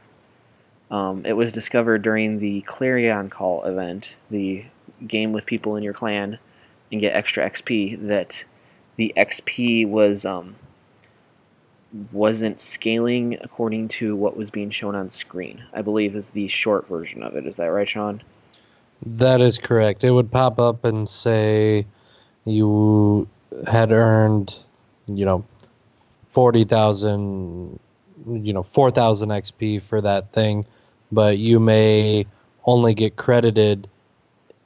um, 0.91 1.25
it 1.25 1.35
was 1.35 1.53
discovered 1.53 2.03
during 2.03 2.39
the 2.39 2.63
Clarion 2.63 3.31
Call 3.31 3.65
event, 3.65 4.17
the 4.31 4.65
game 5.07 5.33
with 5.33 5.47
people 5.47 5.77
in 5.77 5.83
your 5.83 5.93
clan 5.93 6.39
and 6.91 7.01
get 7.01 7.15
extra 7.15 7.49
XP, 7.49 8.07
that 8.09 8.45
the 8.97 9.13
XP 9.17 9.89
was 9.89 10.25
um, 10.25 10.57
wasn't 12.13 12.61
scaling 12.61 13.39
according 13.41 13.89
to 13.89 14.17
what 14.17 14.37
was 14.37 14.51
being 14.51 14.71
shown 14.71 14.95
on 14.95 15.09
screen. 15.09 15.63
I 15.73 15.83
believe 15.83 16.15
is 16.15 16.31
the 16.31 16.49
short 16.49 16.87
version 16.89 17.23
of 17.23 17.37
it. 17.37 17.47
Is 17.47 17.57
that 17.57 17.67
right, 17.67 17.89
Sean? 17.89 18.23
That 19.05 19.41
is 19.41 19.59
correct. 19.59 20.05
It 20.05 20.11
would 20.11 20.31
pop 20.31 20.59
up 20.59 20.85
and 20.85 21.09
say 21.09 21.87
you 22.45 23.29
had 23.67 23.93
earned, 23.93 24.59
you 25.07 25.25
know, 25.25 25.45
40,000, 26.29 27.79
you 28.27 28.53
know, 28.53 28.63
4,000 28.63 29.29
XP 29.31 29.83
for 29.83 30.01
that 30.01 30.33
thing, 30.33 30.65
but 31.11 31.39
you 31.39 31.59
may 31.59 32.27
only 32.65 32.95
get 32.95 33.17
credited 33.17 33.89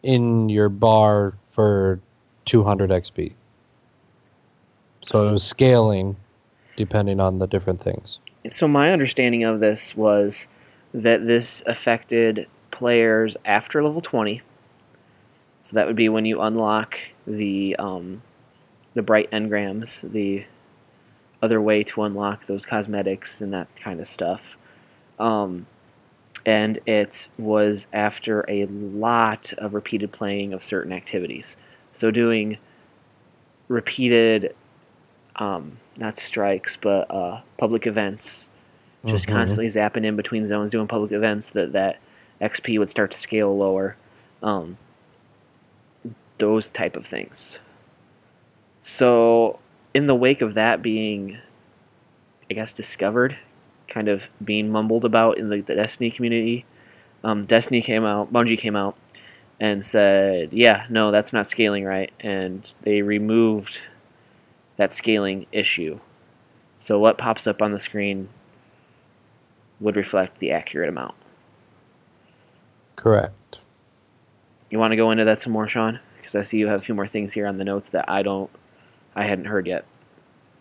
in 0.02 0.48
your 0.48 0.68
bar 0.68 1.34
for 1.52 2.00
200 2.44 2.90
XP. 2.90 3.32
So 5.00 5.28
it 5.28 5.32
was 5.32 5.44
scaling 5.44 6.16
depending 6.76 7.20
on 7.20 7.38
the 7.38 7.46
different 7.46 7.80
things. 7.80 8.18
So 8.48 8.68
my 8.68 8.92
understanding 8.92 9.44
of 9.44 9.60
this 9.60 9.96
was 9.96 10.48
that 10.92 11.26
this 11.26 11.62
affected 11.66 12.46
players 12.70 13.36
after 13.44 13.82
level 13.82 14.00
20. 14.00 14.42
So 15.60 15.74
that 15.76 15.86
would 15.86 15.96
be 15.96 16.08
when 16.08 16.26
you 16.26 16.40
unlock 16.40 16.98
the 17.26 17.76
um, 17.78 18.22
the 18.94 19.02
bright 19.02 19.30
engrams, 19.30 20.10
the 20.12 20.44
other 21.42 21.60
way 21.60 21.82
to 21.82 22.02
unlock 22.02 22.46
those 22.46 22.64
cosmetics 22.64 23.40
and 23.40 23.52
that 23.52 23.68
kind 23.76 24.00
of 24.00 24.06
stuff. 24.06 24.56
Um, 25.18 25.66
and 26.46 26.78
it 26.86 27.28
was 27.38 27.86
after 27.92 28.44
a 28.48 28.66
lot 28.66 29.52
of 29.58 29.74
repeated 29.74 30.12
playing 30.12 30.52
of 30.52 30.62
certain 30.62 30.92
activities. 30.92 31.56
So 31.92 32.10
doing 32.10 32.58
repeated, 33.68 34.54
um, 35.36 35.78
not 35.96 36.16
strikes, 36.16 36.76
but 36.76 37.10
uh, 37.10 37.40
public 37.56 37.86
events, 37.86 38.50
just 39.06 39.26
Mhm. 39.26 39.32
constantly 39.32 39.66
zapping 39.66 40.04
in 40.04 40.16
between 40.16 40.44
zones, 40.46 40.70
doing 40.70 40.86
public 40.86 41.12
events, 41.12 41.50
that 41.50 41.72
that 41.72 41.98
XP 42.40 42.78
would 42.78 42.88
start 42.88 43.10
to 43.12 43.18
scale 43.18 43.56
lower. 43.56 43.96
Um, 44.42 44.76
those 46.38 46.70
type 46.70 46.96
of 46.96 47.06
things. 47.06 47.60
So, 48.86 49.60
in 49.94 50.08
the 50.08 50.14
wake 50.14 50.42
of 50.42 50.52
that 50.54 50.82
being, 50.82 51.38
I 52.50 52.54
guess, 52.54 52.74
discovered, 52.74 53.34
kind 53.88 54.08
of 54.08 54.28
being 54.44 54.68
mumbled 54.68 55.06
about 55.06 55.38
in 55.38 55.48
the, 55.48 55.62
the 55.62 55.74
Destiny 55.74 56.10
community, 56.10 56.66
um, 57.24 57.46
Destiny 57.46 57.80
came 57.80 58.04
out, 58.04 58.30
Bungie 58.30 58.58
came 58.58 58.76
out, 58.76 58.94
and 59.58 59.82
said, 59.82 60.52
"Yeah, 60.52 60.84
no, 60.90 61.10
that's 61.10 61.32
not 61.32 61.46
scaling 61.46 61.84
right," 61.84 62.12
and 62.20 62.70
they 62.82 63.00
removed 63.00 63.80
that 64.76 64.92
scaling 64.92 65.46
issue. 65.50 65.98
So 66.76 66.98
what 66.98 67.16
pops 67.16 67.46
up 67.46 67.62
on 67.62 67.72
the 67.72 67.78
screen 67.78 68.28
would 69.80 69.96
reflect 69.96 70.40
the 70.40 70.50
accurate 70.50 70.90
amount. 70.90 71.14
Correct. 72.96 73.60
You 74.68 74.78
want 74.78 74.92
to 74.92 74.96
go 74.96 75.10
into 75.10 75.24
that 75.24 75.38
some 75.38 75.54
more, 75.54 75.68
Sean? 75.68 75.98
Because 76.18 76.34
I 76.34 76.42
see 76.42 76.58
you 76.58 76.66
have 76.66 76.80
a 76.80 76.84
few 76.84 76.94
more 76.94 77.06
things 77.06 77.32
here 77.32 77.46
on 77.46 77.56
the 77.56 77.64
notes 77.64 77.88
that 77.88 78.04
I 78.10 78.22
don't, 78.22 78.50
I 79.16 79.24
hadn't 79.24 79.46
heard 79.46 79.66
yet. 79.66 79.84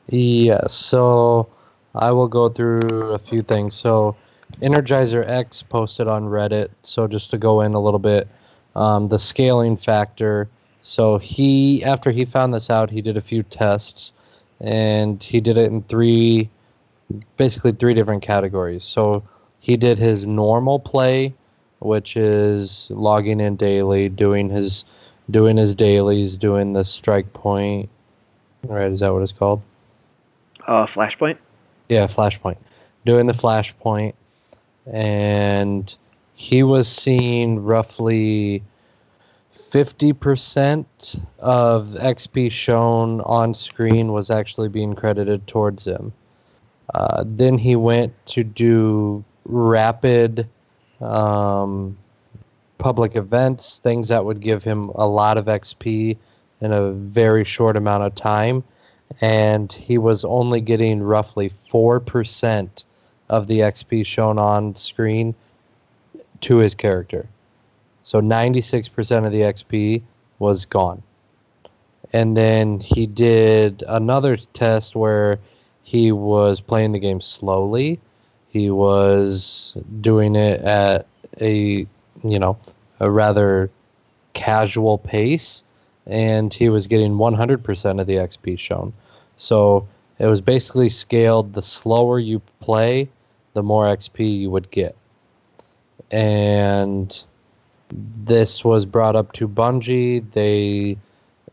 Yes, 0.08 0.74
so 0.74 1.48
I 1.96 2.12
will 2.12 2.28
go 2.28 2.50
through 2.50 3.12
a 3.12 3.20
few 3.20 3.42
things. 3.42 3.76
So, 3.76 4.16
Energizer 4.62 5.28
X 5.28 5.64
posted 5.64 6.08
on 6.08 6.26
Reddit. 6.26 6.70
So, 6.84 7.08
just 7.08 7.32
to 7.32 7.38
go 7.38 7.62
in 7.62 7.74
a 7.74 7.80
little 7.80 8.00
bit, 8.00 8.28
um, 8.76 9.08
the 9.08 9.20
scaling 9.20 9.78
factor. 9.78 10.50
So, 10.82 11.18
he, 11.18 11.84
after 11.84 12.12
he 12.12 12.26
found 12.26 12.54
this 12.54 12.70
out, 12.70 12.90
he 12.90 13.02
did 13.02 13.18
a 13.18 13.22
few 13.22 13.44
tests 13.44 14.14
and 14.60 15.24
he 15.24 15.42
did 15.42 15.58
it 15.58 15.72
in 15.72 15.82
three, 15.84 16.50
basically 17.38 17.72
three 17.72 17.94
different 17.94 18.22
categories. 18.22 18.84
So, 18.84 19.24
he 19.60 19.78
did 19.78 19.98
his 19.98 20.26
normal 20.26 20.78
play, 20.78 21.34
which 21.80 22.18
is 22.18 22.90
logging 22.92 23.40
in 23.40 23.56
daily, 23.56 24.10
doing 24.10 24.50
his 24.50 24.84
doing 25.32 25.56
his 25.56 25.74
dailies, 25.74 26.36
doing 26.36 26.74
the 26.74 26.84
strike 26.84 27.32
point. 27.32 27.90
Right, 28.64 28.92
is 28.92 29.02
that 29.02 29.14
what 29.14 29.22
it's 29.22 29.32
called? 29.32 29.62
Uh, 30.68 30.86
Flashpoint. 30.86 31.38
Yeah, 31.90 32.06
Flashpoint. 32.06 32.58
Doing 33.06 33.28
the 33.28 33.34
Flashpoint. 33.34 34.14
And 34.92 35.94
he 36.36 36.64
was 36.64 36.88
seeing 36.88 37.64
roughly 37.64 38.64
50% 39.54 40.86
of 41.40 41.88
XP 41.90 42.52
shown 42.52 43.22
on 43.22 43.54
screen 43.54 44.12
was 44.12 44.32
actually 44.32 44.70
being 44.70 44.94
credited 44.94 45.46
towards 45.48 45.86
him. 45.86 46.14
Uh, 46.94 47.24
then 47.26 47.58
he 47.58 47.76
went 47.76 48.14
to 48.28 48.44
do 48.44 49.24
rapid 49.46 50.48
um, 51.02 51.98
public 52.78 53.16
events, 53.16 53.78
things 53.80 54.10
that 54.10 54.26
would 54.26 54.42
give 54.42 54.64
him 54.64 54.90
a 54.96 55.08
lot 55.08 55.38
of 55.38 55.46
XP 55.46 56.18
in 56.64 56.72
a 56.72 56.92
very 56.92 57.44
short 57.44 57.76
amount 57.76 58.04
of 58.04 58.16
time 58.16 58.64
and 59.22 59.72
he 59.72 59.98
was 59.98 60.26
only 60.26 60.62
getting 60.62 61.02
roughly 61.02 61.50
4% 61.50 62.84
of 63.30 63.48
the 63.48 63.60
XP 63.60 64.06
shown 64.06 64.38
on 64.40 64.76
screen 64.76 65.36
to 66.42 66.58
his 66.58 66.76
character. 66.76 67.28
So 68.04 68.22
96% 68.22 69.26
of 69.26 69.32
the 69.32 69.42
XP 69.42 70.02
was 70.40 70.66
gone. 70.66 71.02
And 72.12 72.36
then 72.36 72.80
he 72.80 73.08
did 73.08 73.84
another 73.88 74.36
test 74.36 74.96
where 74.96 75.40
he 75.84 76.12
was 76.12 76.62
playing 76.62 76.92
the 76.92 77.00
game 77.00 77.22
slowly. 77.22 78.00
He 78.50 78.70
was 78.70 79.78
doing 80.02 80.36
it 80.36 80.62
at 80.62 81.08
a, 81.42 81.88
you 82.24 82.40
know, 82.40 82.58
a 83.00 83.10
rather 83.10 83.70
casual 84.34 84.98
pace 84.98 85.64
and 86.08 86.54
he 86.54 86.70
was 86.70 86.88
getting 86.88 87.14
100% 87.14 88.02
of 88.02 88.08
the 88.08 88.16
XP 88.16 88.60
shown. 88.60 88.94
So 89.38 89.88
it 90.20 90.28
was 90.28 90.42
basically 90.42 90.90
scaled 90.90 91.54
the 91.54 91.62
slower 91.62 92.20
you 92.20 92.42
play, 92.60 93.10
the 93.54 93.64
more 93.64 93.86
XP 93.86 94.40
you 94.40 94.52
would 94.52 94.70
get. 94.72 94.96
And 96.12 97.24
this 97.90 98.64
was 98.64 98.86
brought 98.86 99.16
up 99.16 99.32
to 99.34 99.48
Bungie. 99.48 100.24
They 100.32 100.98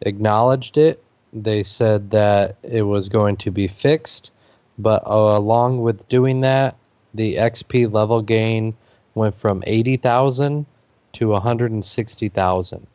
acknowledged 0.02 0.78
it. 0.78 1.02
They 1.32 1.62
said 1.62 2.10
that 2.10 2.56
it 2.62 2.82
was 2.82 3.08
going 3.08 3.36
to 3.38 3.50
be 3.50 3.68
fixed. 3.68 4.32
But 4.78 5.02
uh, 5.06 5.36
along 5.36 5.82
with 5.82 6.08
doing 6.08 6.40
that, 6.40 6.76
the 7.14 7.36
XP 7.36 7.92
level 7.92 8.22
gain 8.22 8.74
went 9.14 9.34
from 9.34 9.62
80,000 9.66 10.64
to 11.12 11.28
160,000. 11.28 12.86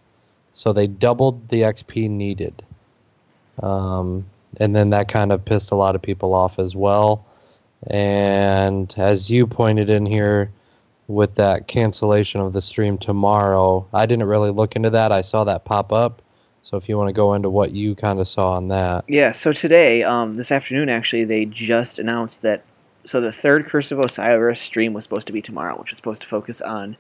So 0.56 0.72
they 0.72 0.88
doubled 0.88 1.50
the 1.50 1.62
XP 1.62 2.10
needed. 2.10 2.64
Um, 3.62 4.26
and 4.58 4.74
then 4.74 4.90
that 4.92 5.10
kind 5.10 5.32
of 5.34 5.44
pissed 5.44 5.72
a 5.72 5.76
lot 5.76 5.96
of 5.96 6.02
people 6.02 6.34
off 6.34 6.60
as 6.60 6.76
well. 6.76 7.26
And 7.88 8.92
as 8.98 9.30
you 9.30 9.46
pointed 9.46 9.90
in 9.90 10.06
here 10.06 10.50
with 11.08 11.36
that 11.36 11.68
cancellation 11.68 12.40
of 12.40 12.54
the 12.54 12.62
stream 12.62 12.98
tomorrow, 12.98 13.86
I 13.94 14.06
didn't 14.06 14.28
really 14.28 14.50
look 14.50 14.78
into 14.78 14.90
that. 14.92 15.12
I 15.12 15.22
saw 15.22 15.44
that 15.44 15.66
pop 15.66 15.92
up. 15.92 16.22
So 16.64 16.78
if 16.78 16.88
you 16.88 16.98
want 16.98 17.10
to 17.10 17.14
go 17.14 17.34
into 17.34 17.50
what 17.50 17.74
you 17.74 17.94
kind 17.94 18.20
of 18.20 18.28
saw 18.28 18.54
on 18.54 18.70
that. 18.70 19.04
Yeah. 19.10 19.32
So 19.32 19.52
today, 19.52 20.04
um, 20.04 20.36
this 20.36 20.54
afternoon, 20.54 20.90
actually, 20.90 21.26
they 21.26 21.46
just 21.46 22.00
announced 22.00 22.42
that. 22.42 22.64
So 23.04 23.22
the 23.22 23.34
third 23.34 23.66
Curse 23.68 23.92
of 23.92 24.00
Osiris 24.00 24.62
stream 24.62 24.94
was 24.94 25.04
supposed 25.04 25.28
to 25.28 25.34
be 25.34 25.42
tomorrow, 25.42 25.78
which 25.78 25.92
was 25.92 25.98
supposed 25.98 26.22
to 26.22 26.28
focus 26.28 26.62
on 26.62 26.96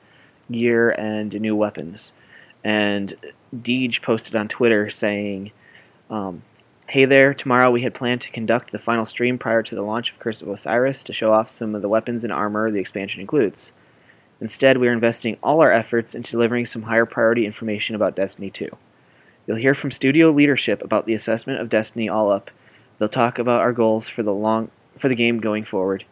gear 0.51 0.91
and 0.91 1.33
new 1.39 1.55
weapons. 1.55 2.11
And 2.65 3.13
Deej 3.55 4.01
posted 4.01 4.35
on 4.35 4.47
Twitter 4.47 4.89
saying, 4.89 5.51
um, 6.09 6.41
Hey 6.87 7.05
there, 7.05 7.33
tomorrow 7.33 7.71
we 7.71 7.81
had 7.81 7.93
planned 7.93 8.21
to 8.21 8.31
conduct 8.31 8.71
the 8.71 8.79
final 8.79 9.05
stream 9.05 9.37
prior 9.37 9.63
to 9.63 9.75
the 9.75 9.83
launch 9.83 10.11
of 10.11 10.19
Curse 10.19 10.41
of 10.41 10.49
Osiris 10.49 11.03
to 11.03 11.13
show 11.13 11.31
off 11.31 11.49
some 11.49 11.75
of 11.75 11.81
the 11.81 11.89
weapons 11.89 12.23
and 12.23 12.33
armor 12.33 12.69
the 12.69 12.79
expansion 12.79 13.21
includes. 13.21 13.71
Instead, 14.41 14.77
we 14.77 14.87
are 14.87 14.93
investing 14.93 15.37
all 15.41 15.61
our 15.61 15.71
efforts 15.71 16.13
into 16.13 16.31
delivering 16.31 16.65
some 16.65 16.83
higher 16.83 17.05
priority 17.05 17.45
information 17.45 17.95
about 17.95 18.15
Destiny 18.15 18.49
2. 18.49 18.67
You'll 19.47 19.57
hear 19.57 19.75
from 19.75 19.91
studio 19.91 20.31
leadership 20.31 20.83
about 20.83 21.05
the 21.05 21.13
assessment 21.13 21.59
of 21.59 21.69
Destiny 21.69 22.09
All 22.09 22.31
Up. 22.31 22.51
They'll 22.97 23.07
talk 23.07 23.39
about 23.39 23.61
our 23.61 23.73
goals 23.73 24.09
for 24.09 24.23
the 24.23 24.33
long 24.33 24.69
for 24.97 25.07
the 25.07 25.15
game 25.15 25.39
going 25.39 25.65
forward, 25.65 26.03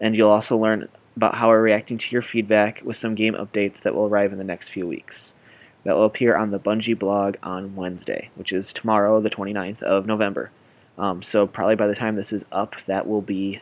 and 0.00 0.16
you'll 0.16 0.30
also 0.30 0.56
learn 0.56 0.88
about 1.16 1.34
how 1.34 1.48
we're 1.48 1.62
reacting 1.62 1.98
to 1.98 2.10
your 2.10 2.22
feedback 2.22 2.80
with 2.84 2.96
some 2.96 3.14
game 3.14 3.34
updates 3.34 3.82
that 3.82 3.94
will 3.94 4.06
arrive 4.06 4.32
in 4.32 4.38
the 4.38 4.44
next 4.44 4.70
few 4.70 4.86
weeks. 4.86 5.34
That 5.84 5.96
will 5.96 6.04
appear 6.04 6.36
on 6.36 6.50
the 6.50 6.60
Bungie 6.60 6.98
blog 6.98 7.36
on 7.42 7.74
Wednesday, 7.74 8.30
which 8.36 8.52
is 8.52 8.72
tomorrow, 8.72 9.20
the 9.20 9.30
29th 9.30 9.82
of 9.82 10.06
November. 10.06 10.50
Um, 10.96 11.22
so 11.22 11.46
probably 11.46 11.74
by 11.74 11.86
the 11.86 11.94
time 11.94 12.14
this 12.14 12.32
is 12.32 12.44
up, 12.52 12.80
that 12.82 13.06
will 13.08 13.22
be 13.22 13.60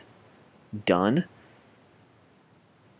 done. 0.85 1.25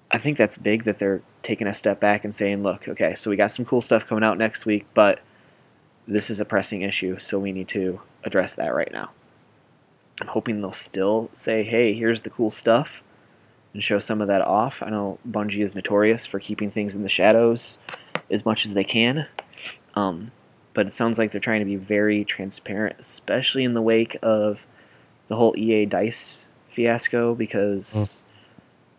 I 0.10 0.18
think 0.18 0.38
that's 0.38 0.58
big 0.58 0.84
that 0.84 0.98
they're 0.98 1.22
taking 1.44 1.68
a 1.68 1.74
step 1.74 2.00
back 2.00 2.24
and 2.24 2.34
saying, 2.34 2.64
look, 2.64 2.88
okay, 2.88 3.16
so 3.16 3.30
we 3.30 3.36
got 3.36 3.52
some 3.52 3.66
cool 3.66 3.82
stuff 3.82 4.08
coming 4.08 4.24
out 4.24 4.38
next 4.38 4.66
week, 4.66 4.86
but 4.94 5.20
this 6.08 6.30
is 6.30 6.40
a 6.40 6.46
pressing 6.46 6.82
issue, 6.82 7.18
so 7.20 7.40
we 7.40 7.52
need 7.52 7.68
to 7.70 8.02
address 8.24 8.56
that 8.56 8.74
right 8.74 8.92
now. 8.92 9.12
I'm 10.20 10.28
hoping 10.28 10.62
they'll 10.62 10.72
still 10.72 11.30
say, 11.34 11.64
hey, 11.64 11.94
here's 11.94 12.22
the 12.22 12.30
cool 12.30 12.50
stuff 12.50 13.04
and 13.74 13.84
show 13.84 14.00
some 14.00 14.22
of 14.22 14.28
that 14.28 14.42
off. 14.42 14.84
I 14.84 14.90
know 14.90 15.18
Bungie 15.30 15.64
is 15.64 15.74
notorious 15.76 16.26
for 16.26 16.40
keeping 16.40 16.70
things 16.70 16.96
in 16.96 17.04
the 17.04 17.10
shadows 17.10 17.78
as 18.32 18.46
much 18.46 18.66
as 18.66 18.74
they 18.74 18.84
can. 18.84 19.28
Um, 19.96 20.32
but 20.74 20.88
it 20.88 20.94
sounds 20.94 21.20
like 21.20 21.32
they're 21.32 21.42
trying 21.42 21.60
to 21.60 21.66
be 21.66 21.76
very 21.76 22.24
transparent, 22.24 22.96
especially 23.00 23.64
in 23.64 23.74
the 23.74 23.82
wake 23.82 24.18
of 24.22 24.66
the 25.28 25.36
whole 25.36 25.54
EA 25.58 25.86
Dice 25.86 26.46
fiasco, 26.70 27.36
because 27.36 28.24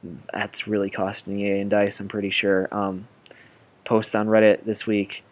mm. 0.04 0.18
that's 0.32 0.68
really 0.68 0.90
costing 0.90 1.40
EA 1.40 1.60
and 1.60 1.70
Dice, 1.70 1.98
I'm 2.00 2.08
pretty 2.08 2.30
sure. 2.30 2.68
Um, 2.70 3.08
posts 3.84 4.14
on 4.14 4.28
Reddit 4.28 4.64
this 4.64 4.86
week, 4.86 5.24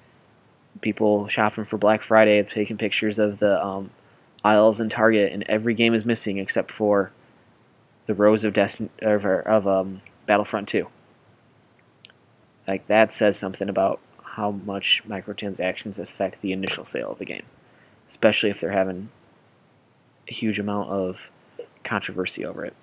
people 0.80 1.28
shopping 1.28 1.64
for 1.64 1.76
Black 1.76 2.03
Friday 2.03 2.38
have 2.38 2.51
taken 2.51 2.78
pictures 2.78 3.18
of 3.18 3.38
the 3.38 3.62
um, 3.64 3.90
aisles 4.44 4.80
in 4.80 4.88
Target, 4.88 5.32
and 5.32 5.42
every 5.44 5.74
game 5.74 5.94
is 5.94 6.05
missing 6.05 6.38
except 6.38 6.70
for 6.70 7.12
the 8.07 8.14
rows 8.14 8.44
of 8.44 8.53
Destiny 8.53 8.88
of, 9.03 9.24
of 9.24 9.68
um, 9.68 10.01
Battlefront 10.26 10.68
2. 10.68 10.86
Like 12.70 12.86
that 12.86 13.12
says 13.12 13.36
something 13.36 13.68
about 13.68 13.98
how 14.22 14.52
much 14.52 15.02
microtransactions 15.08 15.98
affect 15.98 16.40
the 16.40 16.52
initial 16.52 16.84
sale 16.84 17.10
of 17.10 17.18
the 17.18 17.24
game, 17.24 17.42
especially 18.06 18.48
if 18.48 18.60
they're 18.60 18.70
having 18.70 19.08
a 20.28 20.32
huge 20.32 20.60
amount 20.60 20.88
of 20.88 21.32
controversy 21.82 22.44
over 22.44 22.64
it. 22.64 22.74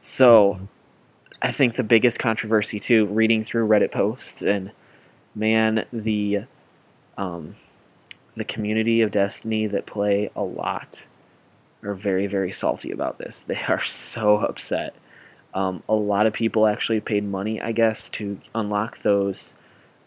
So, 0.00 0.60
I 1.40 1.50
think 1.50 1.76
the 1.76 1.82
biggest 1.82 2.18
controversy 2.18 2.78
too, 2.78 3.06
reading 3.06 3.42
through 3.42 3.68
Reddit 3.68 3.90
posts 3.90 4.42
and 4.42 4.70
man, 5.34 5.86
the 5.94 6.42
um, 7.16 7.56
the 8.36 8.44
community 8.44 9.00
of 9.00 9.12
Destiny 9.12 9.66
that 9.66 9.86
play 9.86 10.30
a 10.36 10.42
lot 10.42 11.06
are 11.82 11.94
very, 11.94 12.26
very 12.26 12.52
salty 12.52 12.90
about 12.90 13.16
this. 13.16 13.44
They 13.44 13.62
are 13.66 13.80
so 13.82 14.36
upset. 14.36 14.94
Um, 15.54 15.82
a 15.88 15.94
lot 15.94 16.26
of 16.26 16.32
people 16.32 16.66
actually 16.66 17.00
paid 17.00 17.24
money, 17.24 17.60
I 17.60 17.72
guess, 17.72 18.08
to 18.10 18.38
unlock 18.54 18.98
those 18.98 19.54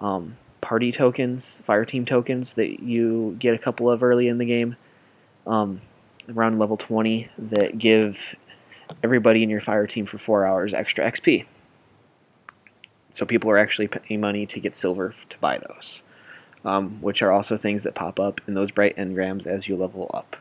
um, 0.02 0.38
party 0.62 0.92
tokens, 0.92 1.62
fire 1.64 1.86
team 1.86 2.06
tokens 2.06 2.56
that 2.56 2.82
you 2.82 3.36
get 3.40 3.54
a 3.54 3.58
couple 3.58 3.90
of 3.90 4.02
early 4.02 4.28
in 4.28 4.38
the 4.38 4.46
game, 4.46 4.76
um, 5.46 5.82
around 6.30 6.58
level 6.58 6.78
20, 6.78 7.30
that 7.38 7.78
give 7.78 8.36
everybody 9.04 9.44
in 9.44 9.50
your 9.50 9.62
fire 9.62 9.86
team 9.86 10.06
for 10.06 10.18
four 10.18 10.46
hours 10.46 10.74
extra 10.74 11.10
XP. 11.10 11.46
So 13.12 13.26
people 13.26 13.50
are 13.52 13.58
actually 13.58 13.88
paying 13.88 14.20
money 14.20 14.46
to 14.48 14.60
get 14.60 14.76
silver 14.76 15.14
to 15.30 15.38
buy 15.38 15.60
those, 15.60 16.04
um, 16.66 17.00
which 17.02 17.22
are 17.22 17.32
also 17.32 17.56
things 17.56 17.84
that 17.84 17.96
pop 17.96 18.20
up 18.20 18.42
in 18.48 18.56
those 18.56 18.72
bright 18.72 18.98
engrams 18.98 19.48
as 19.48 19.68
you 19.68 19.78
level 19.78 20.10
up. 20.14 20.36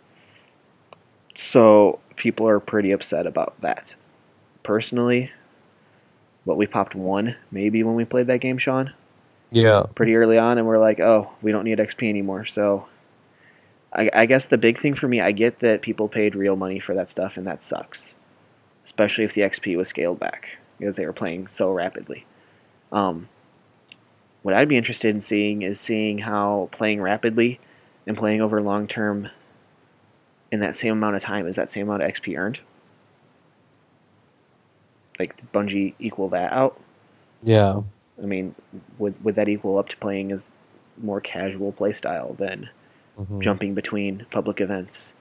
So 1.35 2.01
people 2.17 2.49
are 2.49 2.61
pretty 2.61 2.93
upset 2.93 3.27
about 3.27 3.61
that. 3.61 3.95
Personally, 4.65 5.31
but 6.45 6.57
we 6.57 6.67
popped 6.67 6.97
one 6.97 7.37
maybe 7.53 7.85
when 7.85 7.95
we 7.95 8.05
played 8.05 8.27
that 8.27 8.41
game, 8.41 8.59
Sean. 8.59 8.93
Yeah. 9.53 9.85
Pretty 9.95 10.17
early 10.17 10.37
on, 10.37 10.59
and 10.59 10.67
we're 10.67 10.81
like, 10.81 10.99
oh, 10.99 11.31
we 11.41 11.53
don't 11.53 11.65
need 11.65 11.79
XP 11.79 12.09
anymore. 12.09 12.45
So 12.45 12.87
I, 13.93 14.11
I 14.13 14.27
guess 14.27 14.47
the 14.47 14.59
big 14.59 14.79
thing 14.79 14.95
for 14.95 15.07
me, 15.07 15.21
I 15.21 15.31
get 15.31 15.61
that 15.61 15.83
people 15.83 16.09
paid 16.09 16.35
real 16.35 16.57
money 16.57 16.81
for 16.81 16.95
that 16.95 17.09
stuff, 17.09 17.37
and 17.37 17.47
that 17.47 17.63
sucks, 17.63 18.17
especially 18.85 19.25
if 19.25 19.35
the 19.35 19.43
XP 19.43 19.77
was 19.77 19.89
scaled 19.89 20.19
back 20.19 20.49
because 20.79 20.97
they 20.97 21.07
were 21.07 21.13
playing 21.13 21.47
so 21.47 21.71
rapidly. 21.71 22.27
Um, 22.91 23.29
what 24.43 24.55
I'd 24.55 24.69
be 24.69 24.77
interested 24.77 25.15
in 25.15 25.21
seeing 25.21 25.63
is 25.63 25.81
seeing 25.81 26.19
how 26.19 26.69
playing 26.73 27.01
rapidly 27.01 27.61
and 28.07 28.17
playing 28.17 28.41
over 28.41 28.61
long 28.61 28.87
term 28.87 29.31
in 30.51 30.61
that 30.61 30.77
same 30.77 30.93
amount 30.93 31.17
of 31.17 31.23
time 31.23 31.47
is 31.47 31.57
that 31.57 31.69
same 31.69 31.89
amount 31.89 32.03
of 32.03 32.11
XP 32.11 32.37
earned? 32.37 32.61
Like, 35.19 35.37
did 35.37 35.53
Bungie 35.53 35.95
equal 35.99 36.29
that 36.31 36.53
out? 36.53 36.81
Yeah. 37.43 37.83
I 38.23 38.27
mean, 38.27 38.55
would 38.99 39.23
would 39.25 39.35
that 39.35 39.49
equal 39.49 39.79
up 39.79 39.89
to 39.91 39.97
playing 39.97 40.33
as 40.33 40.47
more 41.03 41.21
casual 41.21 41.73
playstyle 41.73 42.37
than 42.37 42.69
mm-hmm. 43.19 43.41
jumping 43.41 43.75
between 43.75 44.27
public 44.31 44.61
events? 44.61 45.15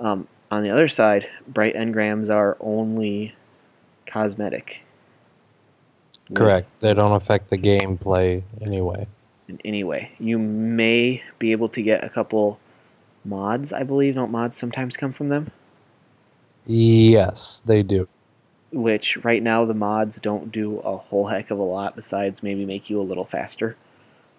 Um, 0.00 0.26
on 0.50 0.62
the 0.62 0.70
other 0.70 0.88
side, 0.88 1.28
bright 1.46 1.74
engrams 1.74 2.32
are 2.32 2.56
only 2.60 3.34
cosmetic. 4.06 4.82
Correct. 6.34 6.68
They 6.80 6.94
don't 6.94 7.12
affect 7.12 7.50
the 7.50 7.58
gameplay 7.58 8.42
anyway. 8.60 9.06
In 9.48 9.60
any 9.64 9.82
way, 9.82 10.12
you 10.20 10.38
may 10.38 11.22
be 11.40 11.50
able 11.52 11.68
to 11.70 11.82
get 11.82 12.04
a 12.04 12.08
couple 12.08 12.60
mods, 13.24 13.72
I 13.72 13.82
believe. 13.82 14.14
Don't 14.14 14.30
mods 14.30 14.56
sometimes 14.56 14.96
come 14.96 15.10
from 15.10 15.28
them? 15.28 15.50
Yes, 16.66 17.62
they 17.66 17.82
do. 17.82 18.06
Which 18.72 19.16
right 19.24 19.42
now 19.42 19.64
the 19.64 19.74
mods 19.74 20.20
don't 20.20 20.52
do 20.52 20.78
a 20.78 20.96
whole 20.96 21.26
heck 21.26 21.50
of 21.50 21.58
a 21.58 21.62
lot 21.62 21.96
besides 21.96 22.42
maybe 22.42 22.64
make 22.64 22.88
you 22.88 23.00
a 23.00 23.02
little 23.02 23.24
faster. 23.24 23.76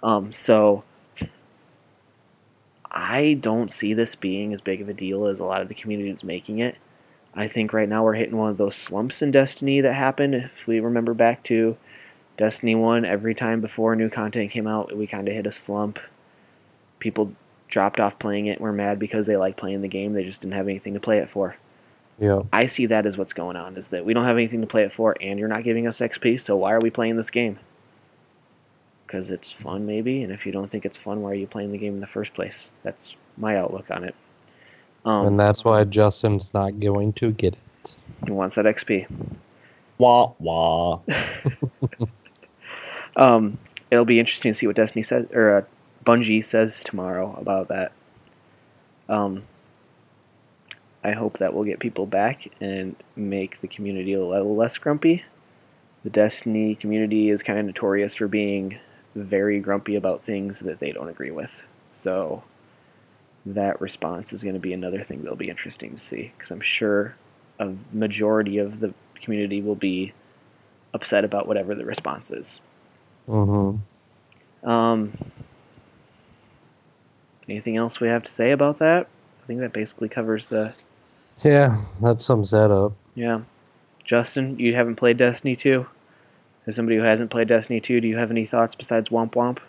Um, 0.03 0.31
so 0.31 0.83
I 2.89 3.33
don't 3.35 3.71
see 3.71 3.93
this 3.93 4.15
being 4.15 4.51
as 4.53 4.61
big 4.61 4.81
of 4.81 4.89
a 4.89 4.93
deal 4.93 5.27
as 5.27 5.39
a 5.39 5.45
lot 5.45 5.61
of 5.61 5.69
the 5.69 5.75
community 5.75 6.09
is 6.09 6.23
making 6.23 6.59
it. 6.59 6.75
I 7.33 7.47
think 7.47 7.71
right 7.71 7.87
now 7.87 8.03
we're 8.03 8.15
hitting 8.15 8.37
one 8.37 8.49
of 8.49 8.57
those 8.57 8.75
slumps 8.75 9.21
in 9.21 9.31
Destiny 9.31 9.79
that 9.81 9.93
happened. 9.93 10.35
If 10.35 10.67
we 10.67 10.81
remember 10.81 11.13
back 11.13 11.43
to 11.45 11.77
Destiny 12.35 12.75
1, 12.75 13.05
every 13.05 13.33
time 13.33 13.61
before 13.61 13.95
new 13.95 14.09
content 14.09 14.51
came 14.51 14.67
out, 14.67 14.95
we 14.95 15.07
kind 15.07 15.29
of 15.29 15.33
hit 15.33 15.47
a 15.47 15.51
slump. 15.51 15.99
People 16.99 17.33
dropped 17.69 18.01
off 18.01 18.19
playing 18.19 18.47
it 18.47 18.59
were 18.59 18.73
mad 18.73 18.99
because 18.99 19.25
they 19.25 19.37
like 19.37 19.55
playing 19.55 19.81
the 19.81 19.87
game. 19.87 20.11
They 20.11 20.25
just 20.25 20.41
didn't 20.41 20.55
have 20.55 20.67
anything 20.67 20.93
to 20.93 20.99
play 20.99 21.19
it 21.19 21.29
for. 21.29 21.55
Yeah. 22.21 22.43
I 22.53 22.67
see 22.67 22.85
that 22.85 23.07
as 23.07 23.17
what's 23.17 23.33
going 23.33 23.55
on 23.55 23.75
is 23.77 23.87
that 23.87 24.05
we 24.05 24.13
don't 24.13 24.25
have 24.25 24.37
anything 24.37 24.61
to 24.61 24.67
play 24.67 24.83
it 24.83 24.91
for 24.91 25.17
and 25.19 25.39
you're 25.39 25.47
not 25.47 25.63
giving 25.63 25.87
us 25.87 25.97
XP, 25.97 26.39
so 26.39 26.55
why 26.55 26.71
are 26.71 26.79
we 26.79 26.91
playing 26.91 27.15
this 27.15 27.31
game? 27.31 27.57
Because 29.07 29.31
it's 29.31 29.51
fun, 29.51 29.87
maybe, 29.87 30.21
and 30.21 30.31
if 30.31 30.45
you 30.45 30.51
don't 30.51 30.69
think 30.69 30.85
it's 30.85 30.95
fun, 30.95 31.23
why 31.23 31.31
are 31.31 31.35
you 31.35 31.47
playing 31.47 31.71
the 31.71 31.79
game 31.79 31.95
in 31.95 31.99
the 31.99 32.05
first 32.07 32.35
place? 32.35 32.75
That's 32.83 33.17
my 33.37 33.57
outlook 33.57 33.89
on 33.89 34.03
it. 34.03 34.13
Um, 35.03 35.25
and 35.25 35.39
that's 35.39 35.65
why 35.65 35.83
Justin's 35.83 36.53
not 36.53 36.79
going 36.79 37.13
to 37.13 37.31
get 37.31 37.55
it. 37.55 37.95
He 38.25 38.31
wants 38.31 38.53
that 38.53 38.65
XP. 38.65 39.07
Wah 39.97 40.33
wah. 40.37 40.99
um, 43.15 43.57
it'll 43.89 44.05
be 44.05 44.19
interesting 44.19 44.51
to 44.51 44.53
see 44.53 44.67
what 44.67 44.75
Destiny 44.75 45.01
says, 45.01 45.25
or 45.33 45.57
uh, 45.57 45.61
Bungie 46.05 46.43
says 46.43 46.83
tomorrow 46.83 47.35
about 47.39 47.67
that. 47.69 47.91
Um, 49.09 49.43
I 51.03 51.11
hope 51.11 51.39
that 51.39 51.53
will 51.53 51.63
get 51.63 51.79
people 51.79 52.05
back 52.05 52.47
and 52.61 52.95
make 53.15 53.61
the 53.61 53.67
community 53.67 54.13
a 54.13 54.23
little 54.23 54.55
less 54.55 54.77
grumpy. 54.77 55.23
The 56.03 56.09
Destiny 56.09 56.75
community 56.75 57.29
is 57.29 57.43
kind 57.43 57.59
of 57.59 57.65
notorious 57.65 58.15
for 58.15 58.27
being 58.27 58.77
very 59.15 59.59
grumpy 59.59 59.95
about 59.95 60.23
things 60.23 60.59
that 60.59 60.79
they 60.79 60.91
don't 60.91 61.09
agree 61.09 61.31
with. 61.31 61.63
So 61.89 62.43
that 63.45 63.81
response 63.81 64.33
is 64.33 64.43
going 64.43 64.55
to 64.55 64.59
be 64.59 64.73
another 64.73 65.01
thing 65.01 65.21
that'll 65.21 65.35
be 65.35 65.49
interesting 65.49 65.91
to 65.91 65.97
see 65.97 66.31
because 66.37 66.51
I'm 66.51 66.61
sure 66.61 67.15
a 67.59 67.73
majority 67.91 68.59
of 68.59 68.79
the 68.79 68.93
community 69.15 69.61
will 69.61 69.75
be 69.75 70.13
upset 70.93 71.23
about 71.25 71.47
whatever 71.47 71.75
the 71.75 71.85
response 71.85 72.31
is. 72.31 72.61
Mm-hmm. 73.27 74.69
Um, 74.69 75.17
Anything 77.51 77.75
else 77.75 77.99
we 77.99 78.07
have 78.07 78.23
to 78.23 78.31
say 78.31 78.51
about 78.51 78.79
that? 78.79 79.07
I 79.43 79.45
think 79.45 79.59
that 79.59 79.73
basically 79.73 80.07
covers 80.07 80.47
the. 80.47 80.73
Yeah, 81.43 81.77
that 82.01 82.21
sums 82.21 82.51
that 82.51 82.71
up. 82.71 82.93
Yeah. 83.15 83.41
Justin, 84.03 84.57
you 84.59 84.75
haven't 84.75 84.95
played 84.95 85.17
Destiny 85.17 85.55
2? 85.55 85.85
As 86.67 86.75
somebody 86.75 86.97
who 86.97 87.03
hasn't 87.03 87.31
played 87.31 87.47
Destiny 87.47 87.79
2, 87.79 88.01
do 88.01 88.07
you 88.07 88.17
have 88.17 88.29
any 88.31 88.45
thoughts 88.45 88.75
besides 88.75 89.09
Womp 89.09 89.31
Womp? 89.33 89.59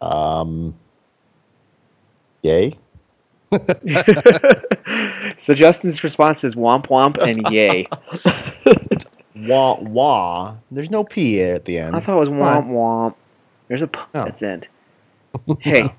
Um. 0.00 0.74
Yay. 2.42 2.74
so 5.36 5.54
Justin's 5.54 6.02
response 6.04 6.44
is 6.44 6.54
womp 6.54 6.86
womp 6.86 7.16
and 7.18 7.50
yay. 7.52 7.86
Wah 9.48 9.78
wah. 9.80 10.56
There's 10.70 10.90
no 10.90 11.04
p 11.04 11.40
at 11.42 11.64
the 11.64 11.78
end. 11.78 11.94
I 11.96 12.00
thought 12.00 12.16
it 12.16 12.20
was 12.20 12.28
womp 12.28 12.68
womp. 12.68 13.14
There's 13.68 13.82
a 13.82 13.88
p 13.88 14.00
No. 14.14 14.26
at 14.26 14.38
the 14.38 14.48
end. 14.48 14.68
Hey, 15.60 15.92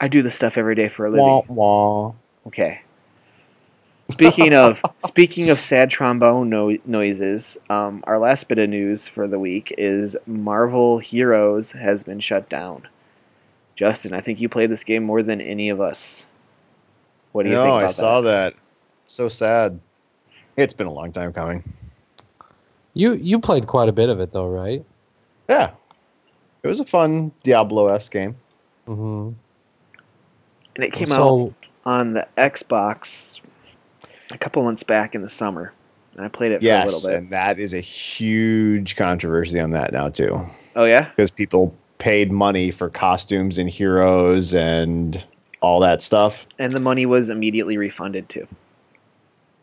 I 0.00 0.08
do 0.08 0.22
this 0.22 0.34
stuff 0.34 0.56
every 0.58 0.74
day 0.74 0.88
for 0.88 1.06
a 1.06 1.10
living. 1.10 1.24
Wah 1.24 1.42
wah. 1.48 2.12
Okay. 2.46 2.82
Speaking 4.10 4.54
of 4.54 4.82
speaking 5.06 5.50
of 5.50 5.60
sad 5.60 5.90
trombone 5.90 6.50
no- 6.50 6.76
noises, 6.84 7.56
um, 7.70 8.02
our 8.06 8.18
last 8.18 8.48
bit 8.48 8.58
of 8.58 8.68
news 8.68 9.08
for 9.08 9.26
the 9.26 9.38
week 9.38 9.74
is 9.78 10.16
Marvel 10.26 10.98
Heroes 10.98 11.72
has 11.72 12.02
been 12.02 12.20
shut 12.20 12.48
down. 12.48 12.88
Justin, 13.74 14.12
I 14.12 14.20
think 14.20 14.40
you 14.40 14.48
played 14.48 14.70
this 14.70 14.84
game 14.84 15.02
more 15.02 15.22
than 15.22 15.40
any 15.40 15.70
of 15.70 15.80
us. 15.80 16.28
What 17.32 17.44
do 17.44 17.48
you 17.48 17.54
no, 17.54 17.62
think 17.62 17.74
about 17.76 17.88
I 17.88 17.92
saw 17.92 18.20
that? 18.20 18.54
that. 18.54 18.62
So 19.06 19.28
sad. 19.28 19.80
It's 20.56 20.74
been 20.74 20.86
a 20.86 20.92
long 20.92 21.12
time 21.12 21.32
coming. 21.32 21.64
You 22.94 23.14
you 23.14 23.38
played 23.38 23.66
quite 23.66 23.88
a 23.88 23.92
bit 23.92 24.10
of 24.10 24.20
it 24.20 24.32
though, 24.32 24.48
right? 24.48 24.84
Yeah. 25.48 25.70
It 26.62 26.68
was 26.68 26.80
a 26.80 26.84
fun 26.84 27.32
Diablo-esque 27.42 28.12
game. 28.12 28.36
Mm-hmm. 28.86 29.32
And 30.76 30.84
it 30.84 30.92
came 30.92 31.10
out 31.10 31.16
so, 31.16 31.54
on 31.84 32.14
the 32.14 32.26
Xbox 32.36 33.40
a 34.30 34.38
couple 34.38 34.62
months 34.62 34.82
back 34.82 35.14
in 35.14 35.22
the 35.22 35.28
summer, 35.28 35.72
and 36.16 36.24
I 36.24 36.28
played 36.28 36.52
it 36.52 36.60
for 36.60 36.64
a 36.64 36.68
Yes, 36.68 36.86
little 36.86 37.10
bit. 37.10 37.18
and 37.18 37.30
that 37.30 37.58
is 37.58 37.74
a 37.74 37.80
huge 37.80 38.96
controversy 38.96 39.58
on 39.60 39.70
that 39.72 39.92
now 39.92 40.08
too, 40.08 40.40
Oh 40.76 40.84
yeah, 40.84 41.08
because 41.10 41.30
people 41.30 41.74
paid 41.98 42.32
money 42.32 42.70
for 42.70 42.88
costumes 42.88 43.58
and 43.58 43.68
heroes 43.70 44.54
and 44.54 45.24
all 45.60 45.78
that 45.80 46.02
stuff. 46.02 46.46
and 46.58 46.72
the 46.72 46.80
money 46.80 47.06
was 47.06 47.30
immediately 47.30 47.76
refunded 47.76 48.28
too. 48.28 48.46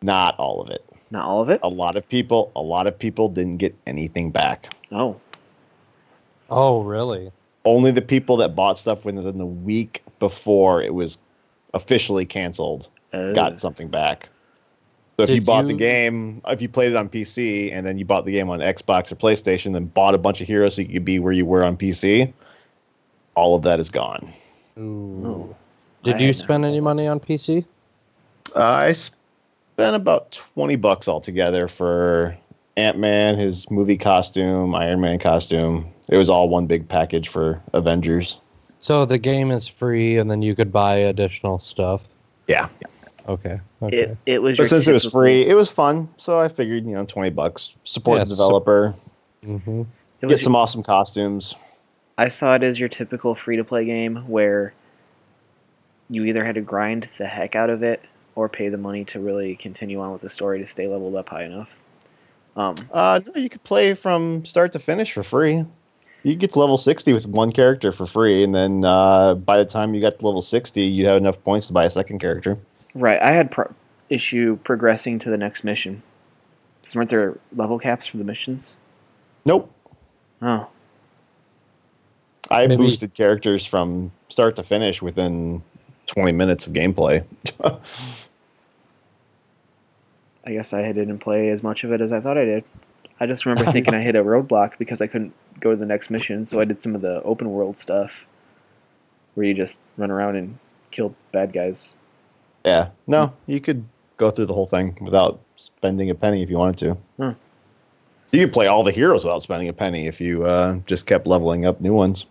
Not 0.01 0.37
all 0.39 0.61
of 0.61 0.69
it. 0.69 0.83
Not 1.11 1.25
all 1.25 1.41
of 1.41 1.49
it. 1.49 1.59
A 1.63 1.67
lot 1.67 1.95
of 1.97 2.07
people, 2.07 2.51
a 2.55 2.61
lot 2.61 2.87
of 2.87 2.97
people 2.97 3.27
didn't 3.27 3.57
get 3.57 3.75
anything 3.87 4.31
back. 4.31 4.71
Oh, 4.91 5.19
oh 6.49 6.81
really? 6.83 7.31
Only 7.65 7.91
the 7.91 8.01
people 8.01 8.37
that 8.37 8.55
bought 8.55 8.79
stuff 8.79 9.03
within 9.03 9.37
the 9.37 9.45
week 9.45 10.01
before 10.19 10.81
it 10.81 10.93
was 10.93 11.17
officially 11.73 12.25
canceled 12.25 12.89
uh, 13.13 13.33
got 13.33 13.59
something 13.59 13.87
back. 13.87 14.29
So 15.17 15.23
if 15.23 15.31
you 15.31 15.37
Did 15.37 15.45
bought 15.47 15.67
the 15.67 15.73
game, 15.73 16.41
if 16.47 16.61
you 16.61 16.69
played 16.69 16.91
it 16.91 16.95
on 16.95 17.09
PC 17.09 17.75
and 17.75 17.85
then 17.85 17.97
you 17.97 18.05
bought 18.05 18.23
the 18.23 18.31
game 18.31 18.49
on 18.49 18.59
Xbox 18.59 19.11
or 19.11 19.15
PlayStation, 19.15 19.73
then 19.73 19.85
bought 19.85 20.15
a 20.15 20.17
bunch 20.17 20.39
of 20.39 20.47
heroes 20.47 20.75
so 20.75 20.81
you 20.81 20.87
could 20.87 21.03
be 21.03 21.19
where 21.19 21.33
you 21.33 21.45
were 21.45 21.61
on 21.65 21.75
PC, 21.75 22.31
all 23.35 23.53
of 23.53 23.63
that 23.63 23.81
is 23.81 23.89
gone. 23.89 24.31
Ooh. 24.77 25.25
Oh. 25.25 25.55
Did 26.03 26.15
I 26.15 26.19
you 26.19 26.27
had 26.27 26.35
no 26.35 26.39
spend 26.39 26.65
any 26.65 26.79
money 26.79 27.05
on 27.05 27.19
PC? 27.19 27.65
Uh, 28.55 28.63
I 28.63 28.93
spent 28.93 29.95
about 29.95 30.31
twenty 30.31 30.77
bucks 30.77 31.09
altogether 31.09 31.67
for 31.67 32.37
Ant 32.77 32.97
Man, 32.97 33.37
his 33.37 33.69
movie 33.69 33.97
costume, 33.97 34.73
Iron 34.73 35.01
Man 35.01 35.19
costume. 35.19 35.91
It 36.09 36.15
was 36.15 36.29
all 36.29 36.47
one 36.47 36.65
big 36.65 36.87
package 36.87 37.27
for 37.27 37.61
Avengers. 37.73 38.39
So 38.79 39.05
the 39.05 39.17
game 39.17 39.51
is 39.51 39.67
free, 39.67 40.17
and 40.17 40.29
then 40.31 40.41
you 40.41 40.55
could 40.55 40.71
buy 40.71 40.95
additional 40.95 41.59
stuff. 41.59 42.07
Yeah, 42.47 42.67
Okay. 43.27 43.59
Okay. 43.81 43.97
it 43.97 44.17
it 44.25 44.41
was. 44.41 44.57
but 44.57 44.67
since 44.67 44.87
it 44.87 44.93
was 44.93 45.11
free, 45.11 45.45
it 45.45 45.53
was 45.53 45.71
fun. 45.71 46.07
So 46.17 46.39
I 46.39 46.47
figured, 46.47 46.85
you 46.85 46.93
know, 46.93 47.05
twenty 47.05 47.29
bucks, 47.29 47.75
support 47.83 48.17
Yeah, 48.19 48.23
the 48.25 48.35
so- 48.35 48.45
developer, 48.45 48.95
mm-hmm. 49.45 49.81
it 50.21 50.25
was 50.25 50.33
get 50.33 50.41
some 50.43 50.55
awesome 50.55 50.81
costumes. 50.83 51.55
I 52.17 52.27
saw 52.27 52.55
it 52.55 52.63
as 52.63 52.79
your 52.79 52.89
typical 52.89 53.35
free 53.35 53.55
to 53.57 53.63
play 53.63 53.85
game 53.85 54.17
where 54.27 54.73
you 56.09 56.25
either 56.25 56.43
had 56.43 56.55
to 56.55 56.61
grind 56.61 57.03
the 57.17 57.25
heck 57.27 57.55
out 57.55 57.69
of 57.69 57.83
it 57.83 58.01
or 58.35 58.49
pay 58.49 58.67
the 58.69 58.77
money 58.77 59.05
to 59.05 59.19
really 59.19 59.55
continue 59.55 60.01
on 60.01 60.11
with 60.11 60.21
the 60.21 60.29
story 60.29 60.59
to 60.59 60.65
stay 60.65 60.87
leveled 60.87 61.15
up 61.15 61.29
high 61.29 61.43
enough. 61.43 61.81
Um, 62.57 62.75
Uh, 62.91 63.19
no, 63.25 63.39
you 63.41 63.47
could 63.49 63.63
play 63.63 63.93
from 63.93 64.43
start 64.43 64.71
to 64.73 64.79
finish 64.79 65.13
for 65.13 65.23
free. 65.23 65.63
You 66.23 66.35
get 66.35 66.51
to 66.51 66.59
level 66.59 66.77
60 66.77 67.13
with 67.13 67.27
one 67.27 67.51
character 67.51 67.91
for 67.91 68.05
free, 68.05 68.43
and 68.43 68.53
then 68.53 68.83
uh, 68.83 69.35
by 69.35 69.57
the 69.57 69.65
time 69.65 69.93
you 69.93 70.01
got 70.01 70.19
to 70.19 70.25
level 70.25 70.41
60, 70.41 70.81
you 70.81 71.05
have 71.07 71.15
enough 71.17 71.41
points 71.43 71.67
to 71.67 71.73
buy 71.73 71.85
a 71.85 71.89
second 71.89 72.19
character. 72.19 72.57
right, 72.93 73.21
I 73.21 73.31
had 73.31 73.49
pro- 73.51 73.73
issue 74.09 74.57
progressing 74.63 75.17
to 75.19 75.29
the 75.29 75.37
next 75.37 75.63
mission. 75.63 76.03
Just 76.83 76.95
weren't 76.95 77.09
there 77.09 77.37
level 77.55 77.79
caps 77.79 78.07
for 78.07 78.17
the 78.17 78.23
missions? 78.23 78.75
Nope. 79.45 79.73
Oh, 80.41 80.67
I 82.51 82.67
Maybe- 82.67 82.83
boosted 82.83 83.13
characters 83.13 83.65
from 83.65 84.11
start 84.27 84.55
to 84.57 84.63
finish 84.63 85.01
within 85.01 85.61
20 86.07 86.31
minutes 86.33 86.67
of 86.67 86.73
gameplay. 86.73 87.23
I 90.45 90.51
guess 90.53 90.73
I 90.73 90.91
didn't 90.91 91.19
play 91.19 91.49
as 91.49 91.61
much 91.61 91.83
of 91.83 91.91
it 91.91 92.01
as 92.01 92.11
I 92.11 92.19
thought 92.19 92.37
I 92.37 92.45
did. 92.45 92.63
I 93.19 93.25
just 93.25 93.45
remember 93.45 93.69
thinking 93.71 93.93
I 93.93 94.01
hit 94.01 94.15
a 94.15 94.23
roadblock 94.23 94.77
because 94.77 95.01
I 95.01 95.07
couldn't 95.07 95.33
go 95.59 95.71
to 95.71 95.75
the 95.75 95.85
next 95.85 96.09
mission, 96.09 96.45
so 96.45 96.59
I 96.59 96.65
did 96.65 96.81
some 96.81 96.95
of 96.95 97.01
the 97.01 97.21
open 97.23 97.51
world 97.51 97.77
stuff 97.77 98.27
where 99.35 99.45
you 99.45 99.53
just 99.53 99.77
run 99.97 100.11
around 100.11 100.35
and 100.35 100.57
kill 100.91 101.13
bad 101.31 101.53
guys. 101.53 101.97
yeah. 102.65 102.89
No, 103.07 103.33
you 103.45 103.59
could 103.61 103.85
go 104.17 104.29
through 104.31 104.47
the 104.47 104.53
whole 104.53 104.65
thing 104.67 104.97
without 105.01 105.39
spending 105.55 106.09
a 106.09 106.15
penny 106.15 106.41
if 106.43 106.49
you 106.49 106.57
wanted 106.57 106.77
to. 106.79 106.97
Hmm. 107.17 107.37
You 108.31 108.45
could 108.45 108.53
play 108.53 108.67
all 108.67 108.83
the 108.83 108.91
heroes 108.91 109.23
without 109.23 109.41
spending 109.43 109.69
a 109.69 109.73
penny 109.73 110.05
if 110.07 110.19
you 110.21 110.43
uh, 110.43 110.75
just 110.85 111.05
kept 111.05 111.25
leveling 111.25 111.65
up 111.65 111.81
new 111.81 111.93
ones. 111.93 112.25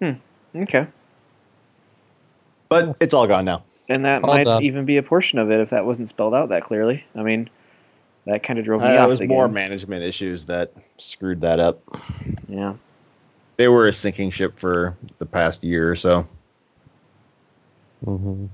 Hmm. 0.00 0.12
Okay. 0.54 0.86
But 2.68 2.96
it's 3.00 3.14
all 3.14 3.26
gone 3.26 3.44
now. 3.44 3.62
And 3.88 4.04
that 4.04 4.24
All 4.24 4.34
might 4.34 4.44
done. 4.44 4.62
even 4.64 4.84
be 4.84 4.96
a 4.96 5.02
portion 5.02 5.38
of 5.38 5.50
it 5.50 5.60
if 5.60 5.70
that 5.70 5.86
wasn't 5.86 6.08
spelled 6.08 6.34
out 6.34 6.48
that 6.48 6.64
clearly. 6.64 7.04
I 7.14 7.22
mean, 7.22 7.48
that 8.26 8.42
kind 8.42 8.58
of 8.58 8.64
drove 8.64 8.82
me 8.82 8.88
Uh, 8.88 8.98
off 8.98 9.06
it 9.06 9.08
was 9.08 9.18
the 9.20 9.26
more 9.26 9.48
management 9.48 10.02
issues 10.02 10.46
that 10.46 10.72
screwed 10.98 11.40
that 11.40 11.60
up. 11.60 11.80
Yeah. 12.48 12.74
They 13.56 13.68
were 13.68 13.86
a 13.86 13.92
sinking 13.92 14.30
ship 14.30 14.58
for 14.58 14.96
the 15.18 15.26
past 15.26 15.64
year 15.64 15.90
or 15.90 15.94
so. 15.94 16.26
Mm-hmm. 18.04 18.46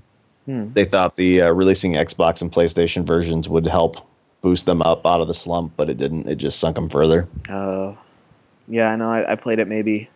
Hmm. 0.46 0.72
They 0.72 0.84
thought 0.84 1.16
the 1.16 1.42
uh, 1.42 1.52
releasing 1.52 1.92
Xbox 1.92 2.42
and 2.42 2.50
PlayStation 2.50 3.04
versions 3.04 3.48
would 3.48 3.66
help 3.66 3.96
boost 4.40 4.66
them 4.66 4.82
up 4.82 5.06
out 5.06 5.20
of 5.20 5.28
the 5.28 5.34
slump, 5.34 5.72
but 5.76 5.88
it 5.88 5.96
didn't. 5.96 6.28
It 6.28 6.36
just 6.36 6.58
sunk 6.58 6.74
them 6.74 6.88
further. 6.88 7.28
Uh, 7.48 7.94
yeah, 8.68 8.90
I 8.90 8.96
know. 8.96 9.10
I, 9.10 9.32
I 9.32 9.36
played 9.36 9.60
it 9.60 9.68
maybe, 9.68 10.10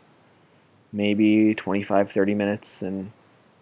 maybe 0.92 1.54
25, 1.54 2.11
30 2.11 2.34
minutes, 2.34 2.82
and 2.82 3.11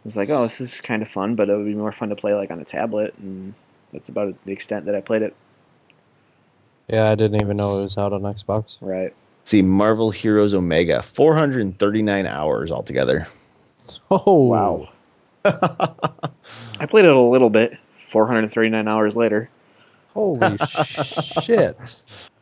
was 0.04 0.16
like, 0.16 0.30
oh, 0.30 0.42
this 0.42 0.60
is 0.60 0.80
kind 0.80 1.02
of 1.02 1.08
fun, 1.08 1.34
but 1.34 1.48
it 1.48 1.56
would 1.56 1.66
be 1.66 1.74
more 1.74 1.92
fun 1.92 2.08
to 2.10 2.16
play 2.16 2.34
like 2.34 2.50
on 2.50 2.60
a 2.60 2.64
tablet, 2.64 3.14
and 3.18 3.54
that's 3.92 4.08
about 4.08 4.34
the 4.44 4.52
extent 4.52 4.86
that 4.86 4.94
I 4.94 5.00
played 5.00 5.22
it. 5.22 5.34
Yeah, 6.88 7.10
I 7.10 7.14
didn't 7.14 7.40
even 7.40 7.56
know 7.56 7.80
it 7.80 7.84
was 7.84 7.98
out 7.98 8.12
on 8.12 8.22
Xbox. 8.22 8.78
Right. 8.80 9.14
See, 9.44 9.62
Marvel 9.62 10.10
Heroes 10.10 10.54
Omega, 10.54 11.02
439 11.02 12.26
hours 12.26 12.70
altogether. 12.72 13.26
Oh 14.10 14.46
Wow. 14.46 14.88
I 15.44 16.86
played 16.86 17.04
it 17.04 17.10
a 17.10 17.20
little 17.20 17.50
bit. 17.50 17.76
439 17.98 18.88
hours 18.88 19.16
later. 19.16 19.50
Holy 20.14 20.56
shit! 21.42 21.76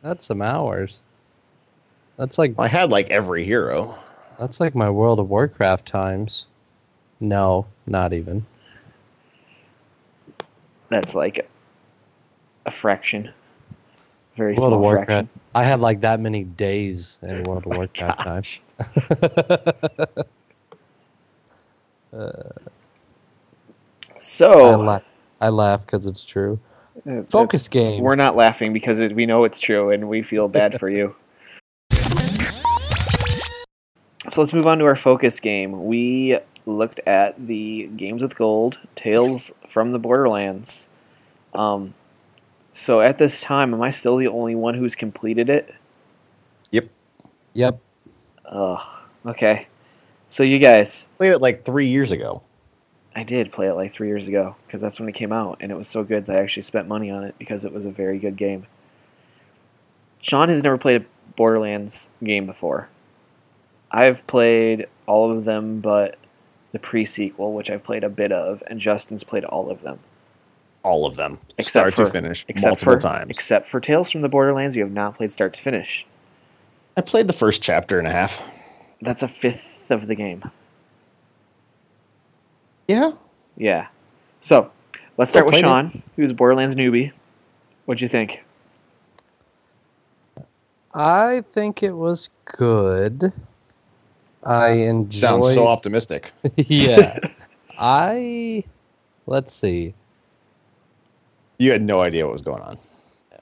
That's 0.01 0.25
some 0.25 0.41
hours. 0.41 1.01
That's 2.17 2.37
like 2.37 2.53
I 2.59 2.67
had 2.67 2.91
like 2.91 3.09
every 3.09 3.43
hero. 3.43 3.97
that's 4.39 4.59
like 4.59 4.75
my 4.75 4.89
World 4.89 5.19
of 5.19 5.29
Warcraft 5.29 5.85
times. 5.85 6.45
No, 7.19 7.65
not 7.87 8.13
even. 8.13 8.45
That's 10.89 11.15
like 11.15 11.49
a 12.65 12.71
fraction. 12.71 13.31
Very 14.35 14.53
World 14.53 14.59
small 14.59 14.73
of 14.73 14.79
Warcraft. 14.81 15.05
fraction. 15.07 15.29
I 15.55 15.63
had 15.63 15.79
like 15.79 16.01
that 16.01 16.19
many 16.19 16.43
days 16.43 17.19
in 17.21 17.43
World 17.43 17.65
of 17.65 17.71
Oh 17.71 17.75
Warcraft 17.77 18.19
time. 18.19 18.35
gosh. 18.35 18.61
I 22.13 22.13
So. 24.17 25.01
I 25.41 25.49
laugh 25.49 25.85
because 25.85 26.05
it's 26.05 26.23
true. 26.23 26.59
uh, 27.09 27.23
Focus 27.23 27.67
game. 27.67 28.01
We're 28.01 28.15
not 28.15 28.35
laughing 28.35 28.71
because 28.71 28.99
it, 28.99 29.13
we 29.13 29.25
know 29.25 29.43
it's 29.43 29.59
true 29.59 29.91
and 29.91 30.07
we 30.07 30.21
feel 30.21 30.47
bad 30.47 30.79
for 30.79 30.89
you. 30.89 31.15
So 34.29 34.39
let's 34.39 34.53
move 34.53 34.65
on 34.65 34.79
to 34.79 34.85
our 34.85 34.95
focus 34.95 35.41
game. 35.41 35.85
We 35.85 36.39
looked 36.65 37.01
at 37.05 37.35
the 37.45 37.87
Games 37.97 38.23
with 38.23 38.37
Gold, 38.37 38.79
Tales 38.95 39.51
from 39.67 39.91
the 39.91 39.99
Borderlands. 39.99 40.87
Um, 41.53 41.93
so 42.73 42.99
at 43.01 43.17
this 43.17 43.41
time, 43.41 43.73
am 43.73 43.81
I 43.81 43.91
still 43.91 44.17
the 44.17 44.27
only 44.27 44.55
one 44.55 44.73
who's 44.73 44.95
completed 44.95 45.49
it? 45.49 45.73
Yep. 46.71 46.87
Yep. 47.53 47.79
Ugh. 48.45 48.99
Okay. 49.27 49.67
So 50.27 50.43
you 50.43 50.57
guys, 50.59 51.09
Played 51.17 51.33
it 51.33 51.39
like 51.39 51.63
three 51.63 51.87
years 51.87 52.11
ago. 52.11 52.41
I 53.15 53.23
did 53.23 53.51
play 53.51 53.67
it 53.67 53.73
like 53.75 53.91
three 53.91 54.07
years 54.07 54.27
ago 54.27 54.55
because 54.65 54.81
that's 54.81 54.99
when 54.99 55.07
it 55.07 55.13
came 55.13 55.31
out, 55.31 55.57
and 55.61 55.71
it 55.71 55.75
was 55.75 55.87
so 55.87 56.03
good 56.03 56.25
that 56.25 56.35
I 56.35 56.41
actually 56.41 56.63
spent 56.63 56.87
money 56.87 57.11
on 57.11 57.23
it 57.23 57.35
because 57.37 57.63
it 57.63 57.71
was 57.71 57.85
a 57.85 57.91
very 57.91 58.17
good 58.17 58.35
game. 58.35 58.65
Sean 60.19 60.49
has 60.49 60.63
never 60.63 60.79
played 60.79 61.01
a 61.01 61.05
Borderlands 61.35 62.09
game 62.23 62.47
before. 62.47 62.89
I've 63.91 64.25
played 64.25 64.87
all 65.05 65.29
of 65.29 65.45
them 65.45 65.79
but 65.79 66.17
the 66.71 66.79
pre 66.79 67.05
sequel, 67.05 67.53
which 67.53 67.69
I've 67.69 67.83
played 67.83 68.03
a 68.03 68.09
bit 68.09 68.31
of, 68.31 68.63
and 68.65 68.79
Justin's 68.79 69.23
played 69.23 69.45
all 69.45 69.69
of 69.69 69.81
them. 69.83 69.99
All 70.83 71.05
of 71.05 71.15
them, 71.15 71.39
Except 71.57 71.69
start 71.69 71.93
for- 71.95 72.05
to 72.05 72.11
finish, 72.11 72.43
Except 72.49 72.69
multiple 72.85 72.93
for 72.95 72.99
times. 72.99 73.29
except 73.29 73.67
for 73.67 73.79
Tales 73.79 74.11
from 74.11 74.21
the 74.21 74.29
Borderlands, 74.29 74.75
you 74.75 74.83
have 74.83 74.91
not 74.91 75.15
played 75.17 75.31
start 75.31 75.53
to 75.53 75.61
finish. 75.61 76.05
I 76.97 77.01
played 77.01 77.27
the 77.27 77.33
first 77.33 77.61
chapter 77.61 77.97
and 77.99 78.07
a 78.07 78.11
half. 78.11 78.41
That's 79.01 79.23
a 79.23 79.27
fifth 79.27 79.89
of 79.91 80.07
the 80.07 80.15
game. 80.15 80.43
Yeah, 82.87 83.11
Yeah. 83.57 83.87
So 84.41 84.69
let's 85.17 85.31
start 85.31 85.45
with 85.45 85.53
played 85.53 85.63
it. 85.63 85.67
Sean, 85.67 86.03
who's 86.17 86.31
a 86.31 86.33
Borderlands 86.33 86.75
newbie. 86.75 87.11
What'd 87.85 88.01
you 88.01 88.09
think? 88.09 88.43
I 90.93 91.43
think 91.53 91.81
it 91.81 91.93
was 91.93 92.29
good. 92.45 93.31
I 94.43 94.69
enjoyed. 94.71 95.13
sounds 95.13 95.53
so 95.53 95.67
optimistic. 95.67 96.31
yeah. 96.57 97.17
I 97.79 98.63
let's 99.25 99.53
see. 99.55 99.93
You 101.63 101.71
had 101.71 101.81
no 101.81 102.01
idea 102.01 102.25
what 102.25 102.33
was 102.33 102.41
going 102.41 102.61
on. 102.61 102.77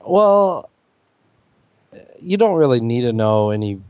Well, 0.05 0.69
you 2.21 2.37
don't 2.37 2.55
really 2.55 2.79
need 2.79 3.01
to 3.01 3.13
know 3.13 3.49
any 3.49 3.81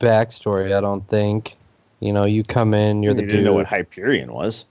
backstory. 0.00 0.76
I 0.76 0.82
don't 0.82 1.06
think. 1.08 1.56
You 2.00 2.12
know, 2.12 2.24
you 2.24 2.42
come 2.42 2.74
in, 2.74 3.02
you're 3.02 3.12
you 3.12 3.16
the 3.16 3.22
didn't 3.22 3.36
dude. 3.36 3.44
know 3.46 3.54
what 3.54 3.66
Hyperion 3.66 4.32
was. 4.34 4.66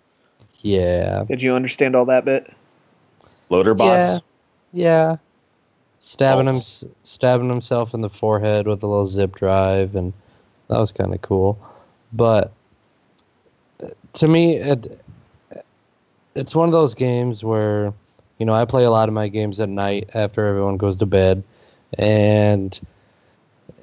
yeah, 0.61 1.23
Did 1.27 1.41
you 1.41 1.53
understand 1.55 1.95
all 1.95 2.05
that 2.05 2.23
bit? 2.23 2.53
Loader 3.49 3.73
bots. 3.73 4.21
yeah. 4.71 5.17
Stabbing 5.97 6.47
him, 6.47 6.57
stabbing 7.03 7.49
himself 7.49 7.95
in 7.95 8.01
the 8.01 8.09
forehead 8.11 8.67
with 8.67 8.83
a 8.83 8.87
little 8.87 9.07
zip 9.07 9.33
drive, 9.33 9.95
and 9.95 10.13
that 10.67 10.77
was 10.77 10.91
kind 10.91 11.13
of 11.15 11.21
cool. 11.23 11.57
But 12.11 12.51
uh, 13.81 13.87
to 14.13 14.27
me, 14.27 14.57
it 14.57 14.99
it's 16.35 16.53
one 16.55 16.67
of 16.69 16.73
those 16.73 16.93
games 16.93 17.43
where 17.43 17.93
you 18.38 18.45
know 18.45 18.53
I 18.53 18.65
play 18.65 18.84
a 18.84 18.91
lot 18.91 19.09
of 19.09 19.13
my 19.13 19.27
games 19.27 19.59
at 19.59 19.69
night 19.69 20.09
after 20.13 20.45
everyone 20.45 20.77
goes 20.77 20.95
to 20.97 21.05
bed, 21.05 21.43
and 21.97 22.79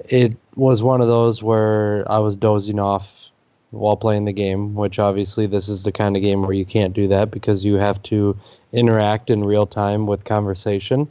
it 0.09 0.35
was 0.55 0.83
one 0.83 1.01
of 1.01 1.07
those 1.07 1.41
where 1.41 2.09
I 2.11 2.19
was 2.19 2.35
dozing 2.35 2.79
off 2.79 3.29
while 3.71 3.95
playing 3.95 4.25
the 4.25 4.33
game. 4.33 4.75
Which 4.75 4.99
obviously 4.99 5.47
this 5.47 5.67
is 5.67 5.83
the 5.83 5.91
kind 5.91 6.15
of 6.15 6.21
game 6.21 6.41
where 6.41 6.53
you 6.53 6.65
can't 6.65 6.93
do 6.93 7.07
that 7.07 7.31
because 7.31 7.63
you 7.65 7.75
have 7.75 8.01
to 8.03 8.37
interact 8.71 9.29
in 9.29 9.43
real 9.43 9.65
time 9.65 10.07
with 10.07 10.25
conversation. 10.25 11.09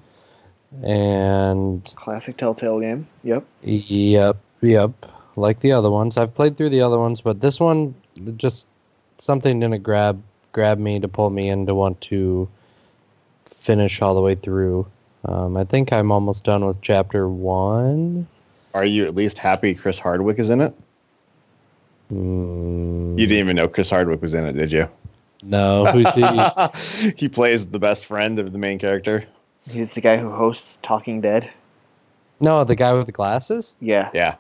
And 0.83 1.93
Classic 1.97 2.37
Telltale 2.37 2.81
game. 2.81 3.07
Yep. 3.25 3.45
Yep, 3.63 4.37
yep. 4.61 4.93
Like 5.37 5.61
the 5.61 5.73
other 5.73 5.91
ones, 5.91 6.17
I've 6.17 6.35
played 6.35 6.57
through 6.57 6.69
the 6.69 6.83
other 6.83 6.99
ones, 6.99 7.21
but 7.21 7.41
this 7.41 7.59
one 7.59 7.95
just 8.37 8.67
something 9.19 9.61
didn't 9.61 9.83
grab 9.83 10.23
grab 10.53 10.79
me 10.79 10.99
to 11.01 11.09
pull 11.09 11.31
me 11.31 11.49
in 11.49 11.67
to 11.67 11.75
want 11.75 12.01
to 12.03 12.49
finish 13.61 14.03
all 14.03 14.15
the 14.15 14.21
way 14.21 14.35
through. 14.35 14.87
Um, 15.27 15.57
I 15.57 15.65
think 15.65 15.93
I'm 15.93 16.11
almost 16.11 16.45
done 16.45 16.65
with 16.65 16.81
chapter 16.81 17.29
one. 17.29 18.27
Are 18.75 18.85
you 18.85 19.05
at 19.05 19.15
least 19.15 19.39
happy 19.39 19.75
Chris 19.75 19.99
Hardwick 19.99 20.39
is 20.39 20.51
in 20.51 20.61
it? 20.61 20.75
Mm, 22.13 23.19
You 23.19 23.27
didn't 23.27 23.39
even 23.39 23.57
know 23.57 23.69
Chris 23.69 23.91
Hardwick 23.91 24.23
was 24.23 24.35
in 24.35 24.45
it, 24.47 24.53
did 24.55 24.73
you? 24.73 24.89
no, 25.43 25.87
who's 25.87 26.13
he? 26.15 27.13
he 27.17 27.29
plays 27.29 27.67
the 27.67 27.79
best 27.79 28.07
friend 28.07 28.39
of 28.39 28.53
the 28.53 28.59
main 28.59 28.79
character. 28.79 29.25
He's 29.69 29.95
the 29.95 30.01
guy 30.01 30.17
who 30.17 30.31
hosts 30.31 30.79
Talking 30.83 31.21
Dead. 31.21 31.51
no, 32.41 32.65
the 32.65 32.75
guy 32.77 32.93
with 32.95 33.07
the 33.07 33.13
glasses. 33.13 33.77
Yeah. 33.81 34.11
Yeah, 34.15 34.37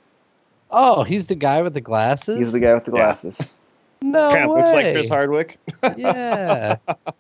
Oh, 0.70 1.02
he's 1.04 1.26
the 1.26 1.34
guy 1.34 1.62
with 1.62 1.74
the 1.74 1.80
glasses. 1.80 2.36
He's 2.38 2.52
the 2.52 2.60
guy 2.60 2.74
with 2.74 2.84
the 2.84 2.92
Yeah. 2.92 2.98
glasses. 2.98 3.48
No 4.02 4.30
kind 4.30 4.44
of 4.44 4.50
looks 4.56 4.72
like 4.72 4.92
Chris. 4.92 5.08
Hardwick. 5.10 5.58
yeah. 5.96 6.76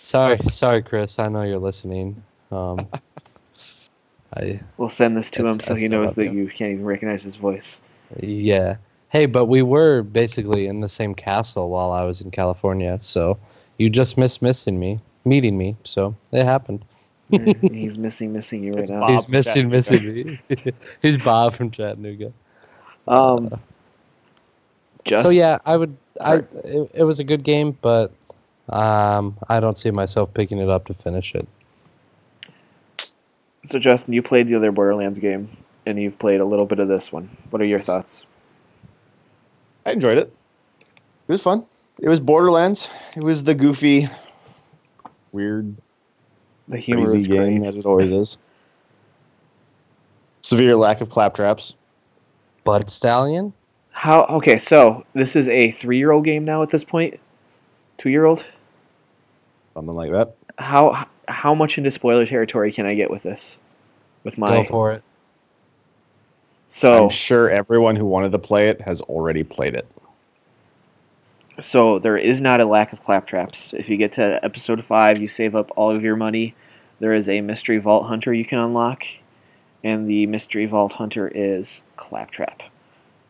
sorry, 0.00 0.38
sorry, 0.48 0.82
Chris. 0.82 1.18
I 1.18 1.28
know 1.28 1.42
you're 1.42 1.58
listening. 1.58 2.22
Um, 2.50 2.86
I 4.36 4.60
We'll 4.76 4.88
send 4.88 5.16
this 5.16 5.30
to 5.32 5.46
him 5.46 5.60
so 5.60 5.74
he 5.74 5.88
knows 5.88 6.14
that 6.14 6.26
you. 6.32 6.44
you 6.44 6.48
can't 6.48 6.72
even 6.72 6.84
recognize 6.84 7.22
his 7.22 7.36
voice. 7.36 7.82
yeah. 8.20 8.76
Hey, 9.10 9.26
but 9.26 9.44
we 9.44 9.60
were 9.60 10.02
basically 10.02 10.66
in 10.66 10.80
the 10.80 10.88
same 10.88 11.14
castle 11.14 11.68
while 11.68 11.92
I 11.92 12.02
was 12.02 12.22
in 12.22 12.30
California, 12.30 12.98
so 12.98 13.38
you 13.78 13.90
just 13.90 14.16
missed 14.16 14.40
missing 14.40 14.78
me, 14.80 14.98
meeting 15.26 15.58
me. 15.58 15.76
So 15.84 16.16
it 16.32 16.44
happened. 16.44 16.84
He's 17.60 17.98
missing, 17.98 18.32
missing 18.32 18.62
you 18.62 18.72
right 18.72 18.82
It's 18.82 18.90
now. 18.90 19.00
Bob 19.00 19.10
He's 19.10 19.28
missing, 19.28 19.68
missing 19.68 20.14
me. 20.14 20.40
He's 21.02 21.18
Bob 21.18 21.52
from 21.54 21.70
Chattanooga. 21.70 22.32
Um, 23.06 23.52
just 25.04 25.22
so 25.24 25.30
yeah, 25.30 25.58
I 25.66 25.76
would. 25.76 25.94
I 26.20 26.36
it, 26.64 26.90
it 26.94 27.04
was 27.04 27.20
a 27.20 27.24
good 27.24 27.42
game, 27.42 27.76
but 27.82 28.12
um, 28.68 29.36
I 29.48 29.60
don't 29.60 29.78
see 29.78 29.90
myself 29.90 30.32
picking 30.34 30.58
it 30.58 30.68
up 30.68 30.86
to 30.86 30.94
finish 30.94 31.34
it. 31.34 31.46
So 33.64 33.78
Justin, 33.78 34.14
you 34.14 34.22
played 34.22 34.48
the 34.48 34.56
other 34.56 34.72
Borderlands 34.72 35.18
game, 35.18 35.56
and 35.86 35.98
you've 36.00 36.18
played 36.18 36.40
a 36.40 36.44
little 36.44 36.66
bit 36.66 36.78
of 36.78 36.88
this 36.88 37.12
one. 37.12 37.30
What 37.50 37.62
are 37.62 37.66
your 37.66 37.80
thoughts? 37.80 38.26
I 39.86 39.92
enjoyed 39.92 40.18
it. 40.18 40.34
It 41.28 41.32
was 41.32 41.42
fun. 41.42 41.66
It 42.00 42.08
was 42.08 42.18
Borderlands. 42.20 42.88
It 43.16 43.22
was 43.22 43.44
the 43.44 43.54
goofy, 43.54 44.08
weird, 45.30 45.76
The 46.68 46.78
humor 46.78 47.06
crazy 47.06 47.28
game 47.28 47.58
great. 47.60 47.72
that 47.72 47.76
it 47.78 47.86
always 47.86 48.10
is. 48.10 48.38
Severe 50.42 50.74
lack 50.74 51.00
of 51.00 51.08
claptraps. 51.08 51.74
Butt 52.64 52.90
Stallion. 52.90 53.52
How? 53.90 54.22
Okay, 54.24 54.58
so 54.58 55.04
this 55.14 55.36
is 55.36 55.48
a 55.48 55.70
three-year-old 55.70 56.24
game 56.24 56.44
now 56.44 56.62
at 56.62 56.70
this 56.70 56.82
point. 56.82 57.20
Two-year-old. 57.98 58.44
Something 59.74 59.94
like 59.94 60.12
that. 60.12 60.34
How 60.58 61.06
how 61.28 61.54
much 61.54 61.78
into 61.78 61.90
spoiler 61.90 62.26
territory 62.26 62.72
can 62.72 62.86
I 62.86 62.94
get 62.94 63.10
with 63.10 63.22
this? 63.22 63.58
With 64.24 64.38
my 64.38 64.48
Go 64.48 64.64
for 64.64 64.92
it. 64.92 65.02
so 66.66 67.04
I'm 67.04 67.10
sure 67.10 67.50
everyone 67.50 67.96
who 67.96 68.04
wanted 68.06 68.32
to 68.32 68.38
play 68.38 68.68
it 68.68 68.80
has 68.82 69.00
already 69.02 69.42
played 69.42 69.74
it. 69.74 69.86
So 71.60 71.98
there 71.98 72.16
is 72.16 72.40
not 72.40 72.60
a 72.60 72.64
lack 72.64 72.92
of 72.92 73.04
claptraps. 73.04 73.74
If 73.74 73.88
you 73.88 73.96
get 73.96 74.12
to 74.12 74.42
episode 74.44 74.82
five, 74.84 75.20
you 75.20 75.26
save 75.26 75.54
up 75.54 75.70
all 75.76 75.94
of 75.94 76.02
your 76.02 76.16
money. 76.16 76.54
There 76.98 77.12
is 77.12 77.28
a 77.28 77.40
mystery 77.40 77.78
vault 77.78 78.06
hunter 78.06 78.32
you 78.32 78.44
can 78.44 78.58
unlock, 78.58 79.04
and 79.82 80.08
the 80.08 80.26
mystery 80.26 80.66
vault 80.66 80.94
hunter 80.94 81.30
is 81.34 81.82
claptrap. 81.96 82.62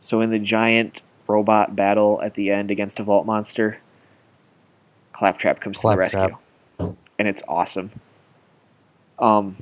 So 0.01 0.20
in 0.20 0.30
the 0.30 0.38
giant 0.38 1.03
robot 1.26 1.74
battle 1.74 2.20
at 2.22 2.34
the 2.34 2.51
end 2.51 2.70
against 2.70 3.01
a 3.01 3.03
vault 3.03 3.26
monster, 3.26 3.78
claptrap 5.12 5.60
comes 5.60 5.80
to 5.80 5.88
the 5.88 5.96
rescue, 5.96 6.36
and 6.78 7.28
it's 7.28 7.42
awesome. 7.48 7.90
Um, 9.18 9.56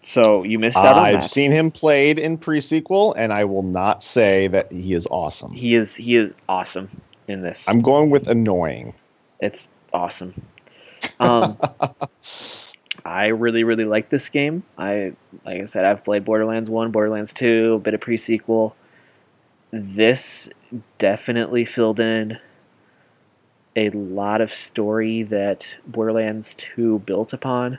so 0.00 0.42
you 0.44 0.58
missed 0.58 0.76
out 0.76 0.96
on 0.96 1.04
I've 1.04 1.20
that. 1.22 1.30
seen 1.30 1.50
him 1.50 1.70
played 1.70 2.18
in 2.18 2.38
pre-sequel, 2.38 3.14
and 3.14 3.32
I 3.32 3.44
will 3.44 3.62
not 3.62 4.02
say 4.02 4.46
that 4.48 4.70
he 4.70 4.94
is 4.94 5.06
awesome. 5.10 5.52
he 5.52 5.74
is 5.74 5.96
he 5.96 6.16
is 6.16 6.34
awesome 6.48 7.00
in 7.26 7.42
this. 7.42 7.68
I'm 7.68 7.80
going 7.80 8.10
with 8.10 8.28
annoying. 8.28 8.94
It's 9.40 9.68
awesome. 9.92 10.40
Um, 11.20 11.58
I 13.04 13.26
really, 13.26 13.64
really 13.64 13.84
like 13.84 14.10
this 14.10 14.28
game. 14.28 14.62
I, 14.76 15.12
like 15.44 15.62
I 15.62 15.64
said, 15.66 15.84
I've 15.84 16.04
played 16.04 16.24
Borderlands 16.24 16.68
One, 16.68 16.90
Borderlands 16.90 17.32
Two, 17.32 17.74
a 17.74 17.78
bit 17.78 17.94
of 17.94 18.00
pre-sequel. 18.00 18.76
This 19.70 20.48
definitely 20.98 21.64
filled 21.64 22.00
in 22.00 22.38
a 23.78 23.90
lot 23.90 24.40
of 24.40 24.52
story 24.52 25.22
that 25.24 25.74
Borderlands 25.86 26.54
Two 26.56 26.98
built 27.00 27.32
upon, 27.32 27.78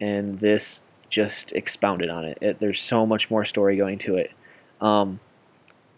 and 0.00 0.38
this 0.40 0.84
just 1.08 1.52
expounded 1.52 2.08
on 2.10 2.24
it. 2.24 2.38
it 2.40 2.58
there's 2.60 2.80
so 2.80 3.06
much 3.06 3.30
more 3.30 3.44
story 3.44 3.76
going 3.76 3.98
to 3.98 4.16
it. 4.16 4.32
Um, 4.80 5.20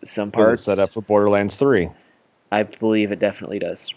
some 0.02 0.30
parts 0.30 0.62
set 0.62 0.78
up 0.78 0.90
for 0.90 1.02
Borderlands 1.02 1.56
3? 1.56 1.88
I 2.50 2.64
believe 2.64 3.12
it 3.12 3.18
definitely 3.18 3.58
does. 3.58 3.94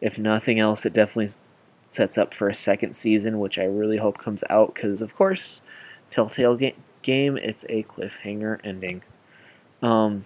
If 0.00 0.18
nothing 0.18 0.58
else, 0.58 0.86
it 0.86 0.92
definitely 0.92 1.32
sets 1.88 2.16
up 2.16 2.32
for 2.32 2.48
a 2.48 2.54
second 2.54 2.94
season, 2.94 3.38
which 3.38 3.58
I 3.58 3.64
really 3.64 3.98
hope 3.98 4.18
comes 4.18 4.42
out 4.48 4.74
because, 4.74 5.02
of 5.02 5.14
course, 5.14 5.60
Telltale 6.10 6.56
ga- 6.56 6.76
game, 7.02 7.36
it's 7.36 7.64
a 7.68 7.82
cliffhanger 7.84 8.58
ending. 8.64 9.02
Um, 9.82 10.24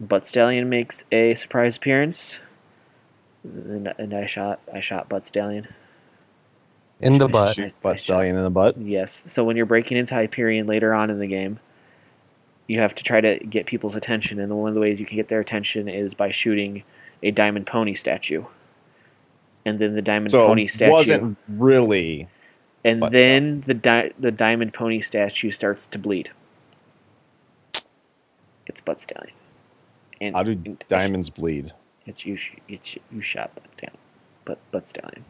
Butt 0.00 0.26
Stallion 0.26 0.68
makes 0.68 1.04
a 1.12 1.34
surprise 1.34 1.76
appearance, 1.76 2.40
and, 3.44 3.92
and 3.98 4.14
I 4.14 4.26
shot 4.26 4.60
I 4.72 4.80
shot 4.80 5.08
Butt 5.08 5.26
Stallion. 5.26 5.66
In 7.00 7.16
the 7.18 7.28
butt. 7.28 7.54
Shoot 7.56 7.64
I- 7.64 7.68
I 7.68 7.72
butt 7.82 7.96
shot- 7.96 8.02
stallion 8.02 8.36
in 8.36 8.42
the 8.42 8.50
butt. 8.50 8.76
Yes. 8.78 9.10
So 9.30 9.42
when 9.44 9.56
you're 9.56 9.64
breaking 9.66 9.96
into 9.96 10.14
Hyperion 10.14 10.66
later 10.66 10.92
on 10.92 11.08
in 11.10 11.18
the 11.18 11.26
game, 11.26 11.58
you 12.66 12.78
have 12.80 12.94
to 12.96 13.02
try 13.02 13.20
to 13.22 13.38
get 13.38 13.64
people's 13.66 13.96
attention, 13.96 14.38
and 14.38 14.54
one 14.56 14.68
of 14.68 14.74
the 14.74 14.80
ways 14.80 15.00
you 15.00 15.06
can 15.06 15.16
get 15.16 15.28
their 15.28 15.40
attention 15.40 15.88
is 15.88 16.12
by 16.14 16.30
shooting 16.30 16.82
a 17.22 17.30
diamond 17.30 17.66
pony 17.66 17.94
statue. 17.94 18.44
And 19.64 19.78
then 19.78 19.94
the 19.94 20.02
diamond 20.02 20.30
So 20.30 20.46
pony 20.46 20.64
it 20.64 20.68
statue, 20.70 20.92
wasn't 20.92 21.38
really. 21.48 22.28
and 22.84 23.00
butt 23.00 23.12
then 23.12 23.62
the 23.66 23.74
di- 23.74 24.12
the 24.18 24.30
diamond 24.30 24.72
pony 24.74 25.00
statue 25.00 25.50
starts 25.50 25.86
to 25.88 25.98
bleed. 25.98 26.30
It's 28.66 28.80
butt 28.80 29.00
stallion. 29.00 29.34
And 30.20 30.34
How 30.36 30.42
do 30.42 30.52
and- 30.52 30.84
diamonds 30.88 31.30
bleed? 31.30 31.72
It's 32.10 32.26
you. 32.26 32.36
It's 32.68 32.96
you 33.12 33.22
shot 33.22 33.52
that 33.54 33.76
down, 33.76 33.96
but 34.44 34.58
but 34.72 34.88
stallion. 34.88 35.24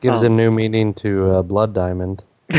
Gives 0.00 0.22
a 0.22 0.28
Um, 0.28 0.36
new 0.36 0.50
meaning 0.52 0.94
to 0.94 1.30
uh, 1.32 1.42
Blood 1.42 1.74
Diamond. 1.74 2.24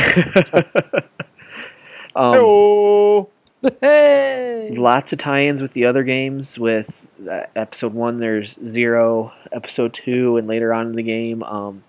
um, 2.16 2.34
Oh, 2.36 3.30
Hey! 3.82 4.74
lots 4.78 5.12
of 5.14 5.20
tie-ins 5.20 5.62
with 5.62 5.74
the 5.74 5.86
other 5.86 6.04
games. 6.04 6.60
With 6.60 7.06
uh, 7.30 7.44
episode 7.56 7.94
one, 7.94 8.20
there's 8.20 8.58
zero. 8.66 9.32
Episode 9.54 9.94
two, 9.94 10.38
and 10.38 10.48
later 10.48 10.74
on 10.74 10.88
in 10.88 10.92
the 10.94 11.04
game, 11.04 11.44
um, 11.44 11.84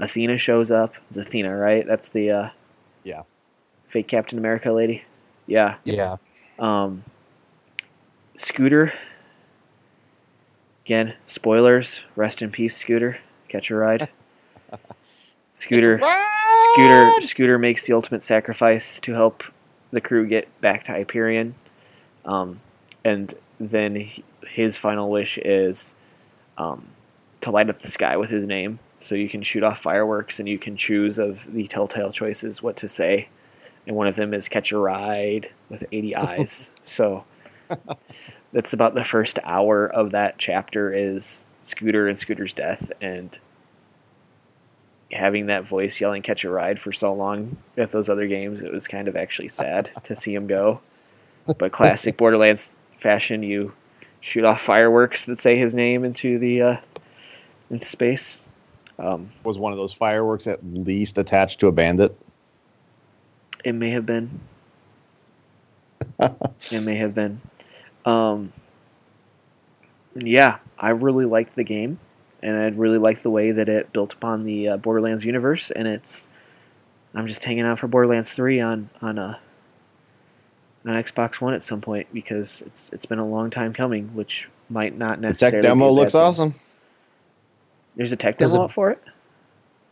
Athena 0.00 0.38
shows 0.38 0.70
up. 0.70 0.94
It's 1.08 1.16
Athena, 1.16 1.56
right? 1.56 1.86
That's 1.86 2.08
the 2.10 2.30
uh, 2.30 2.48
Yeah. 3.04 3.22
fake 3.86 4.08
Captain 4.08 4.38
America 4.38 4.72
lady. 4.72 5.04
Yeah. 5.46 5.76
Yeah. 5.84 6.16
Um, 6.58 7.04
Scooter. 8.34 8.92
Again, 10.86 11.14
spoilers. 11.26 12.04
Rest 12.14 12.42
in 12.42 12.52
peace, 12.52 12.76
Scooter. 12.76 13.18
Catch 13.48 13.72
a 13.72 13.74
ride. 13.74 14.08
Scooter. 15.52 15.98
Scooter. 15.98 17.10
Scooter 17.22 17.58
makes 17.58 17.86
the 17.86 17.92
ultimate 17.92 18.22
sacrifice 18.22 19.00
to 19.00 19.12
help 19.12 19.42
the 19.90 20.00
crew 20.00 20.28
get 20.28 20.48
back 20.60 20.84
to 20.84 20.92
Hyperion. 20.92 21.56
Um, 22.24 22.60
and 23.04 23.34
then 23.58 23.96
he, 23.96 24.22
his 24.46 24.76
final 24.76 25.10
wish 25.10 25.38
is 25.38 25.96
um, 26.56 26.86
to 27.40 27.50
light 27.50 27.68
up 27.68 27.80
the 27.80 27.88
sky 27.88 28.16
with 28.16 28.30
his 28.30 28.44
name, 28.44 28.78
so 29.00 29.16
you 29.16 29.28
can 29.28 29.42
shoot 29.42 29.64
off 29.64 29.80
fireworks 29.80 30.38
and 30.38 30.48
you 30.48 30.56
can 30.56 30.76
choose 30.76 31.18
of 31.18 31.52
the 31.52 31.66
telltale 31.66 32.12
choices 32.12 32.62
what 32.62 32.76
to 32.76 32.86
say. 32.86 33.28
And 33.88 33.96
one 33.96 34.06
of 34.06 34.14
them 34.14 34.32
is 34.32 34.48
catch 34.48 34.70
a 34.70 34.78
ride 34.78 35.50
with 35.68 35.84
80 35.90 36.14
eyes. 36.16 36.70
so 36.84 37.24
that's 38.52 38.72
about 38.72 38.94
the 38.94 39.04
first 39.04 39.38
hour 39.44 39.86
of 39.86 40.12
that 40.12 40.38
chapter 40.38 40.92
is 40.92 41.48
Scooter 41.62 42.08
and 42.08 42.18
Scooter's 42.18 42.52
death 42.52 42.92
and 43.00 43.38
having 45.12 45.46
that 45.46 45.64
voice 45.64 46.00
yelling 46.00 46.22
catch 46.22 46.44
a 46.44 46.50
ride 46.50 46.80
for 46.80 46.92
so 46.92 47.12
long 47.12 47.56
at 47.76 47.90
those 47.92 48.08
other 48.08 48.26
games 48.26 48.60
it 48.60 48.72
was 48.72 48.88
kind 48.88 49.06
of 49.08 49.14
actually 49.16 49.48
sad 49.48 49.90
to 50.04 50.16
see 50.16 50.34
him 50.34 50.46
go. 50.46 50.80
But 51.58 51.70
classic 51.70 52.16
borderlands 52.16 52.76
fashion 52.96 53.42
you 53.42 53.72
shoot 54.20 54.44
off 54.44 54.60
fireworks 54.60 55.26
that 55.26 55.38
say 55.38 55.56
his 55.56 55.74
name 55.74 56.04
into 56.04 56.38
the 56.38 56.62
uh, 56.62 56.76
into 57.70 57.84
space. 57.84 58.44
Um, 58.98 59.30
was 59.44 59.58
one 59.58 59.72
of 59.72 59.78
those 59.78 59.92
fireworks 59.92 60.46
at 60.46 60.64
least 60.64 61.18
attached 61.18 61.60
to 61.60 61.66
a 61.66 61.72
bandit. 61.72 62.16
it 63.62 63.74
may 63.74 63.90
have 63.90 64.06
been. 64.06 64.40
It 66.72 66.80
may 66.80 66.96
have 66.96 67.14
been 67.14 67.40
um, 68.06 68.52
yeah 70.14 70.58
i 70.78 70.88
really 70.90 71.24
liked 71.26 71.54
the 71.54 71.64
game 71.64 71.98
and 72.42 72.56
i 72.56 72.66
really 72.68 72.98
liked 72.98 73.22
the 73.22 73.30
way 73.30 73.50
that 73.50 73.68
it 73.68 73.92
built 73.92 74.14
upon 74.14 74.44
the 74.44 74.68
uh, 74.68 74.76
borderlands 74.78 75.24
universe 75.24 75.70
and 75.72 75.86
it's 75.86 76.28
i'm 77.14 77.26
just 77.26 77.44
hanging 77.44 77.64
out 77.64 77.78
for 77.78 77.86
borderlands 77.88 78.32
3 78.32 78.60
on 78.60 78.88
on 79.02 79.18
a 79.18 79.38
on 80.86 80.92
xbox 81.02 81.40
one 81.40 81.52
at 81.52 81.62
some 81.62 81.80
point 81.80 82.06
because 82.14 82.62
it's 82.62 82.90
it's 82.92 83.04
been 83.06 83.18
a 83.18 83.26
long 83.26 83.50
time 83.50 83.72
coming 83.72 84.06
which 84.14 84.48
might 84.70 84.96
not 84.96 85.20
necessarily. 85.20 85.58
The 85.58 85.62
tech 85.62 85.70
demo 85.70 85.90
looks 85.90 86.12
thing. 86.12 86.20
awesome. 86.22 86.54
there's 87.96 88.12
a 88.12 88.16
tech 88.16 88.38
There's 88.38 88.52
demo 88.52 88.62
a- 88.62 88.64
out 88.64 88.72
for 88.72 88.90
it 88.90 89.02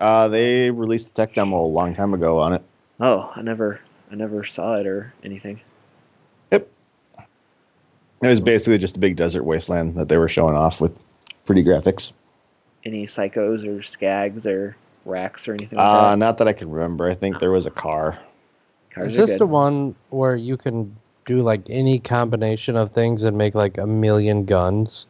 Uh, 0.00 0.28
they 0.28 0.70
released 0.70 1.08
the 1.08 1.14
tech 1.14 1.34
demo 1.34 1.60
a 1.60 1.66
long 1.66 1.92
time 1.94 2.14
ago 2.14 2.38
on 2.40 2.52
it. 2.54 2.62
oh 3.00 3.30
i 3.36 3.42
never 3.42 3.80
i 4.10 4.14
never 4.14 4.42
saw 4.44 4.74
it 4.76 4.86
or 4.86 5.12
anything 5.22 5.60
It 8.24 8.28
was 8.28 8.40
basically 8.40 8.78
just 8.78 8.96
a 8.96 9.00
big 9.00 9.16
desert 9.16 9.44
wasteland 9.44 9.96
that 9.96 10.08
they 10.08 10.16
were 10.16 10.28
showing 10.28 10.54
off 10.56 10.80
with 10.80 10.96
pretty 11.46 11.62
graphics. 11.62 12.12
any 12.86 13.06
psychos 13.06 13.64
or 13.64 13.80
skags 13.80 14.46
or 14.46 14.76
rakks 15.06 15.46
or 15.48 15.52
anything 15.52 15.78
like 15.78 15.86
Uh, 15.88 16.10
that 16.10 16.18
not 16.18 16.38
that 16.38 16.48
I 16.48 16.52
can 16.52 16.70
remember. 16.70 17.08
I 17.08 17.14
think 17.14 17.38
there 17.40 17.50
was 17.50 17.66
a 17.66 17.70
car. 17.70 18.18
Cars 18.90 19.08
Is 19.08 19.16
this 19.16 19.30
good. 19.32 19.40
the 19.40 19.46
one 19.46 19.94
where 20.10 20.36
you 20.36 20.56
can 20.56 20.94
do 21.26 21.40
like 21.42 21.62
any 21.70 21.98
combination 21.98 22.76
of 22.76 22.90
things 22.90 23.24
and 23.24 23.36
make 23.38 23.54
like 23.54 23.78
a 23.78 23.86
million 23.86 24.44
guns? 24.44 25.06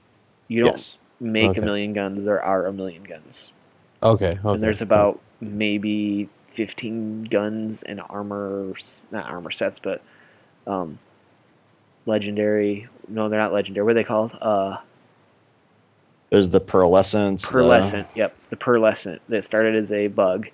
you 0.48 0.60
don't 0.62 0.72
Yes. 0.72 0.98
make 1.20 1.50
Okay. 1.50 1.60
a 1.60 1.64
million 1.64 1.92
guns 1.94 2.22
there 2.24 2.42
are 2.42 2.66
a 2.66 2.72
million 2.72 3.02
guns 3.02 3.50
Okay. 4.02 4.26
okay. 4.30 4.38
and 4.44 4.62
there's 4.62 4.82
about 4.82 5.18
maybe 5.40 6.28
15 6.46 7.24
guns 7.24 7.82
and 7.84 8.00
armor 8.10 8.72
not 9.10 9.24
armor 9.30 9.50
sets 9.50 9.78
but 9.78 10.02
um 10.66 10.98
legendary 12.07 12.88
no 13.09 13.28
they're 13.28 13.40
not 13.40 13.52
legendary 13.52 13.84
what 13.84 13.90
are 13.92 13.94
they 13.94 14.05
called 14.05 14.36
uh 14.40 14.76
There's 16.30 16.50
the 16.50 16.61
pearlescence. 16.61 17.42
the- 17.42 17.48
pearlescent 17.59 18.07
yep 18.14 18.36
the 18.50 18.57
pearlescent 18.57 19.20
that 19.28 19.42
started 19.42 19.74
as 19.74 19.90
a 19.92 20.09
bug 20.09 20.48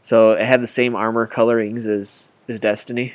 so 0.00 0.32
it 0.32 0.42
had 0.44 0.62
the 0.62 0.66
same 0.66 0.94
armor 0.96 1.26
colorings 1.26 1.86
as 1.86 2.30
as 2.48 2.58
destiny 2.60 3.14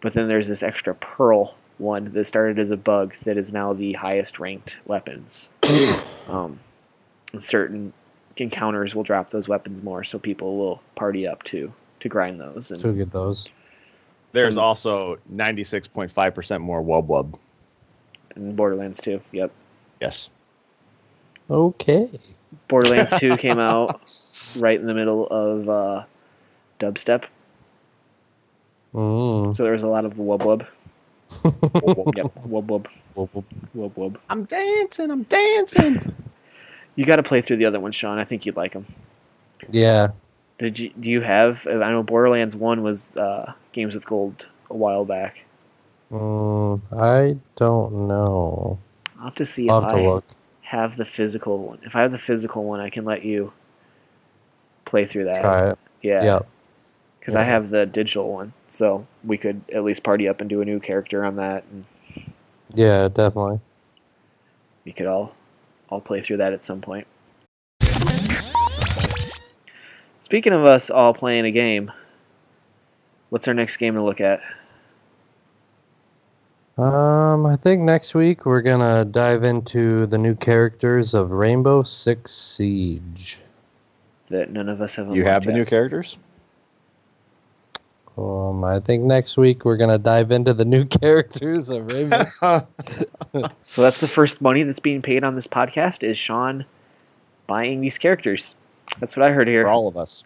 but 0.00 0.12
then 0.14 0.28
there's 0.28 0.48
this 0.48 0.62
extra 0.62 0.94
pearl 0.94 1.56
one 1.78 2.04
that 2.12 2.24
started 2.26 2.58
as 2.58 2.70
a 2.70 2.76
bug 2.76 3.14
that 3.24 3.36
is 3.36 3.52
now 3.52 3.72
the 3.72 3.94
highest 3.94 4.38
ranked 4.38 4.76
weapons 4.86 5.48
um, 6.28 6.58
certain 7.38 7.92
encounters 8.36 8.94
will 8.94 9.02
drop 9.02 9.30
those 9.30 9.48
weapons 9.48 9.82
more 9.82 10.04
so 10.04 10.18
people 10.18 10.56
will 10.58 10.82
party 10.94 11.26
up 11.26 11.42
to 11.44 11.72
to 12.00 12.08
grind 12.08 12.40
those 12.40 12.70
and 12.70 12.80
to 12.80 12.92
get 12.92 13.10
those. 13.12 13.48
There's 14.32 14.54
some- 14.54 14.64
also 14.64 15.18
96.5% 15.32 16.60
more 16.60 16.82
wub 16.82 17.06
wub. 17.06 17.38
in 18.36 18.54
borderlands 18.56 19.00
2 19.00 19.20
yep 19.32 19.50
Yes. 20.00 20.30
Okay. 21.50 22.08
borderlands 22.68 23.12
2 23.18 23.36
came 23.44 23.58
out 23.58 24.00
right 24.56 24.80
in 24.80 24.86
the 24.86 24.94
middle 24.94 25.26
of 25.28 25.68
uh, 25.68 26.04
dubstep 26.80 27.24
Mm. 28.94 29.56
so 29.56 29.62
there 29.62 29.72
was 29.72 29.82
a 29.82 29.88
lot 29.88 30.04
of 30.04 30.14
wub 30.14 30.40
wub 30.40 30.66
Wub 31.30 31.82
wub. 31.96 32.16
yep 32.16 32.26
wub 32.46 32.66
wub 32.66 32.86
Well, 33.14 33.28
well, 33.32 33.44
wub 33.74 33.92
wub 33.94 34.16
I'm 34.28 34.44
dancing. 34.44 35.10
I'm 35.10 35.22
dancing. 35.24 36.14
You 36.96 37.06
got 37.06 37.16
to 37.16 37.22
play 37.22 37.40
through 37.40 37.56
the 37.56 37.64
other 37.64 37.80
ones, 37.80 37.94
Sean. 37.94 38.18
I 38.18 38.24
think 38.24 38.44
you'd 38.44 38.56
like 38.56 38.72
them. 38.72 38.84
Yeah. 39.70 40.08
Did 40.58 40.78
you? 40.78 40.90
Do 41.00 41.10
you 41.10 41.20
have? 41.22 41.66
I 41.66 41.90
know 41.90 42.02
Borderlands 42.02 42.54
One 42.54 42.82
was 42.82 43.16
uh, 43.16 43.52
Games 43.72 43.94
with 43.94 44.06
Gold 44.06 44.46
a 44.70 44.76
while 44.76 45.04
back. 45.04 45.44
Mm, 46.12 46.80
I 46.96 47.36
don't 47.56 48.06
know. 48.06 48.78
I'll 49.18 49.24
have 49.26 49.34
to 49.36 49.46
see 49.46 49.68
I'll 49.68 49.78
if 49.78 49.84
have 49.84 49.92
to 49.94 49.98
I 49.98 50.06
look. 50.06 50.24
have 50.62 50.96
the 50.96 51.04
physical 51.04 51.58
one. 51.58 51.78
If 51.82 51.96
I 51.96 52.00
have 52.02 52.12
the 52.12 52.18
physical 52.18 52.64
one, 52.64 52.80
I 52.80 52.90
can 52.90 53.04
let 53.04 53.24
you 53.24 53.52
play 54.84 55.04
through 55.04 55.24
that. 55.24 55.40
Try 55.40 55.70
it. 55.70 55.78
Yeah, 56.02 56.24
Yeah. 56.24 56.40
because 57.18 57.34
I 57.34 57.44
have 57.44 57.70
the 57.70 57.86
digital 57.86 58.32
one, 58.32 58.52
so 58.68 59.06
we 59.24 59.38
could 59.38 59.62
at 59.72 59.84
least 59.84 60.02
party 60.02 60.28
up 60.28 60.40
and 60.40 60.50
do 60.50 60.60
a 60.60 60.64
new 60.64 60.80
character 60.80 61.24
on 61.24 61.36
that, 61.36 61.64
and 61.70 61.84
Yeah, 62.74 63.08
definitely. 63.08 63.60
we 64.84 64.92
could 64.92 65.06
all 65.06 65.34
all 65.88 66.00
play 66.00 66.20
through 66.20 66.38
that 66.38 66.52
at 66.52 66.62
some 66.64 66.80
point. 66.80 67.06
Speaking 70.22 70.52
of 70.52 70.64
us 70.64 70.88
all 70.88 71.12
playing 71.12 71.46
a 71.46 71.50
game, 71.50 71.90
what's 73.30 73.48
our 73.48 73.54
next 73.54 73.78
game 73.78 73.94
to 73.94 74.02
look 74.04 74.20
at? 74.20 74.38
Um, 76.78 77.44
I 77.44 77.56
think 77.56 77.82
next 77.82 78.14
week 78.14 78.46
we're 78.46 78.62
gonna 78.62 79.04
dive 79.04 79.42
into 79.42 80.06
the 80.06 80.16
new 80.16 80.36
characters 80.36 81.12
of 81.14 81.32
Rainbow 81.32 81.82
Six 81.82 82.30
Siege. 82.30 83.42
That 84.28 84.52
none 84.52 84.68
of 84.68 84.80
us 84.80 84.94
have. 84.94 85.12
You 85.12 85.24
have 85.24 85.42
unlocked 85.42 85.46
the 85.46 85.52
new 85.54 85.64
characters? 85.64 86.16
Um, 88.16 88.62
I 88.62 88.78
think 88.78 89.02
next 89.02 89.36
week 89.36 89.64
we're 89.64 89.76
gonna 89.76 89.98
dive 89.98 90.30
into 90.30 90.54
the 90.54 90.64
new 90.64 90.84
characters 91.00 91.68
of 91.68 91.92
Rainbow. 91.92 92.24
So 93.64 93.82
that's 93.82 93.98
the 93.98 94.06
first 94.06 94.40
money 94.40 94.62
that's 94.62 94.78
being 94.78 95.02
paid 95.02 95.24
on 95.24 95.34
this 95.34 95.48
podcast 95.48 96.04
is 96.04 96.16
Sean 96.16 96.64
buying 97.48 97.80
these 97.80 97.98
characters. 97.98 98.54
That's 99.00 99.16
what 99.16 99.26
I 99.26 99.32
heard 99.32 99.48
here. 99.48 99.64
For 99.64 99.68
all 99.70 99.88
of 99.88 99.96
us. 99.96 100.24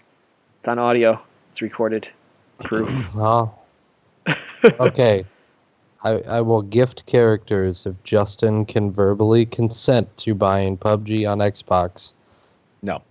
It's 0.60 0.68
on 0.68 0.78
audio. 0.78 1.20
It's 1.50 1.62
recorded. 1.62 2.08
Proof. 2.60 2.90
oh. 3.16 3.52
Okay. 4.80 5.24
I, 6.02 6.10
I 6.28 6.40
will 6.40 6.62
gift 6.62 7.06
characters 7.06 7.86
if 7.86 7.94
Justin 8.04 8.64
can 8.64 8.92
verbally 8.92 9.46
consent 9.46 10.14
to 10.18 10.34
buying 10.34 10.76
PUBG 10.76 11.30
on 11.30 11.38
Xbox. 11.38 12.12
No. 12.82 13.02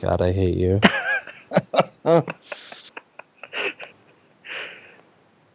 God, 0.00 0.20
I 0.20 0.32
hate 0.32 0.56
you. 0.56 0.80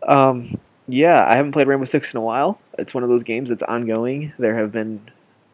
Um, 0.09 0.57
yeah, 0.87 1.25
I 1.27 1.35
haven't 1.35 1.51
played 1.51 1.67
Rainbow 1.67 1.85
Six 1.85 2.13
in 2.13 2.17
a 2.17 2.21
while. 2.21 2.59
It's 2.79 2.93
one 2.93 3.03
of 3.03 3.09
those 3.09 3.23
games 3.23 3.49
that's 3.49 3.61
ongoing. 3.63 4.33
There 4.39 4.55
have 4.55 4.71
been 4.71 4.99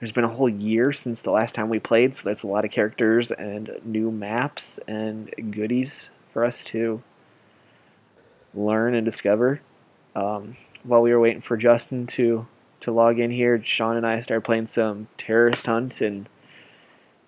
there's 0.05 0.13
been 0.13 0.23
a 0.23 0.27
whole 0.27 0.47
year 0.47 0.93
since 0.93 1.21
the 1.21 1.31
last 1.31 1.55
time 1.55 1.67
we 1.67 1.79
played, 1.79 2.13
so 2.13 2.29
that's 2.29 2.43
a 2.43 2.47
lot 2.47 2.63
of 2.63 2.69
characters 2.69 3.31
and 3.31 3.71
new 3.83 4.11
maps 4.11 4.79
and 4.87 5.33
goodies 5.49 6.11
for 6.31 6.45
us 6.45 6.63
to 6.63 7.01
learn 8.53 8.93
and 8.93 9.03
discover. 9.03 9.61
Um, 10.15 10.57
while 10.83 11.01
we 11.01 11.11
were 11.11 11.19
waiting 11.19 11.41
for 11.41 11.57
Justin 11.57 12.05
to 12.07 12.45
to 12.81 12.91
log 12.91 13.17
in 13.17 13.31
here, 13.31 13.59
Sean 13.63 13.97
and 13.97 14.05
I 14.05 14.19
started 14.19 14.41
playing 14.43 14.67
some 14.67 15.07
Terrorist 15.17 15.65
Hunt, 15.65 16.01
and 16.01 16.29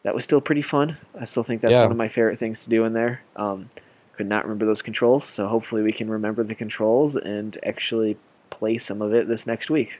that 0.03 0.13
was 0.13 0.23
still 0.23 0.39
pretty 0.39 0.61
fun. 0.61 0.97
I 1.19 1.23
still 1.23 1.41
think 1.41 1.61
that's 1.61 1.71
Yeah. 1.71 1.81
one 1.81 1.89
of 1.89 1.97
my 1.97 2.07
favorite 2.09 2.37
things 2.37 2.63
to 2.63 2.69
do 2.69 2.85
in 2.85 2.93
there. 2.93 3.21
Um, 3.37 3.69
could 4.15 4.27
not 4.27 4.43
remember 4.43 4.67
those 4.67 4.83
controls, 4.83 5.23
so 5.23 5.47
hopefully 5.47 5.81
we 5.81 5.91
can 5.91 6.11
remember 6.11 6.43
the 6.43 6.53
controls 6.53 7.15
and 7.15 7.57
actually 7.63 8.17
play 8.51 8.77
some 8.77 9.01
of 9.01 9.15
it 9.15 9.27
this 9.27 9.47
next 9.47 9.71
week. 9.71 9.99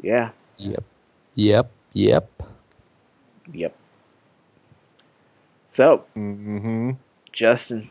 Yeah, 0.00 0.30
Yep. 0.56 0.82
Yep. 1.34 1.70
Yep. 1.92 2.30
yep. 3.52 3.74
So, 5.64 6.04
Mm-hmm. 6.16 6.92
Justin, 7.32 7.90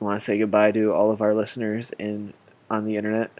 want 0.00 0.18
to 0.18 0.24
say 0.24 0.38
goodbye 0.38 0.72
to 0.72 0.92
all 0.92 1.10
of 1.10 1.20
our 1.20 1.34
listeners 1.34 1.90
in 1.98 2.32
on 2.70 2.84
the 2.84 2.96
internet. 2.96 3.30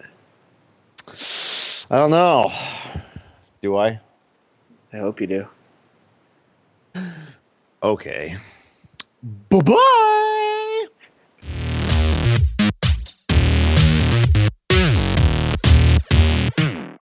I 1.91 1.97
don't 1.99 2.11
know. 2.11 2.51
Do 3.61 3.77
I? 3.77 4.01
I 4.93 4.97
hope 4.99 5.21
you 5.21 5.27
do. 5.27 5.47
Okay. 7.83 8.35
Bye 9.51 9.61
bye. 9.61 10.55